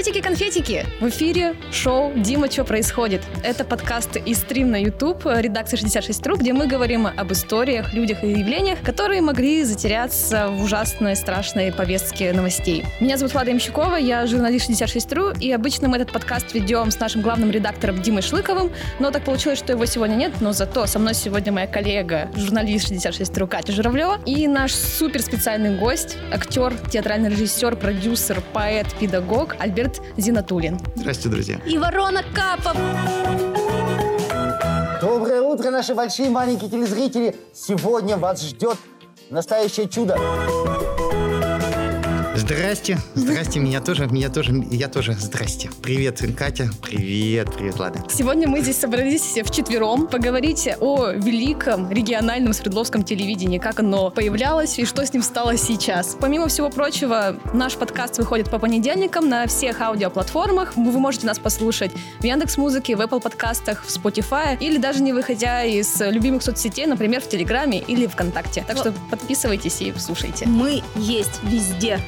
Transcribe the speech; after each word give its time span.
Приветики-конфетики! 0.00 0.86
В 0.98 1.10
эфире 1.10 1.54
шоу 1.70 2.14
«Дима, 2.16 2.50
что 2.50 2.64
происходит?». 2.64 3.20
Это 3.44 3.64
подкаст 3.64 4.16
и 4.16 4.32
стрим 4.32 4.70
на 4.70 4.82
YouTube 4.82 5.26
редакции 5.26 5.76
66.ru, 5.76 6.38
где 6.38 6.54
мы 6.54 6.66
говорим 6.66 7.06
об 7.06 7.32
историях, 7.32 7.92
людях 7.92 8.24
и 8.24 8.28
явлениях, 8.28 8.80
которые 8.80 9.20
могли 9.20 9.62
затеряться 9.62 10.48
в 10.48 10.62
ужасной, 10.62 11.16
страшной 11.16 11.70
повестке 11.70 12.32
новостей. 12.32 12.86
Меня 12.98 13.18
зовут 13.18 13.34
Влада 13.34 13.50
Ямщикова, 13.50 13.96
я 13.96 14.26
журналист 14.26 14.70
66.ru, 14.70 15.38
и 15.38 15.52
обычно 15.52 15.88
мы 15.88 15.98
этот 15.98 16.12
подкаст 16.12 16.54
ведем 16.54 16.90
с 16.90 16.98
нашим 16.98 17.20
главным 17.20 17.50
редактором 17.50 18.00
Димой 18.00 18.22
Шлыковым, 18.22 18.72
но 19.00 19.10
так 19.10 19.26
получилось, 19.26 19.58
что 19.58 19.74
его 19.74 19.84
сегодня 19.84 20.14
нет, 20.14 20.32
но 20.40 20.52
зато 20.52 20.86
со 20.86 20.98
мной 20.98 21.12
сегодня 21.12 21.52
моя 21.52 21.66
коллега, 21.66 22.30
журналист 22.34 22.90
66.ru 22.90 23.46
Катя 23.46 23.72
Журавлева, 23.72 24.18
и 24.24 24.48
наш 24.48 24.72
супер 24.72 25.20
специальный 25.20 25.76
гость, 25.76 26.16
актер, 26.32 26.72
театральный 26.90 27.28
режиссер, 27.28 27.76
продюсер, 27.76 28.42
поэт, 28.54 28.86
педагог 28.98 29.56
Альберт 29.58 29.89
Зинатулин. 30.16 30.78
Здравствуйте, 30.96 31.28
друзья. 31.28 31.60
И 31.66 31.78
Ворона 31.78 32.22
Капов. 32.34 32.76
Доброе 35.00 35.40
утро, 35.40 35.70
наши 35.70 35.94
большие 35.94 36.28
маленькие 36.30 36.68
телезрители. 36.70 37.34
Сегодня 37.54 38.16
вас 38.16 38.42
ждет 38.42 38.76
настоящее 39.30 39.88
чудо. 39.88 40.18
Здрасте, 42.40 42.96
здрасте, 43.14 43.60
меня 43.60 43.82
тоже, 43.82 44.06
меня 44.06 44.30
тоже, 44.30 44.64
я 44.70 44.88
тоже, 44.88 45.12
здрасте. 45.12 45.68
Привет, 45.82 46.22
Катя, 46.38 46.70
привет, 46.82 47.54
привет, 47.54 47.78
Лада. 47.78 48.02
Сегодня 48.08 48.48
мы 48.48 48.62
здесь 48.62 48.78
собрались 48.78 49.20
все 49.20 49.44
вчетвером 49.44 50.06
поговорить 50.06 50.66
о 50.80 51.10
великом 51.10 51.90
региональном 51.90 52.54
Свердловском 52.54 53.02
телевидении, 53.02 53.58
как 53.58 53.80
оно 53.80 54.10
появлялось 54.10 54.78
и 54.78 54.86
что 54.86 55.04
с 55.04 55.12
ним 55.12 55.22
стало 55.22 55.58
сейчас. 55.58 56.16
Помимо 56.18 56.48
всего 56.48 56.70
прочего, 56.70 57.36
наш 57.52 57.74
подкаст 57.74 58.16
выходит 58.16 58.50
по 58.50 58.58
понедельникам 58.58 59.28
на 59.28 59.46
всех 59.46 59.82
аудиоплатформах. 59.82 60.74
Вы 60.76 60.98
можете 60.98 61.26
нас 61.26 61.38
послушать 61.38 61.92
в 62.20 62.24
Яндекс 62.24 62.56
Музыке, 62.56 62.96
в 62.96 63.02
Apple 63.02 63.20
подкастах, 63.20 63.84
в 63.84 63.88
Spotify 63.94 64.56
или 64.58 64.78
даже 64.78 65.02
не 65.02 65.12
выходя 65.12 65.62
из 65.62 66.00
любимых 66.00 66.42
соцсетей, 66.42 66.86
например, 66.86 67.20
в 67.20 67.28
Телеграме 67.28 67.80
или 67.80 68.06
ВКонтакте. 68.06 68.64
Так 68.66 68.78
что 68.78 68.94
подписывайтесь 69.10 69.82
и 69.82 69.92
слушайте. 69.98 70.46
Мы 70.46 70.82
есть 70.96 71.42
везде. 71.42 72.00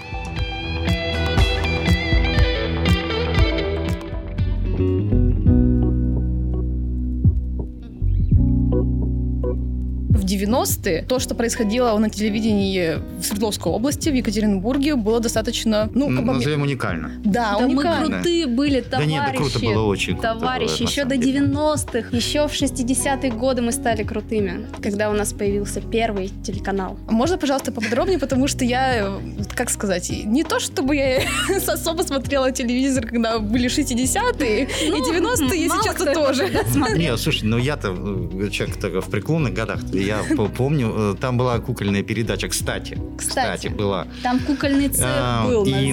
90-е 10.47 11.05
то, 11.09 11.19
что 11.19 11.35
происходило 11.35 11.97
на 11.98 12.11
телевидении 12.11 12.98
в 13.19 13.25
Свердловской 13.25 13.73
области, 13.73 14.09
в 14.09 14.15
Екатеринбурге, 14.15 14.97
было 14.97 15.21
достаточно, 15.21 15.89
ну, 15.95 16.09
как 16.15 16.25
бы... 16.27 16.33
Назовем 16.35 16.62
уникально. 16.62 17.12
Да, 17.25 17.57
Да 17.59 17.67
мы 17.67 17.75
уникально. 17.75 18.07
крутые 18.17 18.47
были, 18.47 18.81
Да 18.81 18.91
товарищи. 18.98 19.11
нет, 19.11 19.23
да 19.33 19.37
круто 19.37 19.59
было, 19.61 19.83
очень 19.87 20.13
круто 20.15 20.29
Товарищи, 20.35 20.79
было, 20.83 20.89
еще 20.89 21.05
до 21.05 21.17
деле. 21.17 21.41
90-х, 21.47 22.17
еще 22.17 22.48
в 22.48 22.53
60-е 22.53 23.31
годы 23.33 23.63
мы 23.63 23.73
стали 23.73 24.03
крутыми, 24.03 24.67
когда 24.83 25.11
у 25.11 25.13
нас 25.13 25.33
появился 25.33 25.81
первый 25.81 26.31
телеканал. 26.43 26.98
Можно, 27.09 27.39
пожалуйста, 27.39 27.73
поподробнее, 27.73 28.19
потому 28.19 28.48
что 28.48 28.65
я, 28.65 29.13
как 29.55 29.70
сказать, 29.70 30.11
не 30.11 30.45
то 30.45 30.61
чтобы 30.61 30.97
я 30.97 31.23
особо 31.69 32.03
смотрела 32.03 32.53
телевизор, 32.53 33.07
когда 33.07 33.39
были 33.39 33.69
60-е, 33.69 34.63
и 34.65 34.67
90-е, 34.91 35.63
если 35.63 35.69
мало 35.69 35.83
честно, 35.85 36.07
кто 36.07 36.15
тоже. 36.27 36.48
смотрел. 36.70 36.98
Не, 36.98 37.17
слушай, 37.17 37.45
ну 37.45 37.59
я-то 37.59 37.89
э, 37.89 38.51
человек 38.51 39.05
в 39.05 39.11
преклонных 39.11 39.55
годах, 39.55 39.81
я 39.93 40.23
помню, 40.56 40.92
э, 40.94 41.14
там 41.20 41.36
была 41.38 41.58
кукольная 41.58 42.02
передача, 42.02 42.48
кстати, 42.48 42.98
Кстати. 43.19 43.69
была. 43.69 44.06
Там 44.22 44.39
кукольный 44.41 44.89
цех 44.89 45.05
А, 45.06 45.47
был 45.47 45.64
на 45.64 45.69
и 45.80 45.92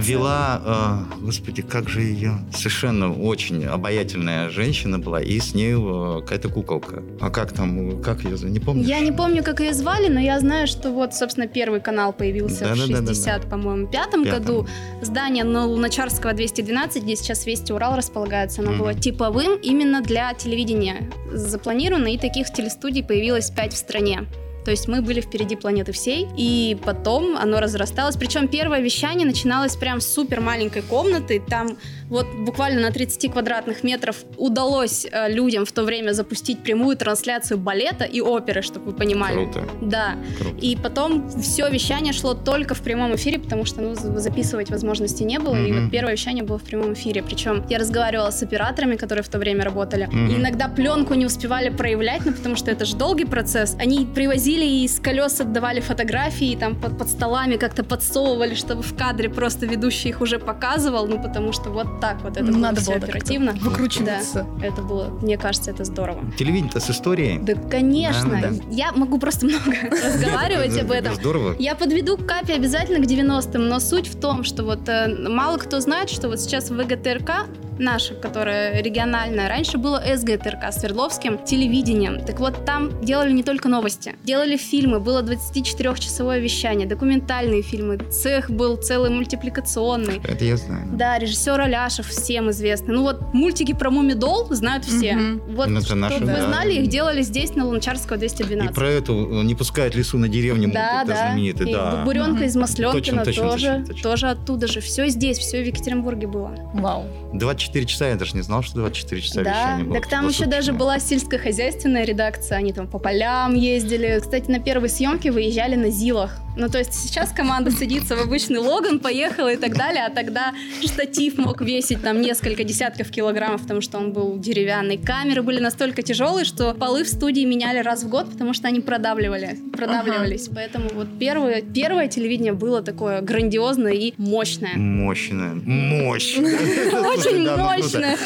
вела, 0.00 0.60
а, 0.64 1.04
господи, 1.20 1.62
как 1.62 1.88
же 1.88 2.02
ее, 2.02 2.38
совершенно 2.52 3.12
очень 3.12 3.64
обаятельная 3.64 4.50
женщина 4.50 4.98
была, 4.98 5.20
и 5.20 5.38
с 5.38 5.54
ней 5.54 5.74
э, 5.74 6.20
какая-то 6.20 6.48
куколка. 6.48 7.02
А 7.20 7.30
как 7.30 7.52
там, 7.52 8.02
как 8.02 8.24
ее, 8.24 8.36
не 8.42 8.60
помню. 8.60 8.82
Я 8.84 9.00
не 9.00 9.12
помню, 9.12 9.42
как 9.42 9.60
ее 9.60 9.72
звали, 9.74 10.08
но 10.08 10.20
я 10.20 10.38
знаю, 10.40 10.66
что 10.66 10.90
вот, 10.90 11.14
собственно, 11.14 11.46
первый 11.46 11.80
канал 11.80 12.12
появился 12.12 12.64
в 12.64 12.68
Да-да-да-да-да. 12.68 13.06
60, 13.14 13.50
по-моему, 13.50 13.86
пятом 13.88 14.24
году. 14.24 14.66
Здание 15.02 15.44
на 15.44 15.66
Луначарского 15.66 16.32
212, 16.32 17.02
где 17.02 17.16
сейчас 17.16 17.46
Вести 17.46 17.72
Урал 17.72 17.96
располагается, 17.96 18.60
оно 18.62 18.70
Мгм. 18.72 18.78
было 18.80 18.94
типовым 18.94 19.56
именно 19.62 20.02
для 20.02 20.32
телевидения 20.34 21.10
запланировано, 21.32 22.08
и 22.14 22.18
таких 22.18 22.52
телестудий 22.52 23.02
появилось 23.02 23.50
5 23.50 23.73
в 23.74 23.78
стране. 23.78 24.26
То 24.64 24.70
есть 24.70 24.88
мы 24.88 25.02
были 25.02 25.20
впереди 25.20 25.56
планеты 25.56 25.92
всей, 25.92 26.26
и 26.36 26.78
потом 26.84 27.36
оно 27.36 27.60
разрасталось. 27.60 28.16
Причем 28.16 28.48
первое 28.48 28.80
вещание 28.80 29.26
начиналось 29.26 29.76
прям 29.76 30.00
с 30.00 30.06
супер 30.06 30.40
маленькой 30.40 30.82
комнаты. 30.82 31.42
Там 31.46 31.76
вот 32.10 32.26
буквально 32.46 32.80
на 32.82 32.90
30 32.90 33.32
квадратных 33.32 33.82
метров 33.84 34.16
удалось 34.36 35.06
э, 35.10 35.32
людям 35.32 35.64
в 35.64 35.72
то 35.72 35.82
время 35.84 36.12
запустить 36.12 36.62
прямую 36.62 36.96
трансляцию 36.96 37.58
балета 37.58 38.04
и 38.04 38.20
оперы, 38.20 38.62
чтобы 38.62 38.86
вы 38.86 38.92
понимали. 38.92 39.34
Круто, 39.44 39.64
Да. 39.82 40.14
круто. 40.38 40.56
И 40.60 40.76
потом 40.76 41.28
все 41.40 41.68
вещание 41.70 42.12
шло 42.12 42.34
только 42.34 42.74
в 42.74 42.80
прямом 42.80 43.14
эфире, 43.14 43.38
потому 43.38 43.64
что 43.64 43.80
ну, 43.80 43.94
за- 43.94 44.18
записывать 44.20 44.70
возможности 44.70 45.22
не 45.22 45.38
было. 45.38 45.54
И 45.56 45.72
Мгм. 45.72 45.82
вот 45.84 45.90
первое 45.90 46.12
вещание 46.12 46.44
было 46.44 46.58
в 46.58 46.62
прямом 46.62 46.92
эфире. 46.92 47.22
Причем 47.22 47.64
я 47.70 47.78
разговаривала 47.78 48.30
с 48.30 48.42
операторами, 48.42 48.96
которые 48.96 49.22
в 49.22 49.28
то 49.28 49.38
время 49.38 49.64
работали. 49.64 50.06
Мгм. 50.06 50.28
И 50.28 50.34
иногда 50.36 50.68
пленку 50.68 51.14
не 51.14 51.26
успевали 51.26 51.70
проявлять, 51.70 52.22
ну 52.26 52.32
потому 52.32 52.56
что 52.56 52.70
это 52.70 52.84
же 52.84 52.96
долгий 52.96 53.24
процесс. 53.24 53.76
Они 53.78 54.06
привозили 54.06 54.64
и 54.64 54.86
с 54.88 54.98
колес 55.00 55.40
отдавали 55.40 55.80
фотографии, 55.80 56.52
и 56.52 56.56
там 56.56 56.74
под, 56.80 56.98
под 56.98 57.08
столами 57.08 57.56
как-то 57.56 57.82
подсовывали, 57.84 58.54
чтобы 58.54 58.82
в 58.82 58.94
кадре 58.96 59.28
просто 59.30 59.66
ведущий 59.66 60.10
их 60.10 60.20
уже 60.20 60.38
показывал, 60.38 61.06
ну 61.06 61.20
потому 61.22 61.52
что 61.52 61.70
вот 61.70 61.86
так 62.00 62.22
вот 62.22 62.36
это 62.36 62.44
было 62.46 62.56
Надо 62.58 62.80
все 62.80 62.90
было 62.92 63.00
так 63.00 63.10
оперативно. 63.10 63.52
выкручиваться. 63.52 64.46
Да, 64.58 64.66
это 64.66 64.82
было, 64.82 65.08
мне 65.22 65.36
кажется, 65.38 65.70
это 65.70 65.84
здорово. 65.84 66.20
Телевидение-то 66.36 66.80
с 66.80 66.90
историей. 66.90 67.38
Да, 67.38 67.54
конечно. 67.54 68.40
Да, 68.40 68.50
да. 68.50 68.56
Я 68.70 68.92
могу 68.92 69.18
просто 69.18 69.46
много 69.46 69.72
разговаривать 69.90 70.76
об 70.78 70.90
этом. 70.90 71.14
Здорово. 71.14 71.56
Я 71.58 71.74
подведу 71.74 72.16
к 72.16 72.26
Капе 72.26 72.54
обязательно 72.54 73.04
к 73.04 73.08
90-м, 73.08 73.68
но 73.68 73.80
суть 73.80 74.08
в 74.08 74.20
том, 74.20 74.44
что 74.44 74.64
вот 74.64 74.88
э, 74.88 75.28
мало 75.28 75.58
кто 75.58 75.80
знает, 75.80 76.10
что 76.10 76.28
вот 76.28 76.40
сейчас 76.40 76.70
в 76.70 76.76
ВГТРК 76.76 77.46
наша, 77.78 78.14
которая 78.14 78.82
региональная, 78.82 79.48
раньше 79.48 79.78
было 79.78 80.02
СГТРК, 80.14 80.72
Свердловским 80.72 81.38
телевидением. 81.44 82.24
Так 82.24 82.40
вот, 82.40 82.64
там 82.64 83.04
делали 83.04 83.32
не 83.32 83.42
только 83.42 83.68
новости. 83.68 84.14
Делали 84.24 84.56
фильмы, 84.56 85.00
было 85.00 85.22
24-часовое 85.22 86.40
вещание, 86.40 86.86
документальные 86.86 87.62
фильмы, 87.62 87.98
цех 88.10 88.50
был 88.50 88.76
целый 88.76 89.10
мультипликационный. 89.10 90.20
Это 90.24 90.44
я 90.44 90.56
знаю. 90.56 90.88
Да, 90.92 91.18
режиссер 91.18 91.60
Аляшев 91.60 92.06
всем 92.06 92.50
известный. 92.50 92.94
Ну 92.94 93.02
вот 93.02 93.32
мультики 93.34 93.72
про 93.74 93.90
Мумидол 93.90 94.46
знают 94.50 94.84
все. 94.84 95.14
Мгм. 95.14 95.54
Вот, 95.54 95.68
Ну, 95.68 95.78
это 95.78 95.86
чтобы 95.86 96.00
наши, 96.00 96.18
вы 96.20 96.26
да. 96.26 96.46
знали, 96.48 96.74
их 96.74 96.88
делали 96.88 97.22
здесь, 97.22 97.54
на 97.54 97.64
Луначарского 97.66 98.18
212. 98.18 98.70
И 98.70 98.74
про 98.74 98.88
эту 98.88 99.40
э, 99.40 99.44
не 99.44 99.54
пускают 99.54 99.94
лесу 99.94 100.18
на 100.18 100.28
деревню, 100.28 100.70
Да, 100.72 101.02
это 101.02 101.08
да. 101.12 101.16
знаменитый, 101.28 101.70
И 101.70 101.72
да. 101.72 102.02
Буренка 102.04 102.30
Мгм. 102.32 102.44
из 102.44 102.56
Масленкина 102.56 102.92
Точно, 102.92 103.24
точно, 103.24 103.42
тоже, 103.50 103.66
точно, 103.68 103.86
точно. 103.86 104.02
тоже 104.02 104.26
оттуда 104.28 104.66
же. 104.66 104.80
Все 104.80 105.08
здесь, 105.08 105.38
все 105.38 105.62
в 105.62 105.66
Екатеринбурге 105.66 106.26
было. 106.26 106.50
Вау. 106.74 107.04
24 107.32 107.63
часа, 107.86 108.08
я 108.08 108.16
даже 108.16 108.34
не 108.34 108.42
знал, 108.42 108.62
что 108.62 108.76
24 108.76 109.20
часа 109.20 109.42
да, 109.42 109.50
вещания 109.50 109.84
было. 109.84 109.94
так 109.94 110.08
там 110.08 110.28
еще 110.28 110.46
даже 110.46 110.72
была 110.72 110.98
сельскохозяйственная 110.98 112.04
редакция, 112.04 112.58
они 112.58 112.72
там 112.72 112.86
по 112.86 112.98
полям 112.98 113.54
ездили. 113.54 114.18
Кстати, 114.20 114.50
на 114.50 114.60
первые 114.60 114.90
съемки 114.90 115.28
выезжали 115.28 115.74
на 115.74 115.90
ЗИЛах. 115.90 116.40
Ну, 116.56 116.68
то 116.68 116.78
есть 116.78 116.94
сейчас 116.94 117.30
команда 117.32 117.72
садится 117.72 118.14
в 118.14 118.20
обычный 118.20 118.58
Логан, 118.58 119.00
поехала 119.00 119.52
и 119.52 119.56
так 119.56 119.76
далее, 119.76 120.04
а 120.06 120.10
тогда 120.10 120.54
штатив 120.84 121.36
мог 121.36 121.60
весить 121.60 122.00
там 122.02 122.20
несколько 122.20 122.62
десятков 122.62 123.10
килограммов, 123.10 123.62
потому 123.62 123.80
что 123.80 123.98
он 123.98 124.12
был 124.12 124.38
деревянный. 124.38 124.96
Камеры 124.96 125.42
были 125.42 125.58
настолько 125.58 126.02
тяжелые, 126.02 126.44
что 126.44 126.72
полы 126.74 127.02
в 127.02 127.08
студии 127.08 127.44
меняли 127.44 127.78
раз 127.78 128.04
в 128.04 128.08
год, 128.08 128.30
потому 128.30 128.54
что 128.54 128.68
они 128.68 128.80
продавливали, 128.80 129.58
продавливались. 129.72 130.48
Поэтому 130.54 130.90
вот 130.94 131.08
первое, 131.18 131.60
первое 131.60 132.06
телевидение 132.06 132.52
было 132.52 132.82
такое 132.82 133.20
грандиозное 133.20 133.92
и 133.92 134.14
мощное. 134.16 134.76
Мощная. 134.76 135.54
Мощная. 135.54 136.44
Очень 137.16 137.48
да, 137.56 137.76
ну, 137.76 137.82
круто. 137.82 138.16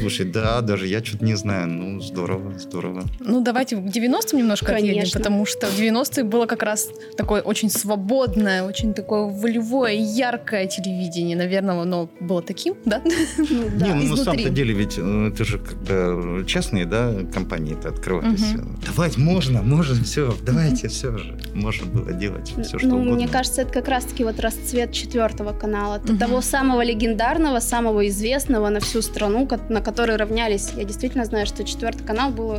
Слушай, 0.00 0.26
да, 0.26 0.60
даже 0.60 0.86
я 0.86 1.04
что-то 1.04 1.24
не 1.24 1.34
знаю. 1.34 1.68
Ну, 1.68 2.00
здорово, 2.00 2.58
здорово. 2.58 3.04
Ну, 3.20 3.40
давайте 3.42 3.76
к 3.76 3.80
90-м 3.80 4.38
немножко 4.38 4.72
отъедем, 4.72 4.94
Конечно. 4.94 5.20
потому 5.20 5.46
что 5.46 5.66
в 5.66 5.78
90-е 5.78 6.24
было 6.24 6.46
как 6.46 6.62
раз 6.62 6.88
такое 7.16 7.42
очень 7.42 7.70
свободное, 7.70 8.62
очень 8.62 8.94
такое 8.94 9.22
волевое, 9.24 9.92
яркое 9.92 10.66
телевидение. 10.66 11.36
Наверное, 11.36 11.80
оно 11.80 12.08
было 12.20 12.42
таким, 12.42 12.74
да? 12.84 13.02
Ну, 13.38 13.68
да. 13.76 13.88
не, 13.88 13.94
ну 13.94 14.16
на 14.16 14.16
самом-то 14.16 14.50
деле 14.50 14.74
ведь 14.74 14.98
э, 14.98 15.30
это 15.32 15.44
же 15.44 15.58
когда 15.58 16.44
частные, 16.46 16.84
да, 16.86 17.12
компании-то 17.32 17.88
открывались. 17.88 18.54
Давайте, 18.86 19.20
можно, 19.20 19.62
можно, 19.62 20.02
все, 20.04 20.34
давайте, 20.42 20.88
все 20.88 21.16
же. 21.16 21.38
Можно 21.54 21.86
было 21.86 22.12
делать 22.12 22.52
все, 22.62 22.78
что 22.78 22.86
ну, 22.86 22.96
угодно. 22.96 23.14
мне 23.14 23.28
кажется, 23.28 23.62
это 23.62 23.72
как 23.72 23.88
раз-таки 23.88 24.24
вот 24.24 24.40
расцвет 24.40 24.92
четвертого 24.92 25.52
канала. 25.52 25.98
Того 25.98 26.40
самого 26.40 26.82
легендарного, 26.82 27.60
самого 27.60 28.06
известного 28.08 28.68
на 28.76 28.80
всю 28.80 29.00
страну, 29.02 29.48
на 29.70 29.80
который 29.80 30.16
равнялись. 30.16 30.72
Я 30.76 30.84
действительно 30.84 31.24
знаю, 31.24 31.46
что 31.46 31.64
четвертый 31.64 32.04
канал 32.06 32.30
был 32.30 32.58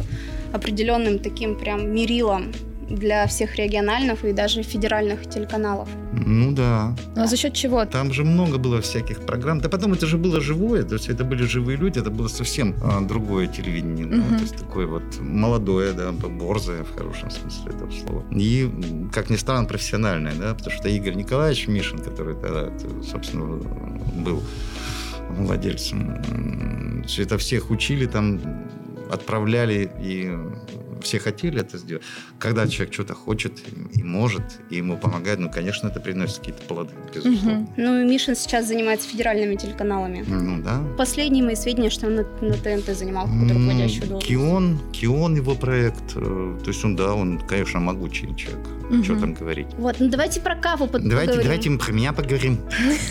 определенным 0.54 1.20
таким 1.20 1.56
прям 1.56 1.94
мерилом 1.94 2.52
для 2.90 3.28
всех 3.28 3.58
региональных 3.58 4.26
и 4.26 4.32
даже 4.34 4.64
федеральных 4.64 5.30
телеканалов. 5.30 5.90
Ну 6.14 6.52
да. 6.54 6.96
А 7.16 7.28
за 7.28 7.38
счет 7.38 7.54
чего? 7.54 7.86
Там 7.86 8.14
же 8.14 8.24
много 8.24 8.58
было 8.58 8.80
всяких 8.82 9.20
программ. 9.26 9.60
Да 9.60 9.70
потом 9.70 9.94
это 9.94 10.08
же 10.08 10.18
было 10.18 10.42
живое, 10.42 10.84
то 10.84 10.96
есть 10.96 11.10
это 11.10 11.24
были 11.24 11.44
живые 11.44 11.78
люди, 11.78 12.00
это 12.00 12.10
было 12.10 12.30
совсем 12.30 12.74
а, 12.82 13.02
другое 13.02 13.48
телевидение. 13.48 14.06
ну, 14.06 14.24
Мгм. 14.24 14.36
то 14.38 14.42
есть 14.42 14.56
такое 14.56 14.88
вот 14.88 15.04
молодое, 15.20 15.94
да, 15.94 16.12
борзое 16.12 16.84
в 16.84 16.96
хорошем 16.96 17.30
смысле 17.30 17.74
этого 17.76 17.92
слова. 17.92 18.24
И, 18.32 18.70
как 19.14 19.30
ни 19.30 19.36
странно, 19.38 19.68
профессиональное, 19.68 20.34
да, 20.34 20.54
потому 20.54 20.72
что 20.72 20.90
Игорь 20.90 21.16
Николаевич 21.16 21.68
Мишин, 21.68 22.00
который 22.00 22.36
тогда, 22.36 22.72
собственно, 23.12 23.60
был 24.26 24.42
владельцем, 25.30 26.16
м, 26.32 27.04
все 27.08 27.24
это 27.24 27.38
всех 27.38 27.70
учили 27.70 28.06
там, 28.06 28.40
отправляли 29.12 29.90
и 30.02 30.32
все 31.02 31.20
хотели 31.20 31.60
это 31.62 31.78
сделать. 31.78 32.04
Когда 32.40 32.68
человек 32.68 32.94
что-то 32.94 33.14
хочет 33.14 33.54
и 33.94 34.04
может, 34.04 34.44
и 34.70 34.78
ему 34.78 34.98
помогает, 34.98 35.40
ну, 35.40 35.50
конечно, 35.50 35.88
это 35.88 36.00
приносит 36.00 36.40
какие-то 36.40 36.64
плоды, 36.64 36.92
безусловно. 37.14 37.52
Мгм. 37.60 37.70
Ну 37.78 38.06
Мишин 38.10 38.36
сейчас 38.36 38.68
занимается 38.68 39.08
федеральными 39.10 39.56
телеканалами. 39.56 40.24
Ну 40.28 40.62
да. 40.62 40.82
Последние 40.98 41.44
мои 41.44 41.56
сведения, 41.56 41.90
что 41.90 42.08
он 42.08 42.16
на, 42.16 42.24
на 42.42 42.54
ТНТ 42.54 42.96
занимал 42.98 43.26
какую-то 43.26 43.54
руководящую 43.54 44.08
должность. 44.08 44.28
Кион, 44.28 44.80
Кион 44.92 45.36
его 45.36 45.56
проект. 45.56 46.16
э, 46.16 46.58
То 46.64 46.68
есть 46.68 46.84
он, 46.86 46.96
да, 46.96 47.14
он, 47.14 47.40
конечно, 47.40 47.80
могучий 47.80 48.36
человек. 48.36 48.66
Мгм. 48.90 49.04
Что 49.04 49.20
там 49.20 49.34
говорить. 49.34 49.68
Вот, 49.78 49.98
ну 50.00 50.08
давайте 50.10 50.40
про 50.40 50.56
Каву 50.56 50.88
под- 50.88 51.04
Давайте, 51.04 51.34
поговорим. 51.34 51.44
давайте 51.44 51.70
мы 51.70 51.78
про 51.78 51.92
меня 51.92 52.14
поговорим. 52.14 52.58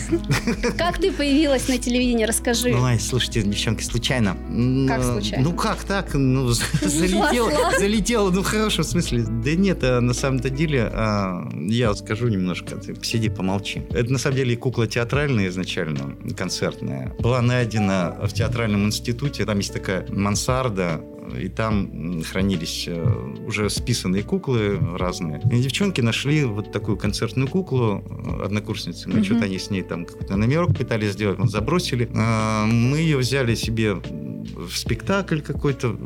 Как 0.77 0.97
ты 0.99 1.11
появилась 1.11 1.67
на 1.67 1.77
телевидении, 1.77 2.25
расскажи. 2.25 2.73
Ой, 2.75 2.99
слушайте, 2.99 3.43
девчонки, 3.43 3.83
случайно. 3.83 4.35
Как 4.87 5.03
случайно? 5.03 5.43
Ну 5.49 5.55
как 5.55 5.83
так? 5.83 6.13
Ну, 6.13 6.47
залетела, 6.81 7.51
залетела, 7.77 8.31
ну 8.31 8.41
в 8.41 8.45
хорошем 8.45 8.83
смысле. 8.83 9.23
Да 9.27 9.51
нет, 9.55 9.83
а 9.83 10.01
на 10.01 10.13
самом-то 10.13 10.49
деле, 10.49 10.89
а, 10.91 11.47
я 11.53 11.93
скажу 11.93 12.27
немножко, 12.27 12.75
ты 12.75 12.93
посиди, 12.93 13.29
помолчи. 13.29 13.83
Это 13.89 14.11
на 14.11 14.17
самом 14.19 14.37
деле 14.37 14.55
кукла 14.57 14.87
театральная 14.87 15.47
изначально, 15.47 16.15
концертная. 16.35 17.13
Была 17.19 17.41
найдена 17.41 18.17
в 18.23 18.33
театральном 18.33 18.85
институте, 18.85 19.45
там 19.45 19.57
есть 19.57 19.73
такая 19.73 20.05
мансарда, 20.09 21.01
и 21.35 21.49
там 21.49 22.23
хранились 22.23 22.85
э, 22.87 23.43
уже 23.45 23.69
списанные 23.69 24.23
куклы 24.23 24.79
разные. 24.97 25.41
И 25.51 25.61
девчонки 25.61 26.01
нашли 26.01 26.45
вот 26.45 26.71
такую 26.71 26.97
концертную 26.97 27.47
куклу, 27.47 28.03
э, 28.05 28.45
однокурсницы. 28.45 29.09
Мы 29.09 29.23
что-то 29.23 29.45
они 29.45 29.59
с 29.59 29.69
ней 29.69 29.81
там 29.81 30.05
какой-то 30.05 30.35
номерок 30.35 30.77
пытались 30.77 31.13
сделать, 31.13 31.39
вот 31.39 31.51
забросили. 31.51 32.09
А, 32.15 32.65
Мы 32.65 32.97
ее 32.99 33.17
взяли 33.17 33.55
себе 33.55 33.95
в 33.95 34.75
спектакль 34.75 35.41
какой-то 35.41 35.97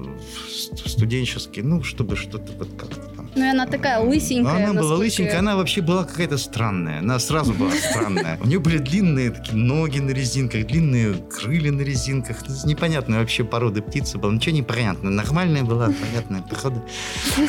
студенческий, 0.85 1.61
ну, 1.61 1.83
чтобы 1.83 2.15
что-то 2.15 2.51
вот 2.53 2.69
как-то 2.77 3.01
там. 3.15 3.30
Ну 3.35 3.49
она 3.49 3.65
такая 3.65 3.99
лысенькая. 3.99 4.69
Она 4.69 4.81
была 4.81 4.95
лысенькая, 4.95 5.39
она 5.39 5.55
вообще 5.55 5.81
была 5.81 6.03
какая-то 6.03 6.37
странная. 6.37 6.99
Она 6.99 7.19
сразу 7.19 7.53
была 7.53 7.71
странная. 7.71 8.37
У 8.41 8.47
нее 8.47 8.59
были 8.59 8.77
длинные 8.77 9.31
такие 9.31 9.57
ноги 9.57 9.99
на 9.99 10.11
резинках, 10.11 10.67
длинные 10.67 11.13
крылья 11.13 11.71
на 11.71 11.81
резинках. 11.81 12.37
Непонятная 12.65 13.19
вообще 13.19 13.43
порода 13.43 13.81
птицы 13.81 14.17
была. 14.17 14.33
Ничего 14.33 14.55
не 14.55 14.63
понятно. 14.63 15.09
Нормальная 15.09 15.63
была, 15.63 15.87
понятная 15.87 16.41
порода. 16.41 16.83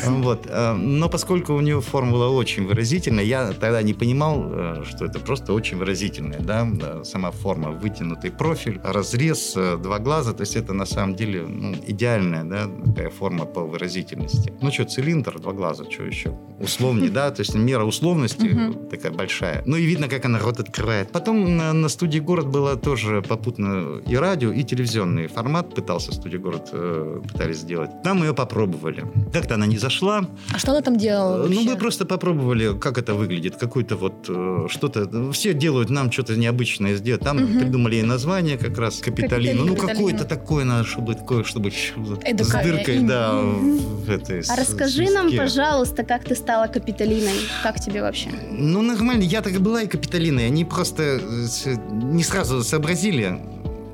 Вот. 0.05 0.47
э, 0.49 0.73
Но 0.73 1.09
поскольку 1.09 1.53
у 1.53 1.61
нее 1.61 1.81
форма 1.81 2.11
была 2.11 2.29
очень 2.29 2.65
выразительная, 2.65 3.23
я 3.23 3.51
тогда 3.51 3.81
не 3.81 3.93
понимал, 3.93 4.43
э, 4.45 4.83
что 4.87 5.05
это 5.05 5.19
просто 5.19 5.53
очень 5.53 5.77
выразительная, 5.77 6.39
да, 6.39 6.67
э, 6.81 7.03
сама 7.03 7.31
форма, 7.31 7.71
вытянутый 7.71 8.31
профиль, 8.31 8.79
разрез, 8.83 9.53
два 9.53 9.99
глаза, 9.99 10.33
то 10.33 10.41
есть 10.41 10.55
это 10.55 10.73
на 10.73 10.85
самом 10.85 11.15
деле 11.15 11.41
ну, 11.41 11.75
идеальная, 11.87 12.43
да, 12.43 12.67
такая 12.85 13.09
форма 13.09 13.45
по 13.45 13.61
выразительности. 13.61 14.53
Ну 14.61 14.71
что, 14.71 14.85
цилиндр, 14.85 15.39
два 15.39 15.53
глаза, 15.53 15.72
что 15.91 16.03
еще? 16.03 16.37
Условнее, 16.59 17.09
да, 17.09 17.31
то 17.31 17.41
есть 17.41 17.55
мера 17.55 17.83
условности 17.83 18.49
такая 18.89 19.11
большая. 19.11 19.63
Ну 19.65 19.75
и 19.75 19.83
видно, 19.85 20.07
как 20.07 20.25
она 20.25 20.39
рот 20.39 20.59
открывает. 20.59 21.11
Потом 21.11 21.57
на, 21.57 21.73
на 21.73 21.89
студии 21.89 22.19
«Город» 22.19 22.47
было 22.47 22.75
тоже 22.77 23.21
попутно 23.21 23.99
и 24.07 24.15
радио, 24.15 24.51
и 24.51 24.63
телевизионный 24.63 25.27
формат 25.27 25.73
пытался 25.75 26.11
студия 26.13 26.39
«Город» 26.39 26.69
э, 26.71 27.21
пытались 27.27 27.57
сделать. 27.57 27.89
Там 28.03 28.19
мы 28.19 28.27
ее 28.27 28.33
попробовали. 28.33 29.05
Как-то 29.33 29.55
она 29.55 29.65
не 29.65 29.77
зашла, 29.77 30.25
А 30.53 30.59
что 30.59 30.71
она 30.71 30.81
там 30.81 30.97
делала 30.97 31.37
ну, 31.47 31.55
вообще? 31.55 31.69
мы 31.71 31.75
просто 31.77 32.05
попробовали, 32.05 32.77
как 32.77 32.97
это 32.97 33.13
выглядит. 33.15 33.55
Какой-то 33.57 33.95
вот 33.95 34.25
э, 34.29 34.67
что-то... 34.69 35.31
Все 35.31 35.53
делают 35.53 35.89
нам 35.89 36.11
что-то 36.11 36.35
необычное 36.35 36.95
сделать. 36.95 37.21
Там 37.23 37.37
Мгм. 37.37 37.59
придумали 37.59 37.95
ей 37.95 38.03
название 38.03 38.57
как 38.57 38.77
раз 38.77 38.99
Капитолину. 38.99 39.65
Ну, 39.65 39.75
Капитолина. 39.75 39.93
какое-то 39.95 40.25
такое 40.25 40.63
надо, 40.65 40.85
чтобы 40.87 41.15
такое, 41.15 41.43
чтобы 41.43 41.71
с 41.71 41.91
дыркой, 42.63 42.99
да, 42.99 43.33
в 43.41 44.09
этой... 44.09 44.39
А 44.39 44.43
с- 44.43 44.57
расскажи 44.57 45.09
нам, 45.09 45.27
свистке. 45.29 45.37
Пожалуйста, 45.67 46.03
как 46.03 46.23
ты 46.25 46.35
стала 46.35 46.67
капиталиной? 46.67 47.39
Как 47.63 47.79
тебе 47.79 48.01
вообще? 48.01 48.29
Ну, 48.51 48.81
нормально. 48.81 49.23
Я 49.23 49.41
так 49.41 49.53
и 49.53 49.57
была 49.57 49.81
и 49.83 49.87
Капитолиной. 49.87 50.47
Они 50.47 50.65
просто 50.65 51.03
э, 51.03 51.75
не 51.91 52.23
сразу 52.23 52.63
сообразили. 52.63 53.39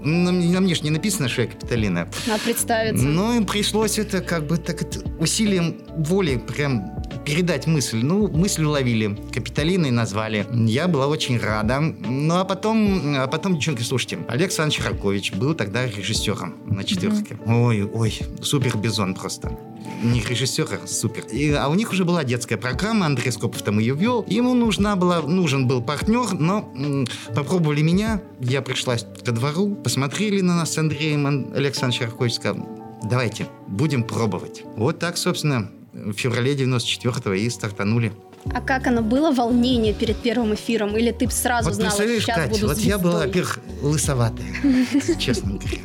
На, 0.02 0.32
мне- 0.32 0.52
на 0.54 0.62
мне 0.62 0.74
же 0.76 0.82
не 0.82 0.90
написано, 0.90 1.30
что 1.30 1.44
я 1.44 1.48
Капитолина. 1.48 2.08
Надо 2.28 2.42
представиться. 2.44 3.06
Ну, 3.06 3.36
им 3.36 3.46
пришлось 3.46 4.00
это 4.00 4.22
как 4.22 4.48
бы 4.48 4.58
так 4.58 4.82
это, 4.82 5.00
усилием 5.20 5.76
воли 5.98 6.38
прям 6.38 6.99
передать 7.30 7.68
мысль. 7.68 8.00
Ну, 8.04 8.28
мысль 8.28 8.64
уловили, 8.64 9.16
Капитолиной 9.32 9.92
назвали. 9.92 10.48
Я 10.52 10.88
была 10.88 11.08
очень 11.08 11.38
рада. 11.40 11.80
Ну, 11.80 12.36
а 12.36 12.44
потом, 12.44 13.16
а 13.18 13.28
потом, 13.28 13.56
девчонки, 13.56 13.84
слушайте, 13.84 14.18
Олег 14.28 14.48
Александрович 14.50 14.84
Ракович 14.84 15.34
был 15.34 15.54
тогда 15.54 15.86
режиссером 15.86 16.56
на 16.66 16.84
четверке. 16.84 17.38
Ой, 17.46 17.84
ой, 17.84 18.20
супер 18.42 18.76
бизон 18.78 19.14
просто. 19.14 19.58
Не 20.04 20.22
режиссер, 20.22 20.68
а 20.84 20.88
супер. 20.88 21.26
И, 21.32 21.52
а 21.52 21.68
у 21.68 21.76
них 21.76 21.92
уже 21.92 22.04
была 22.04 22.24
детская 22.24 22.58
программа, 22.58 23.06
Андрей 23.06 23.32
Скопов 23.32 23.62
там 23.62 23.80
ее 23.80 23.94
вел. 23.96 24.26
Ему 24.28 24.54
нужна 24.56 24.96
была, 24.96 25.22
нужен 25.22 25.68
был 25.68 25.82
партнер, 25.84 26.34
но 26.34 26.72
м, 26.76 27.06
попробовали 27.36 27.82
меня. 27.82 28.22
Я 28.40 28.62
пришла 28.62 28.96
ко 28.98 29.32
двору, 29.32 29.76
посмотрели 29.76 30.42
на 30.42 30.56
нас 30.56 30.74
с 30.74 30.78
Андреем, 30.78 31.28
Ан- 31.28 31.54
Александр 31.56 31.98
Ракович 32.02 32.34
сказал, 32.36 32.66
давайте, 33.04 33.48
будем 33.68 34.04
пробовать. 34.04 34.64
Вот 34.78 35.00
так, 35.00 35.18
собственно, 35.18 35.70
в 36.06 36.14
феврале 36.14 36.56
94-го 36.56 37.34
и 37.34 37.50
стартанули. 37.50 38.12
А 38.54 38.62
как 38.62 38.88
оно 38.88 39.02
было, 39.02 39.32
волнение 39.32 39.94
перед 39.94 40.18
первым 40.18 40.54
эфиром? 40.56 40.96
Или 40.96 41.12
ты 41.12 41.30
сразу 41.30 41.70
вот 41.70 41.76
знала, 41.76 41.92
что 41.92 42.20
сейчас 42.20 42.36
Кать, 42.38 42.52
буду 42.52 42.68
вот 42.68 42.78
я 42.78 42.98
была, 42.98 43.12
звездой? 43.12 43.28
во-первых, 43.28 43.60
лысоватая, 43.82 44.48
честно 45.20 45.54
говоря. 45.54 45.82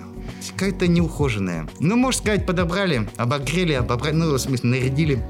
Какая-то 0.57 0.87
неухоженная. 0.87 1.69
Ну, 1.81 1.97
можно 1.97 2.21
сказать, 2.21 2.47
подобрали, 2.47 3.09
обогрели, 3.17 3.73
обобрали, 3.73 4.15
ну, 4.15 4.33
в 4.33 4.39
смысле, 4.39 4.71
нарядили. 4.71 5.27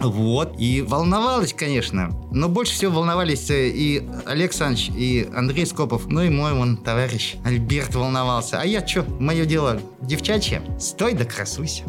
Вот. 0.00 0.54
И 0.58 0.82
волновалась, 0.82 1.54
конечно. 1.54 2.10
Но 2.30 2.48
больше 2.48 2.72
всего 2.74 2.96
волновались 2.96 3.50
э, 3.50 3.68
и 3.68 4.06
Олег 4.26 4.52
Саныч, 4.52 4.90
и 4.90 5.28
Андрей 5.34 5.66
Скопов, 5.66 6.06
ну 6.06 6.22
и 6.22 6.28
мой 6.28 6.52
вон 6.52 6.76
товарищ 6.76 7.36
Альберт 7.44 7.94
волновался. 7.94 8.60
А 8.60 8.66
я 8.66 8.86
что, 8.86 9.04
мое 9.18 9.44
дело 9.44 9.80
девчачье? 10.02 10.62
Стой 10.78 11.14
да 11.14 11.24
красуйся. 11.24 11.84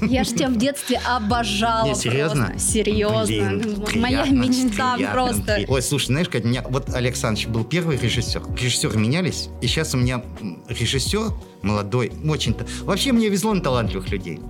Я 0.00 0.24
ж 0.24 0.28
тебя 0.28 0.48
в 0.48 0.56
детстве 0.56 0.98
обожала 0.98 1.86
Не, 1.88 1.94
серьезно? 1.94 2.46
просто. 2.50 2.58
Серьезно. 2.72 3.24
Блин, 3.26 3.84
Моя 4.00 4.22
приятно, 4.22 4.42
мечта 4.48 4.94
приятно. 4.94 5.12
просто. 5.12 5.64
Ой, 5.68 5.82
слушай, 5.82 6.06
знаешь, 6.06 6.28
как 6.28 6.44
меня... 6.44 6.62
Вот 6.68 6.94
Александрович 6.94 7.48
был 7.48 7.64
первый 7.64 7.96
режиссер. 7.96 8.42
Режиссеры 8.56 8.98
менялись. 8.98 9.48
И 9.60 9.66
сейчас 9.66 9.94
у 9.94 9.98
меня 9.98 10.22
режиссер 10.68 11.32
молодой, 11.62 12.12
очень-то... 12.28 12.66
Вообще 12.82 13.12
мне 13.12 13.28
везло 13.28 13.54
на 13.54 13.60
талантливых 13.60 14.08
людей. 14.10 14.40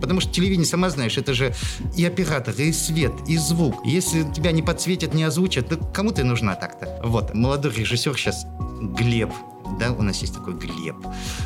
Потому 0.00 0.20
что 0.20 0.32
телевидение, 0.32 0.66
сама 0.66 0.88
знаешь, 0.90 1.18
это 1.18 1.34
же 1.34 1.52
и 1.96 2.04
оператор, 2.04 2.54
и 2.56 2.70
свет, 2.72 3.12
и 3.26 3.36
звук. 3.36 3.74
Если 3.84 4.22
тебя 4.32 4.52
не 4.52 4.62
подсветят, 4.62 5.14
не 5.14 5.24
озвучат, 5.24 5.68
то 5.68 5.76
кому 5.76 6.12
ты 6.12 6.22
нужна 6.22 6.54
так-то? 6.54 7.00
Вот, 7.02 7.34
молодой 7.34 7.72
режиссер 7.72 8.16
сейчас 8.16 8.46
Глеб. 8.80 9.30
Да, 9.78 9.92
у 9.92 10.02
нас 10.02 10.18
есть 10.18 10.34
такой 10.34 10.54
Глеб. 10.54 10.96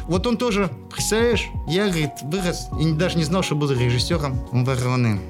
Вот 0.07 0.27
он 0.27 0.37
тоже, 0.37 0.71
представляешь, 0.91 1.47
я, 1.67 1.89
говорит, 1.89 2.11
вырос 2.23 2.69
и 2.81 2.93
даже 2.93 3.17
не 3.17 3.25
знал, 3.25 3.43
что 3.43 3.55
буду 3.55 3.79
режиссером 3.79 4.39
Вороны. 4.53 5.21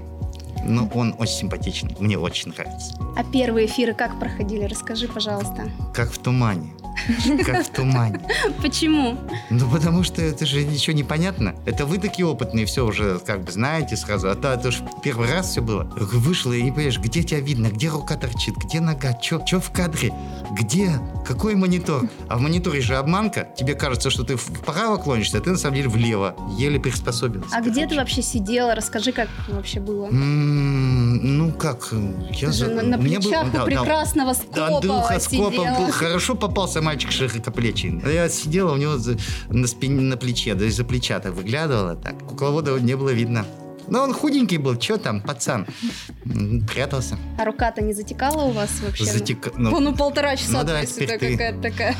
Но 0.67 0.89
он 0.95 1.15
очень 1.19 1.35
симпатичный, 1.35 1.95
мне 1.99 2.19
очень 2.19 2.53
нравится. 2.53 2.95
А 3.17 3.25
первые 3.25 3.67
эфиры 3.67 3.93
как 3.93 4.19
проходили? 4.19 4.65
Расскажи, 4.65 5.09
пожалуйста. 5.09 5.71
Как 5.95 6.11
в 6.11 6.19
тумане. 6.19 6.73
Как 7.45 7.67
в 7.67 7.71
тумане. 7.71 8.21
Почему? 8.63 9.19
Ну, 9.51 9.69
потому 9.71 10.03
что 10.03 10.23
это 10.23 10.47
же 10.47 10.65
ничего 10.65 10.97
не 10.97 11.05
понятно. 11.05 11.55
Это 11.67 11.87
вы 11.87 11.99
такие 11.99 12.27
опытные, 12.27 12.67
все 12.67 12.87
уже 12.87 13.19
как 13.19 13.45
бы 13.45 13.53
знаете 13.53 13.97
сразу. 13.97 14.31
А 14.31 14.35
то 14.35 14.53
это 14.53 14.71
же 14.71 14.79
первый 15.03 15.31
раз 15.31 15.51
все 15.51 15.61
было. 15.61 15.85
Вышло, 15.97 16.53
и 16.53 16.63
не 16.63 16.71
понимаешь, 16.71 16.99
где 16.99 17.23
тебя 17.23 17.41
видно, 17.41 17.69
где 17.69 17.89
рука 17.89 18.17
торчит, 18.17 18.55
где 18.57 18.81
нога, 18.81 19.19
что 19.21 19.61
в 19.61 19.71
кадре, 19.71 20.13
где, 20.53 20.93
какой 21.27 21.55
монитор. 21.55 22.09
А 22.29 22.37
в 22.37 22.41
мониторе 22.41 22.81
же 22.81 22.97
обманка. 22.97 23.49
Тебе 23.57 23.75
кажется, 23.75 24.11
что 24.11 24.25
ты 24.25 24.37
вправо 24.37 24.97
клонишься, 24.97 25.39
а 25.39 25.41
ты 25.41 25.51
на 25.51 25.59
самом 25.59 25.77
деле 25.77 25.89
влево. 25.89 26.37
Еле 26.57 26.79
приспособился. 26.81 27.49
А 27.53 27.61
где 27.61 27.87
ты 27.87 27.97
вообще 27.97 28.23
сидела? 28.23 28.75
Расскажи, 28.75 29.13
как 29.13 29.29
вообще 29.49 29.81
было. 29.81 30.09
Ну 30.11 31.53
как, 31.53 31.89
я 32.33 32.49
на, 32.83 32.99
плечах 32.99 33.47
у 33.55 33.65
прекрасного 33.67 34.33
Скопов 34.35 35.23
сидела. 35.23 35.79
был 35.79 35.93
хорошо 35.93 36.35
попался 36.35 36.81
мальчик 36.85 37.11
широкоплечий. 37.11 38.01
Я 38.07 38.29
сидела 38.29 38.73
у 38.73 38.77
него 38.77 38.95
на 39.49 39.67
спине, 39.67 40.01
на 40.03 40.17
плече, 40.17 40.55
да 40.55 40.67
из-за 40.67 40.85
плеча 40.85 41.19
так 41.19 41.33
выглядывала 41.35 41.97
так. 41.97 42.19
Кукловода 42.27 42.79
не 42.79 42.97
было 42.97 43.11
видно. 43.11 43.45
Ну, 43.87 43.99
он 44.01 44.15
худенький 44.15 44.59
был, 44.59 44.81
что 44.81 44.97
там, 44.97 45.21
пацан. 45.21 45.67
Прятался. 46.73 47.19
А 47.39 47.45
рука-то 47.45 47.83
не 47.83 47.93
затекала 47.93 48.45
у 48.45 48.51
вас 48.51 48.71
вообще? 48.81 49.05
Затека... 49.05 49.51
Ну, 49.57 49.79
Ну, 49.81 49.95
полтора 49.95 50.37
часа 50.37 50.53
ну 50.53 50.65
да, 50.65 50.81
какая-то 50.81 51.61
такая. 51.61 51.97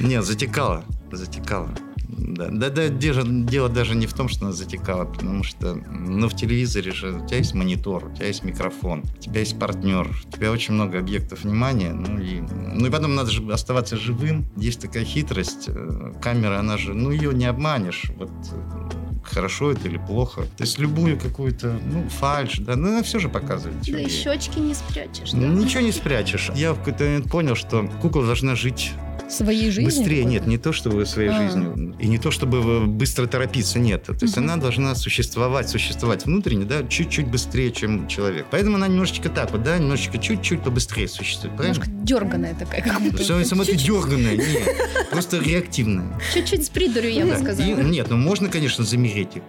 нет, 0.00 0.24
затекала. 0.24 0.84
Затекала. 1.12 1.70
Да, 2.18 2.48
да, 2.50 2.70
да, 2.70 2.88
дело, 2.88 3.22
дело 3.24 3.68
даже 3.68 3.94
не 3.94 4.06
в 4.06 4.14
том, 4.14 4.28
что 4.28 4.46
она 4.46 4.52
затекала, 4.52 5.04
потому 5.04 5.44
что, 5.44 5.74
ну, 5.74 6.28
в 6.28 6.36
телевизоре 6.36 6.92
же 6.92 7.12
у 7.12 7.26
тебя 7.26 7.38
есть 7.38 7.54
монитор, 7.54 8.06
у 8.06 8.14
тебя 8.14 8.26
есть 8.26 8.42
микрофон, 8.42 9.04
у 9.18 9.20
тебя 9.20 9.40
есть 9.40 9.58
партнер, 9.58 10.08
у 10.08 10.30
тебя 10.32 10.50
очень 10.50 10.74
много 10.74 10.98
объектов 10.98 11.44
внимания, 11.44 11.92
ну 11.92 12.18
и, 12.18 12.40
ну 12.40 12.86
и 12.86 12.90
потом 12.90 13.14
надо 13.14 13.30
же 13.30 13.42
оставаться 13.52 13.96
живым. 13.96 14.46
Есть 14.56 14.80
такая 14.80 15.04
хитрость, 15.04 15.64
э, 15.68 16.12
камера, 16.22 16.58
она 16.58 16.78
же, 16.78 16.94
ну, 16.94 17.10
ее 17.10 17.34
не 17.34 17.44
обманешь, 17.44 18.10
вот 18.16 18.30
э, 18.52 19.22
хорошо 19.22 19.72
это 19.72 19.88
или 19.88 19.98
плохо. 19.98 20.42
То 20.56 20.64
есть 20.64 20.78
любую 20.78 21.18
какую-то, 21.18 21.78
ну, 21.84 22.08
фальш, 22.08 22.58
да, 22.58 22.76
ну, 22.76 22.88
она 22.88 23.02
все 23.02 23.18
же 23.18 23.28
показывает. 23.28 23.76
Да 23.86 24.00
и 24.00 24.08
щечки 24.08 24.58
не 24.58 24.74
спрячешь. 24.74 25.32
да? 25.32 25.38
Ничего 25.38 25.82
не 25.82 25.92
спрячешь. 25.92 26.50
Я 26.54 26.72
в 26.72 26.78
какой-то 26.78 27.04
момент 27.04 27.30
понял, 27.30 27.54
что 27.54 27.86
кукла 28.00 28.24
должна 28.24 28.54
жить 28.54 28.92
Своей 29.28 29.70
жизнью? 29.70 29.86
Быстрее, 29.86 30.22
какой-то? 30.22 30.28
нет, 30.30 30.46
не 30.46 30.58
то 30.58 30.72
чтобы 30.72 31.04
своей 31.06 31.30
А. 31.30 31.42
жизнью. 31.42 31.94
И 31.98 32.06
не 32.06 32.18
то 32.18 32.30
чтобы 32.30 32.86
быстро 32.86 33.26
торопиться, 33.26 33.78
нет. 33.78 34.04
То 34.04 34.12
есть 34.20 34.36
Мгм. 34.36 34.44
она 34.44 34.56
должна 34.56 34.94
существовать, 34.94 35.68
существовать 35.68 36.24
внутренне, 36.26 36.64
да, 36.64 36.82
чуть-чуть 36.86 37.26
быстрее, 37.28 37.72
чем 37.72 38.06
человек. 38.08 38.46
Поэтому 38.50 38.76
она 38.76 38.86
немножечко 38.88 39.28
так 39.28 39.50
вот, 39.50 39.62
да, 39.62 39.78
немножечко 39.78 40.18
чуть-чуть 40.18 40.62
побыстрее 40.62 41.08
существует. 41.08 41.56
Правильно? 41.56 41.74
Немножко 41.74 42.04
дерганая 42.04 42.54
такая, 42.54 42.82
как 42.82 43.00
будто. 43.00 43.16
Все, 43.22 43.42
сама 43.44 43.64
ты 43.64 43.74
дерганая, 43.76 44.36
нет, 44.36 45.08
просто 45.10 45.38
реактивная. 45.38 46.20
Чуть-чуть 46.32 46.66
с 46.66 46.68
придурью, 46.68 47.12
я 47.12 47.26
бы 47.26 47.36
сказала. 47.36 47.66
Нет, 47.82 48.06
ну 48.10 48.16
можно, 48.16 48.48
конечно, 48.48 48.84
замереть 48.84 49.36
и 49.36 49.42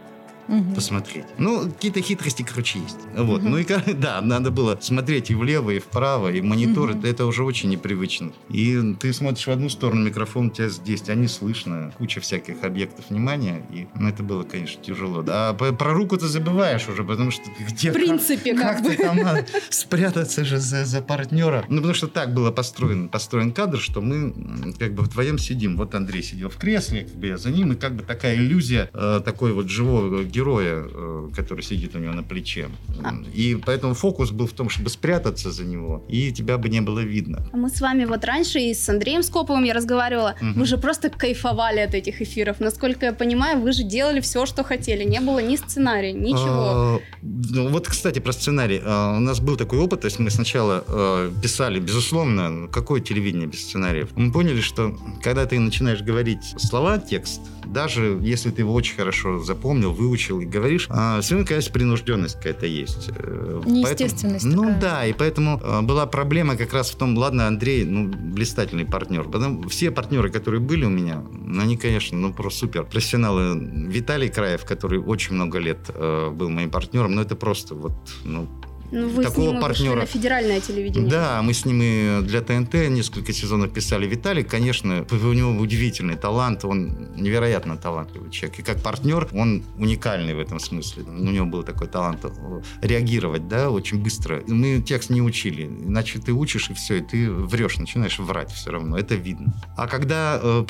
Мгм. 0.47 0.75
посмотреть. 0.75 1.25
Ну, 1.37 1.69
какие-то 1.69 2.01
хитрости, 2.01 2.43
короче, 2.43 2.79
есть. 2.79 2.97
Вот. 3.15 3.41
Мгм. 3.41 3.51
Ну 3.51 3.57
и 3.57 3.65
да, 3.93 4.21
надо 4.21 4.51
было 4.51 4.77
смотреть 4.81 5.29
и 5.31 5.35
влево, 5.35 5.71
и 5.71 5.79
вправо, 5.79 6.31
и 6.31 6.41
монитор, 6.41 6.91
Мгм. 6.91 7.05
это, 7.05 7.25
уже 7.25 7.43
очень 7.43 7.69
непривычно. 7.69 8.31
И 8.49 8.95
ты 8.99 9.13
смотришь 9.13 9.45
в 9.47 9.51
одну 9.51 9.69
сторону, 9.69 10.05
микрофон 10.05 10.47
у 10.47 10.49
тебя 10.49 10.69
здесь, 10.69 11.01
тебя 11.01 11.15
не 11.15 11.27
слышно, 11.27 11.91
куча 11.97 12.21
всяких 12.21 12.63
объектов 12.63 13.09
внимания, 13.09 13.65
и 13.71 13.87
ну, 13.95 14.07
это 14.07 14.23
было, 14.23 14.43
конечно, 14.43 14.81
тяжело. 14.81 15.23
А 15.27 15.53
про 15.53 15.93
руку 15.93 16.17
ты 16.17 16.27
забываешь 16.27 16.87
уже, 16.87 17.03
потому 17.03 17.31
что 17.31 17.43
где... 17.59 17.91
В 17.91 17.93
принципе, 17.93 18.53
как, 18.53 18.61
как 18.63 18.75
как 18.77 18.83
бы. 18.83 18.89
ты 18.95 19.03
там 19.03 19.17
надо 19.17 19.45
спрятаться 19.69 20.45
же 20.45 20.57
за, 20.59 20.85
за 20.85 21.01
партнера? 21.01 21.65
Ну, 21.69 21.77
потому 21.77 21.93
что 21.93 22.07
так 22.07 22.33
было 22.33 22.51
построен, 22.51 23.09
построен 23.09 23.51
кадр, 23.51 23.79
что 23.79 24.01
мы 24.01 24.33
как 24.79 24.93
бы 24.93 25.03
вдвоем 25.03 25.37
сидим. 25.37 25.77
Вот 25.77 25.93
Андрей 25.95 26.23
сидел 26.23 26.49
в 26.49 26.57
кресле, 26.57 27.01
как 27.03 27.15
бы 27.15 27.27
я 27.27 27.37
за 27.37 27.49
ним, 27.51 27.73
и 27.73 27.75
как 27.75 27.95
бы 27.95 28.03
такая 28.03 28.35
иллюзия 28.35 28.89
э, 28.93 29.21
такой 29.23 29.53
вот 29.53 29.69
живого 29.69 30.23
героя, 30.37 30.85
э, 30.85 31.29
который 31.35 31.63
сидит 31.63 31.95
у 31.95 31.99
него 31.99 32.13
на 32.13 32.23
плече. 32.23 32.69
А. 33.03 33.13
И 33.37 33.55
поэтому 33.65 33.93
фокус 33.93 34.31
был 34.31 34.45
в 34.45 34.53
том, 34.53 34.69
чтобы 34.69 34.89
спрятаться 34.89 35.51
за 35.51 35.65
него, 35.65 36.03
и 36.09 36.31
тебя 36.31 36.57
бы 36.57 36.69
не 36.69 36.81
было 36.81 36.99
видно. 36.99 37.37
А 37.53 37.57
Мы 37.57 37.69
с 37.69 37.81
вами 37.81 38.05
вот 38.05 38.25
раньше 38.25 38.59
и 38.59 38.73
с 38.73 38.89
Андреем 38.89 39.23
Скоповым 39.23 39.63
я 39.65 39.73
разговаривала. 39.73 40.35
Мгм. 40.41 40.59
Вы 40.59 40.65
же 40.65 40.77
просто 40.77 41.09
кайфовали 41.09 41.79
от 41.79 41.93
этих 41.95 42.21
эфиров. 42.21 42.59
Насколько 42.59 43.05
я 43.05 43.13
понимаю, 43.13 43.61
вы 43.61 43.71
же 43.71 43.83
делали 43.83 44.19
все, 44.19 44.45
что 44.45 44.63
хотели. 44.63 45.03
Не 45.03 45.19
было 45.19 45.39
ни 45.39 45.55
сценария, 45.55 46.13
ничего. 46.13 46.39
А, 46.45 46.99
ну, 47.21 47.69
вот, 47.69 47.87
кстати, 47.87 48.19
про 48.19 48.31
сценарий. 48.31 48.81
А, 48.83 49.17
У 49.17 49.19
нас 49.19 49.39
был 49.39 49.57
такой 49.57 49.79
опыт, 49.79 50.01
то 50.01 50.07
есть 50.07 50.19
мы 50.19 50.29
сначала 50.29 50.83
э, 50.87 51.31
писали, 51.41 51.79
безусловно, 51.79 52.67
какое 52.71 53.01
телевидение 53.01 53.47
без 53.47 53.61
сценариев. 53.61 54.09
Мы 54.15 54.31
поняли, 54.31 54.61
что 54.61 54.95
когда 55.23 55.45
ты 55.45 55.59
начинаешь 55.59 56.01
говорить 56.01 56.43
слова, 56.57 56.99
текст, 56.99 57.41
даже 57.71 58.19
если 58.21 58.51
ты 58.51 58.61
его 58.61 58.73
очень 58.73 58.95
хорошо 58.95 59.39
запомнил, 59.39 59.91
выучил 59.93 60.39
и 60.39 60.45
говоришь, 60.45 60.83
все 60.85 60.91
равно 61.31 61.45
какая-то 61.45 61.71
принужденность 61.71 62.35
какая-то 62.35 62.65
есть. 62.65 63.09
Э, 63.15 63.61
Неестественность 63.65 64.43
поэтому- 64.45 64.63
Ну 64.63 64.73
такая. 64.75 64.81
да, 64.81 65.05
и 65.05 65.13
поэтому 65.13 65.59
э, 65.63 65.81
была 65.81 66.05
проблема 66.05 66.55
как 66.55 66.73
раз 66.73 66.91
в 66.91 66.95
том, 66.95 67.17
ладно, 67.17 67.47
Андрей, 67.47 67.83
ну, 67.85 68.07
блистательный 68.07 68.85
партнер. 68.85 69.23
Потом 69.23 69.67
все 69.69 69.91
партнеры, 69.91 70.29
которые 70.29 70.59
были 70.61 70.85
у 70.85 70.89
меня, 70.89 71.23
ну, 71.31 71.61
они, 71.61 71.77
конечно, 71.77 72.17
ну, 72.17 72.33
просто 72.33 72.59
супер. 72.61 72.83
Профессионалы. 72.85 73.57
Виталий 73.87 74.29
Краев, 74.29 74.65
который 74.65 74.99
очень 74.99 75.35
много 75.35 75.59
лет 75.59 75.79
э, 75.89 76.29
был 76.31 76.49
моим 76.49 76.69
партнером, 76.69 77.15
ну, 77.15 77.21
это 77.21 77.35
просто 77.35 77.75
вот, 77.75 77.93
ну, 78.23 78.47
Ну, 78.91 79.09
вы 79.09 79.23
с 79.23 79.27
такого 79.27 79.51
ним 79.51 79.61
партнера. 79.61 79.99
на 79.99 80.05
федеральное 80.05 80.61
телевидение. 80.61 81.09
да, 81.09 81.41
мы 81.41 81.53
с 81.53 81.65
ним 81.65 81.81
и 81.81 82.21
для 82.21 82.41
ТНТ 82.41 82.73
несколько 82.89 83.33
сезонов 83.33 83.73
писали. 83.73 84.07
Виталий, 84.07 84.43
конечно, 84.43 85.05
у 85.09 85.33
него 85.33 85.51
удивительный 85.51 86.15
талант, 86.15 86.63
он 86.63 87.09
невероятно 87.15 87.77
талантливый 87.77 88.31
человек. 88.31 88.59
И 88.59 88.61
как 88.61 88.81
партнер 88.81 89.27
он 89.33 89.63
уникальный 89.77 90.33
в 90.33 90.39
этом 90.39 90.59
смысле. 90.59 91.03
У 91.03 91.29
него 91.29 91.45
был 91.45 91.63
такой 91.63 91.87
талант 91.87 92.23
э, 92.23 92.61
реагировать, 92.81 93.47
да, 93.47 93.69
очень 93.69 94.01
быстро. 94.01 94.43
Мы 94.47 94.81
текст 94.81 95.09
не 95.09 95.21
учили, 95.21 95.65
иначе 95.65 96.19
ты 96.19 96.31
учишь 96.31 96.69
и 96.69 96.73
все, 96.73 96.99
и 96.99 97.01
ты 97.01 97.29
врешь, 97.29 97.77
начинаешь 97.77 98.19
врать 98.19 98.51
все 98.51 98.71
равно, 98.71 98.97
это 98.97 99.15
видно. 99.15 99.53
А 99.75 99.87
когда 99.87 100.39
э, 100.41 100.65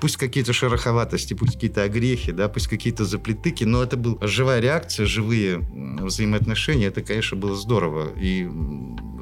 пусть 0.00 0.16
какие-то 0.16 0.52
шероховатости, 0.52 1.34
пусть 1.34 1.54
какие-то 1.54 1.84
огрехи, 1.84 2.32
да, 2.32 2.48
пусть 2.48 2.68
какие-то 2.68 3.04
заплетыки, 3.04 3.64
но 3.64 3.82
это 3.82 3.96
была 3.96 4.16
живая 4.26 4.60
реакция, 4.60 5.06
живые 5.06 5.58
взаимоотношения, 6.00 6.88
это, 6.88 7.00
конечно, 7.02 7.36
было 7.36 7.61
здорово. 7.62 8.12
И 8.16 8.44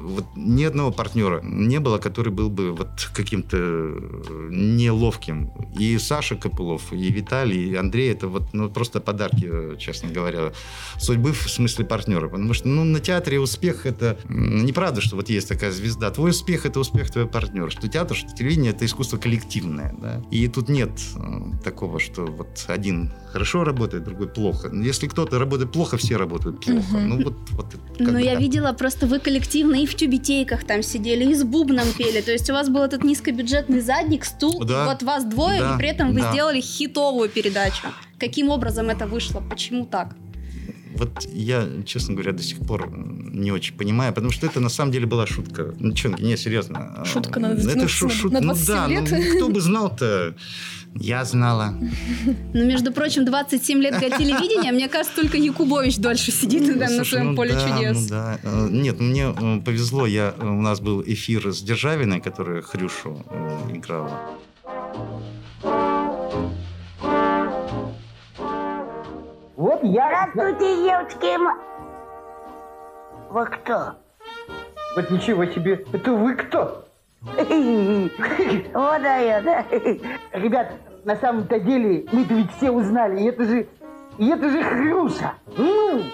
вот 0.01 0.25
ни 0.35 0.63
одного 0.63 0.91
партнера 0.91 1.41
не 1.43 1.79
было, 1.79 1.97
который 1.97 2.31
был 2.31 2.49
бы 2.49 2.71
вот 2.71 3.09
каким-то 3.13 3.57
э, 3.57 4.49
неловким. 4.51 5.51
И 5.77 5.97
Саша 5.97 6.35
Копылов, 6.35 6.91
и 6.91 7.11
Виталий, 7.11 7.71
и 7.71 7.75
Андрей, 7.75 8.11
это 8.11 8.27
вот 8.27 8.53
ну, 8.53 8.69
просто 8.69 8.99
подарки, 8.99 9.47
э, 9.51 9.75
честно 9.79 10.09
говоря, 10.09 10.53
судьбы 10.99 11.33
в 11.33 11.49
смысле 11.49 11.85
партнера. 11.85 12.27
Потому 12.27 12.53
что 12.53 12.67
ну, 12.67 12.83
на 12.83 12.99
театре 12.99 13.39
успех 13.39 13.85
это 13.85 14.17
неправда, 14.27 15.01
что 15.01 15.15
вот 15.15 15.29
есть 15.29 15.47
такая 15.47 15.71
звезда. 15.71 16.11
Твой 16.11 16.31
успех 16.31 16.65
это 16.65 16.79
успех 16.79 17.11
твоего 17.11 17.29
партнера. 17.29 17.69
Что 17.69 17.87
театр, 17.87 18.15
что 18.17 18.29
телевидение 18.35 18.71
это 18.71 18.85
искусство 18.85 19.17
коллективное. 19.17 19.95
Да? 20.01 20.21
И 20.31 20.47
тут 20.47 20.69
нет 20.69 20.91
э, 21.15 21.63
такого, 21.63 21.99
что 21.99 22.25
вот 22.25 22.65
один 22.67 23.11
хорошо 23.31 23.63
работает, 23.63 24.03
другой 24.03 24.27
плохо. 24.27 24.71
Если 24.73 25.07
кто-то 25.07 25.39
работает 25.39 25.71
плохо, 25.71 25.97
все 25.97 26.17
работают 26.17 26.63
плохо. 26.63 26.97
Ну 26.97 27.23
вот, 27.23 27.35
вот 27.51 27.75
бы 27.99 28.21
я 28.21 28.35
видела, 28.35 28.73
просто 28.73 29.07
вы 29.07 29.19
коллективно 29.19 29.75
и 29.75 29.85
в 29.91 29.95
тюбетейках 29.95 30.63
там 30.63 30.81
сидели, 30.83 31.25
и 31.31 31.35
с 31.35 31.43
бубном 31.43 31.91
пели. 31.97 32.21
То 32.21 32.31
есть 32.31 32.49
у 32.49 32.53
вас 32.53 32.69
был 32.69 32.81
этот 32.81 33.03
низкобюджетный 33.03 33.81
задник, 33.81 34.25
стул, 34.25 34.63
Да. 34.65 34.85
вот 34.85 35.03
вас 35.03 35.23
двое, 35.25 35.59
Да, 35.59 35.75
и 35.75 35.77
при 35.77 35.89
этом 35.89 36.13
вы 36.13 36.21
да. 36.21 36.31
сделали 36.31 36.61
хитовую 36.61 37.29
передачу. 37.29 37.87
Каким 38.17 38.49
образом 38.49 38.89
это 38.89 39.05
вышло? 39.07 39.41
Почему 39.49 39.85
так? 39.85 40.15
Вот 40.95 41.25
я, 41.33 41.67
честно 41.85 42.13
говоря, 42.13 42.31
до 42.33 42.43
сих 42.43 42.59
пор 42.59 42.89
не 42.95 43.51
очень 43.51 43.75
понимаю, 43.75 44.13
потому 44.13 44.31
что 44.31 44.45
это 44.45 44.59
на 44.59 44.69
самом 44.69 44.91
деле 44.91 45.05
была 45.05 45.25
шутка. 45.27 45.73
Ну, 45.79 45.95
что, 45.95 46.09
не, 46.09 46.37
серьезно. 46.37 47.03
Шутка 47.05 47.39
А, 47.39 47.39
на 47.39 47.45
Это 47.53 47.61
19 47.61 47.89
шу- 47.89 48.07
на 48.07 48.11
шут- 48.13 48.41
27 48.41 48.43
ну 48.43 48.55
да, 48.67 48.87
лет. 48.87 49.11
ну 49.11 49.35
кто 49.37 49.49
бы 49.49 49.61
знал-то? 49.61 50.35
Я 50.95 51.23
знала. 51.25 51.73
Ну, 52.53 52.65
между 52.65 52.91
прочим, 52.91 53.23
27 53.25 53.79
лет 53.79 53.97
для 53.99 54.09
телевидения, 54.09 54.71
мне 54.73 54.89
кажется, 54.89 55.15
только 55.21 55.37
Якубович 55.37 55.97
дольше 55.97 56.31
сидит 56.31 56.75
на 56.75 57.05
своем 57.05 57.27
ну 57.31 57.35
поле 57.35 57.53
да, 57.53 57.61
чудес. 57.69 57.97
ну 58.01 58.07
да. 58.09 58.39
Э, 58.43 58.67
Нет, 58.69 58.99
мне 58.99 59.33
э, 59.35 59.61
повезло, 59.63 60.05
я, 60.05 60.33
э, 60.37 60.45
у 60.45 60.61
нас 60.61 60.81
был 60.81 61.01
эфир 61.05 61.47
с 61.53 61.61
Державиной, 61.61 62.19
которая 62.19 62.61
Хрюшу 62.61 63.25
э, 63.29 63.77
играла. 63.77 64.19
Вот 69.61 69.83
я... 69.83 70.27
Здравствуйте, 70.33 70.75
девочки. 70.81 71.37
Вы 73.29 73.45
кто? 73.45 73.93
Вот 74.95 75.11
ничего 75.11 75.45
себе. 75.45 75.85
Это 75.93 76.13
вы 76.13 76.33
кто? 76.33 76.87
Вот 78.73 79.03
дает, 79.03 79.43
да? 79.43 79.63
Ребят, 80.33 80.73
на 81.05 81.15
самом-то 81.15 81.59
деле 81.59 82.07
мы-то 82.11 82.33
ведь 82.33 82.51
все 82.57 82.71
узнали. 82.71 83.21
И 83.21 83.25
это 83.25 83.45
же... 83.45 83.67
И 84.17 84.29
это 84.29 84.49
же 84.49 84.63
Хрюша. 84.63 85.33
Ну, 85.55 86.05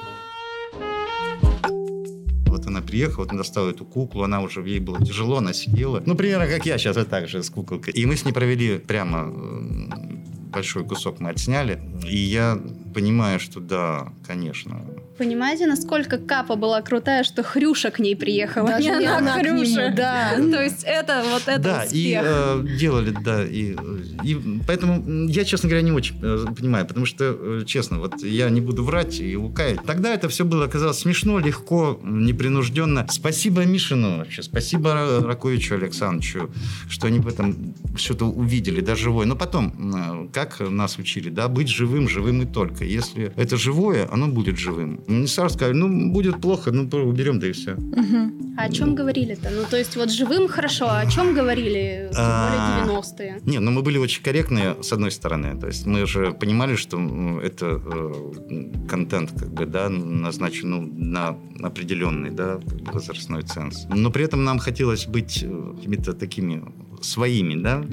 Вот 2.47 2.65
она 2.65 2.81
приехала, 2.81 3.23
вот 3.23 3.29
она 3.29 3.37
достала 3.37 3.69
эту 3.69 3.85
куклу, 3.85 4.23
она 4.23 4.41
уже, 4.41 4.59
ей 4.59 4.81
было 4.81 4.99
тяжело, 4.99 5.37
она 5.37 5.53
сидела. 5.53 6.03
Ну, 6.05 6.15
примерно 6.15 6.47
как 6.47 6.65
я 6.65 6.77
сейчас, 6.77 6.97
вот 6.97 7.07
так 7.07 7.29
же, 7.29 7.41
с 7.41 7.49
куколкой. 7.49 7.93
И 7.93 8.05
мы 8.05 8.17
с 8.17 8.25
ней 8.25 8.33
провели 8.33 8.77
прямо 8.77 9.31
э, 9.31 10.16
большой 10.51 10.83
кусок 10.85 11.19
мы 11.19 11.29
отсняли. 11.29 11.79
И 12.07 12.17
я 12.17 12.59
понимаю, 12.93 13.39
что 13.39 13.59
да, 13.59 14.11
конечно. 14.25 14.81
Понимаете, 15.17 15.65
насколько 15.65 16.19
Капа 16.19 16.55
была 16.55 16.79
крутая, 16.83 17.23
что 17.23 17.41
Хрюша 17.41 17.89
к 17.89 17.97
ней 17.97 18.15
приехала, 18.15 18.67
Даже 18.69 18.89
не 18.99 19.05
она, 19.07 19.39
к 19.39 19.43
нему, 19.43 19.95
да. 19.95 20.35
То 20.35 20.61
есть 20.63 20.83
это 20.85 21.23
вот 21.31 21.41
это 21.47 21.59
да, 21.59 21.83
и 21.85 22.15
успех. 22.15 22.21
э, 22.23 22.65
делали, 22.79 23.15
да, 23.25 23.43
и, 23.43 23.75
и 24.23 24.37
поэтому 24.67 25.27
я, 25.27 25.43
честно 25.43 25.69
говоря, 25.69 25.81
не 25.83 25.91
очень 25.91 26.19
э, 26.21 26.45
понимаю, 26.55 26.85
потому 26.85 27.07
что, 27.07 27.35
э, 27.35 27.63
честно, 27.65 27.97
вот 27.97 28.21
я 28.23 28.47
не 28.51 28.61
буду 28.61 28.83
врать 28.83 29.19
и 29.19 29.35
лукавить. 29.35 29.81
Тогда 29.87 30.13
это 30.13 30.29
все 30.29 30.45
было, 30.45 30.65
оказалось, 30.65 30.99
смешно, 30.99 31.39
легко, 31.39 31.99
непринужденно. 32.03 33.07
Спасибо 33.09 33.65
Мишину 33.65 34.17
вообще, 34.19 34.43
спасибо 34.43 34.89
Ра- 34.91 35.23
Раковичу 35.25 35.73
Александровичу, 35.75 36.51
что 36.89 37.07
они 37.07 37.17
в 37.19 37.27
этом 37.27 37.73
что-то 37.95 38.25
увидели, 38.25 38.81
даже 38.81 39.05
живой. 39.05 39.25
Но 39.25 39.35
потом, 39.35 39.73
э, 39.95 40.27
как 40.37 40.59
нас 40.59 40.99
учили, 40.99 41.29
да, 41.29 41.47
быть 41.47 41.67
живым, 41.67 42.07
живым 42.07 42.43
и 42.43 42.45
только. 42.45 42.85
Если 42.85 43.31
это 43.35 43.57
живое, 43.57 44.07
оно 44.11 44.27
будет 44.27 44.59
живым. 44.59 44.99
Не 45.07 45.25
сразу 45.25 45.55
сказали, 45.55 45.75
ну, 45.75 46.11
будет 46.11 46.39
плохо, 46.41 46.71
ну, 46.71 46.83
уберем, 46.83 47.39
да 47.39 47.47
и 47.47 47.51
все. 47.53 47.73
Мгм. 47.73 48.53
А 48.55 48.65
о 48.65 48.69
чем 48.69 48.93
говорили-то? 48.93 49.49
Ну, 49.49 49.63
то 49.67 49.77
есть 49.77 49.95
вот 49.95 50.11
живым 50.11 50.47
хорошо, 50.47 50.85
а 50.89 50.99
о 50.99 51.07
чем 51.07 51.33
говорили, 51.33 52.11
А. 52.15 52.83
более 52.83 52.99
90-е? 52.99 53.41
Не, 53.45 53.59
ну 53.59 53.71
мы 53.71 53.81
были 53.81 53.97
очень 53.97 54.21
корректные, 54.21 54.75
с 54.83 54.93
одной 54.93 55.09
стороны. 55.11 55.59
То 55.59 55.67
есть 55.67 55.87
мы 55.87 56.05
же 56.05 56.31
понимали, 56.31 56.75
что 56.75 56.97
это 57.43 57.81
э, 57.83 58.87
контент, 58.87 59.31
как 59.31 59.49
бы, 59.49 59.65
да, 59.65 59.89
назначен 59.89 60.69
ну, 60.69 60.81
на 60.81 61.35
определенный, 61.63 62.29
да, 62.29 62.59
возрастной 62.93 63.41
ценз. 63.41 63.87
Но 63.89 64.11
при 64.11 64.23
этом 64.25 64.43
нам 64.43 64.59
хотелось 64.59 65.07
быть 65.07 65.43
э, 65.43 65.73
какими-то 65.75 66.13
такими 66.13 66.63
своими, 67.01 67.55
да, 67.61 67.83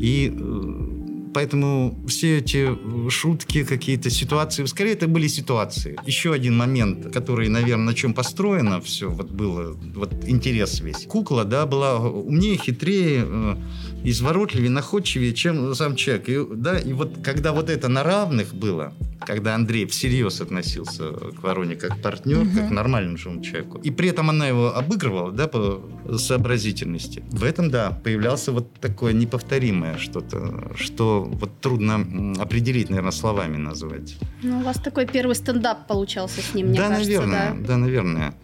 и 0.00 0.32
э, 0.34 1.07
Поэтому 1.34 1.98
все 2.06 2.38
эти 2.38 2.68
э, 2.68 3.10
шутки, 3.10 3.64
какие-то 3.64 4.10
ситуации, 4.10 4.64
скорее 4.66 4.92
это 4.92 5.08
были 5.08 5.28
ситуации. 5.28 5.96
Еще 6.06 6.32
один 6.32 6.56
момент, 6.56 7.12
который, 7.12 7.48
наверное, 7.48 7.86
на 7.86 7.94
чем 7.94 8.14
построено 8.14 8.80
все, 8.80 9.08
вот 9.08 9.30
было, 9.30 9.76
вот 9.94 10.12
интерес 10.26 10.80
весь. 10.80 11.06
Кукла, 11.06 11.44
да, 11.44 11.66
была 11.66 11.98
умнее, 11.98 12.56
хитрее, 12.56 13.24
э, 13.26 13.56
изворотливее, 14.04 14.70
находчивее, 14.70 15.34
чем 15.34 15.74
сам 15.74 15.96
человек. 15.96 16.28
И, 16.28 16.46
да, 16.54 16.78
и 16.78 16.92
вот 16.92 17.18
когда 17.22 17.52
вот 17.52 17.70
это 17.70 17.88
на 17.88 18.02
равных 18.02 18.54
было, 18.54 18.92
когда 19.20 19.54
Андрей 19.54 19.86
всерьез 19.86 20.40
относился 20.40 21.12
к 21.12 21.42
Вороне 21.42 21.76
как 21.76 22.00
партнер, 22.00 22.46
как 22.54 22.68
к 22.68 22.70
нормальному 22.70 23.18
человеку, 23.42 23.78
и 23.78 23.90
при 23.90 24.08
этом 24.10 24.30
она 24.30 24.46
его 24.46 24.74
обыгрывала, 24.74 25.32
да, 25.32 25.48
по 25.48 25.82
сообразительности, 26.16 27.22
в 27.30 27.44
этом, 27.44 27.70
да, 27.70 27.90
появлялся 27.90 28.52
вот 28.52 28.72
такое 28.80 29.12
неповторимое 29.12 29.98
что-то, 29.98 30.72
что 30.76 31.24
вот 31.24 31.60
трудно 31.60 32.34
определить, 32.40 32.90
наверное, 32.90 33.12
словами 33.12 33.56
назвать. 33.56 34.16
Ну, 34.42 34.60
у 34.60 34.62
вас 34.62 34.76
такой 34.78 35.06
первый 35.06 35.34
стендап 35.34 35.86
получался 35.86 36.40
с 36.40 36.54
ним, 36.54 36.68
мне 36.68 36.78
да, 36.78 36.88
кажется, 36.88 37.10
наверное, 37.10 37.54
да. 37.54 37.66
да, 37.66 37.76
наверное. 37.76 38.34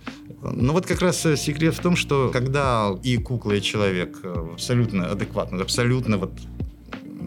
Но 0.53 0.73
вот 0.73 0.87
как 0.87 1.01
раз 1.01 1.25
э, 1.27 1.37
секрет 1.37 1.75
в 1.75 1.81
том, 1.81 1.97
что 1.97 2.31
когда 2.33 2.93
и 3.03 3.17
кукла, 3.17 3.53
и 3.53 3.61
человек 3.61 4.19
э, 4.23 4.49
абсолютно 4.55 5.11
адекватно, 5.11 5.63
абсолютно 5.63 6.19
вот 6.19 6.33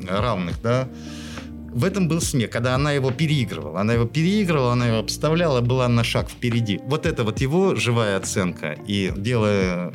равных, 0.07 0.61
да, 0.61 0.87
в 1.77 1.83
этом 1.83 2.07
был 2.07 2.21
смех, 2.21 2.49
когда 2.49 2.75
она 2.75 2.91
его 2.91 3.11
переигрывала. 3.11 3.81
Она 3.81 3.93
его 3.93 4.05
переигрывала, 4.05 4.73
она 4.73 4.87
его 4.87 4.97
обставляла, 4.97 5.61
была 5.61 5.87
на 5.87 6.03
шаг 6.03 6.29
впереди. 6.29 6.79
Вот 6.85 7.05
это 7.05 7.23
вот 7.23 7.39
его 7.39 7.75
живая 7.75 8.17
оценка. 8.17 8.75
И 8.87 9.13
делая 9.15 9.91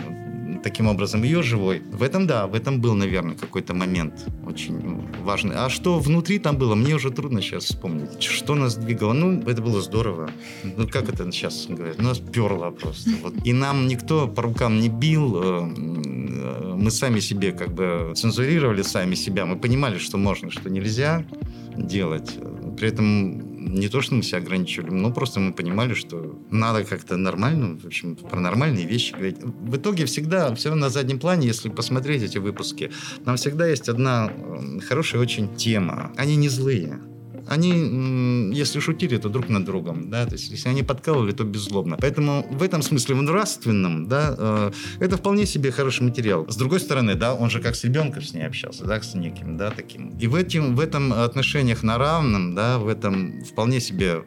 таким 0.62 0.86
образом 0.88 1.22
ее 1.22 1.42
живой, 1.42 1.82
в 1.90 2.02
этом, 2.02 2.26
да, 2.26 2.46
в 2.46 2.54
этом 2.54 2.80
был, 2.80 2.94
наверное, 2.94 3.34
какой-то 3.34 3.74
момент 3.74 4.26
очень 4.46 5.02
важный. 5.22 5.56
А 5.56 5.68
что 5.68 5.98
внутри 5.98 6.38
там 6.38 6.56
было, 6.56 6.74
мне 6.74 6.94
уже 6.94 7.10
трудно 7.10 7.40
сейчас 7.42 7.64
вспомнить. 7.64 8.22
Что 8.22 8.54
нас 8.54 8.76
двигало? 8.76 9.12
Ну, 9.12 9.40
это 9.42 9.62
было 9.62 9.80
здорово. 9.82 10.30
Ну, 10.62 10.88
как 10.88 11.08
это 11.08 11.30
сейчас 11.32 11.66
говорят? 11.68 11.98
Нас 11.98 12.18
перло 12.18 12.70
просто. 12.70 13.10
Вот. 13.22 13.34
И 13.44 13.52
нам 13.52 13.86
никто 13.86 14.26
по 14.26 14.42
рукам 14.42 14.80
не 14.80 14.88
бил. 14.88 15.36
э, 15.36 15.74
э, 15.76 16.74
Мы 16.76 16.90
сами 16.90 17.20
себе 17.20 17.52
как 17.52 17.72
бы 17.72 18.12
цензурировали 18.16 18.82
сами 18.82 19.14
себя. 19.14 19.46
Мы 19.46 19.56
понимали, 19.56 19.98
что 19.98 20.18
можно, 20.18 20.50
что 20.50 20.70
нельзя 20.70 21.24
делать. 21.76 22.30
При 22.76 22.88
этом 22.88 23.51
не 23.72 23.88
то, 23.88 24.00
что 24.02 24.14
мы 24.14 24.22
себя 24.22 24.38
ограничивали, 24.38 24.90
но 24.90 25.10
просто 25.12 25.40
мы 25.40 25.52
понимали, 25.52 25.94
что 25.94 26.38
надо 26.50 26.84
как-то 26.84 27.16
нормально, 27.16 27.78
в 27.82 27.86
общем, 27.86 28.16
про 28.16 28.40
нормальные 28.40 28.86
вещи 28.86 29.12
говорить. 29.12 29.38
В 29.42 29.76
итоге 29.76 30.04
всегда, 30.04 30.54
все 30.54 30.74
на 30.74 30.90
заднем 30.90 31.18
плане, 31.18 31.46
если 31.46 31.68
посмотреть 31.68 32.22
эти 32.22 32.38
выпуски, 32.38 32.90
там 33.24 33.36
всегда 33.36 33.66
есть 33.66 33.88
одна 33.88 34.30
э, 34.30 34.80
хорошая 34.80 35.22
очень 35.22 35.54
тема. 35.56 36.12
Они 36.16 36.36
не 36.36 36.48
злые. 36.48 37.00
Они, 37.48 38.52
если 38.54 38.80
шутили, 38.80 39.16
то 39.16 39.28
друг 39.28 39.48
над 39.48 39.64
другом, 39.64 40.10
да, 40.10 40.26
то 40.26 40.34
есть 40.34 40.50
если 40.50 40.68
они 40.68 40.82
подкалывали, 40.82 41.32
то 41.32 41.44
беззлобно. 41.44 41.96
Поэтому 42.00 42.46
в 42.50 42.62
этом 42.62 42.82
смысле, 42.82 43.16
в 43.16 43.22
нравственном, 43.22 44.08
да, 44.08 44.34
э, 44.38 44.72
это 45.00 45.16
вполне 45.16 45.46
себе 45.46 45.70
хороший 45.70 46.02
материал. 46.02 46.46
С 46.48 46.56
другой 46.56 46.80
стороны, 46.80 47.14
да, 47.14 47.34
он 47.34 47.50
же 47.50 47.60
как 47.60 47.74
с 47.74 47.84
ребенком 47.84 48.22
с 48.22 48.32
ней 48.32 48.46
общался, 48.46 48.84
да, 48.84 49.00
с 49.00 49.14
неким, 49.14 49.56
да, 49.56 49.70
таким. 49.70 50.10
И 50.18 50.26
в, 50.26 50.34
этим, 50.34 50.76
в 50.76 50.80
этом 50.80 51.12
отношениях 51.12 51.82
на 51.82 51.98
равном, 51.98 52.54
да, 52.54 52.78
в 52.78 52.88
этом 52.88 53.44
вполне 53.44 53.80
себе 53.80 54.24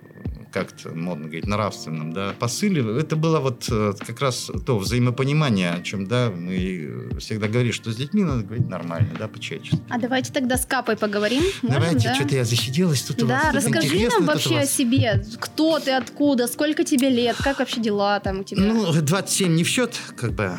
как-то 0.56 0.96
модно 0.96 1.26
говорить, 1.26 1.48
нравственном, 1.48 2.14
да, 2.14 2.34
посыле, 2.40 2.82
это 2.98 3.18
было 3.18 3.42
вот 3.42 3.68
э, 3.70 3.92
как 4.08 4.22
раз 4.22 4.50
то 4.66 4.80
взаимопонимание, 4.80 5.72
о 5.72 5.82
чем, 5.82 6.08
да, 6.08 6.32
мы 6.34 7.10
всегда 7.20 7.50
говорим, 7.50 7.74
что 7.74 7.92
с 7.92 7.98
детьми 7.98 8.24
надо 8.24 8.44
говорить 8.44 8.70
нормально, 8.70 9.10
да, 9.20 9.28
по-человечески. 9.28 9.84
А 9.90 10.00
давайте 10.00 10.32
тогда 10.32 10.56
с 10.56 10.66
Капой 10.66 10.96
поговорим. 10.96 11.44
Можем, 11.62 11.82
Давайте, 11.82 12.08
да? 12.08 12.16
что-то 12.16 12.36
я 12.36 12.46
засиделась 12.46 13.02
тут 13.02 13.22
у 13.24 13.28
вас. 13.28 13.44
Да, 13.44 13.52
расскажи 13.52 14.08
нам 14.08 14.26
вообще 14.26 14.60
о 14.60 14.66
себе. 14.66 15.26
Кто 15.42 15.80
ты, 15.80 15.92
откуда, 15.92 16.48
сколько 16.48 16.86
тебе 16.86 17.10
лет, 17.10 17.36
как 17.36 17.60
вообще 17.60 17.82
дела 17.82 18.22
там 18.22 18.40
у 18.40 18.44
тебя? 18.46 18.62
Ну, 18.62 18.94
27 18.94 19.54
не 19.54 19.66
в 19.66 19.68
счет, 19.68 20.00
как 20.16 20.32
бы. 20.32 20.58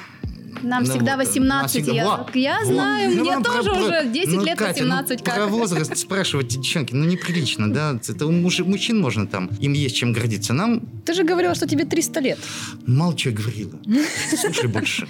Нам 0.62 0.84
ну 0.84 0.90
всегда 0.90 1.16
вот, 1.16 1.26
18. 1.26 1.62
нас 1.62 1.70
всегда- 1.72 1.92
я 1.92 2.04
Во, 2.06 2.26
я 2.34 2.58
во. 2.60 2.64
знаю, 2.66 3.10
Ну, 3.16 3.20
мне 3.24 3.42
тоже 3.44 3.70
про- 3.70 3.78
уже 3.80 4.06
10 4.12 4.34
ну, 4.34 4.44
лет, 4.44 4.58
Катя, 4.58 4.72
18. 4.84 5.18
ну, 5.20 5.24
как? 5.24 5.34
Про 5.34 5.46
возраст 5.46 5.96
спрашивать, 5.96 6.48
девчонки, 6.48 6.94
ну 6.94 7.04
неприлично, 7.04 7.72
да? 7.72 7.98
Это 8.08 8.26
у 8.26 8.30
муж- 8.32 8.60
мужчин 8.60 9.00
можно 9.00 9.26
там, 9.26 9.46
им 9.60 9.72
есть 9.72 9.96
чем 9.96 10.12
гордиться. 10.12 10.52
Нам 10.52 10.80
Ты 11.04 11.14
же 11.14 11.24
говорила, 11.24 11.54
что 11.54 11.66
тебе 11.66 11.84
300 11.84 12.20
лет. 12.20 12.38
мало 12.86 13.14
чего 13.16 13.34
говорила. 13.34 13.78
Слушай 14.40 14.68
больше. 14.68 15.06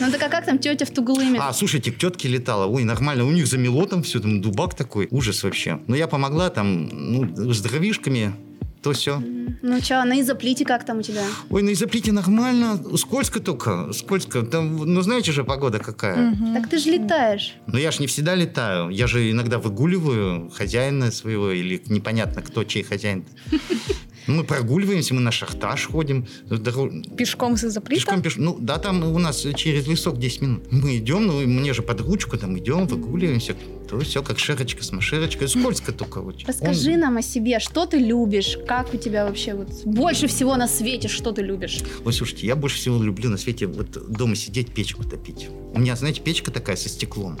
Ну 0.00 0.10
так 0.10 0.22
а 0.22 0.28
как 0.28 0.46
там 0.46 0.58
тетя 0.58 0.84
в 0.86 0.90
Тугулыме? 0.90 1.38
А, 1.40 1.52
слушайте, 1.52 1.90
к 1.92 1.98
тетке 1.98 2.28
летала. 2.28 2.66
Ой, 2.66 2.84
нормально. 2.84 3.24
У 3.24 3.30
них 3.30 3.46
замело 3.46 3.86
там 3.86 4.02
все, 4.02 4.20
там 4.20 4.40
дубак 4.40 4.74
такой. 4.74 5.08
Ужас 5.10 5.42
вообще. 5.42 5.78
Но 5.86 5.96
я 5.96 6.06
помогла 6.08 6.50
там, 6.50 6.88
ну, 6.88 7.52
с 7.52 7.60
дровишками, 7.60 8.34
то 8.84 8.92
все. 8.92 9.22
Ну 9.62 9.80
что, 9.80 10.04
на 10.04 10.20
изоплите 10.20 10.64
как 10.66 10.84
там 10.84 10.98
у 10.98 11.02
тебя? 11.02 11.24
Ой, 11.48 11.62
на 11.62 11.72
изоплите 11.72 12.12
нормально. 12.12 12.78
Скользко 12.98 13.40
только, 13.40 13.92
скользко. 13.94 14.42
Там, 14.42 14.76
ну, 14.76 15.00
знаете 15.00 15.32
же, 15.32 15.42
погода 15.42 15.78
какая. 15.78 16.16
Мгм. 16.32 16.54
Так 16.54 16.68
ты 16.68 16.78
же 16.78 16.90
летаешь. 16.90 17.54
Но 17.66 17.78
я 17.78 17.90
же 17.90 18.00
не 18.00 18.06
всегда 18.06 18.34
летаю. 18.34 18.90
Я 18.90 19.06
же 19.06 19.30
иногда 19.30 19.58
выгуливаю 19.58 20.50
хозяина 20.50 21.10
своего 21.10 21.50
или 21.50 21.82
непонятно 21.86 22.42
кто, 22.42 22.62
чей 22.64 22.82
хозяин. 22.82 23.24
Мы 24.26 24.42
прогуливаемся, 24.42 25.12
мы 25.12 25.20
на 25.20 25.30
шахтаж 25.30 25.86
ходим. 25.86 26.26
Дорог- 26.48 27.14
Пешком 27.14 27.56
с 27.58 27.64
изоплита? 27.64 28.00
Пешком, 28.06 28.22
пеш... 28.22 28.36
Ну, 28.36 28.56
да, 28.58 28.78
там 28.78 29.04
у 29.04 29.18
нас 29.18 29.46
через 29.54 29.86
лесок 29.86 30.18
10 30.18 30.40
минут. 30.42 30.72
Мы 30.72 30.96
идем, 30.96 31.26
ну, 31.26 31.40
мне 31.46 31.74
же 31.74 31.82
под 31.82 32.00
ручку 32.00 32.38
там 32.38 32.58
идем, 32.58 32.86
выгуливаемся. 32.86 33.54
То 33.94 34.00
все 34.00 34.24
как 34.24 34.40
шерочка 34.40 34.82
с 34.82 34.90
машерочкой. 34.90 35.46
Скользко 35.48 35.92
только 35.92 36.18
очень. 36.18 36.48
Расскажи 36.48 36.94
Он- 36.94 37.00
нам 37.00 37.16
о 37.18 37.22
себе, 37.22 37.60
что 37.60 37.86
ты 37.86 37.98
любишь, 37.98 38.58
как 38.66 38.92
у 38.92 38.96
тебя 38.96 39.24
вообще 39.24 39.54
вот 39.54 39.68
больше 39.84 40.26
всего 40.26 40.56
на 40.56 40.66
свете, 40.66 41.06
что 41.06 41.30
ты 41.30 41.42
любишь? 41.42 41.78
Ой, 42.04 42.12
слушайте, 42.12 42.44
я 42.48 42.56
больше 42.56 42.78
всего 42.78 43.00
люблю 43.00 43.30
на 43.30 43.36
свете 43.38 43.68
вот 43.68 44.10
дома 44.10 44.34
сидеть, 44.34 44.72
печку 44.74 45.04
топить. 45.04 45.48
У 45.74 45.78
меня, 45.78 45.94
знаете, 45.94 46.20
печка 46.22 46.50
такая 46.50 46.74
со 46.74 46.88
стеклом. 46.88 47.38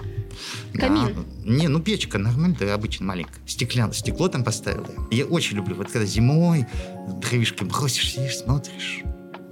Камин? 0.74 1.26
Да. 1.44 1.50
Не, 1.50 1.66
ну 1.66 1.80
печка 1.80 2.18
нормальная, 2.18 2.72
обычно 2.74 3.06
маленькая. 3.06 3.40
Стеклянное, 3.46 3.92
стекло 3.94 4.28
там 4.28 4.44
поставил. 4.44 4.86
я. 5.10 5.24
Очень 5.26 5.56
люблю, 5.56 5.74
вот 5.74 5.88
когда 5.90 6.06
зимой 6.06 6.66
дровишки 7.20 7.64
бросишь, 7.64 8.12
сидишь, 8.12 8.36
смотришь. 8.38 9.00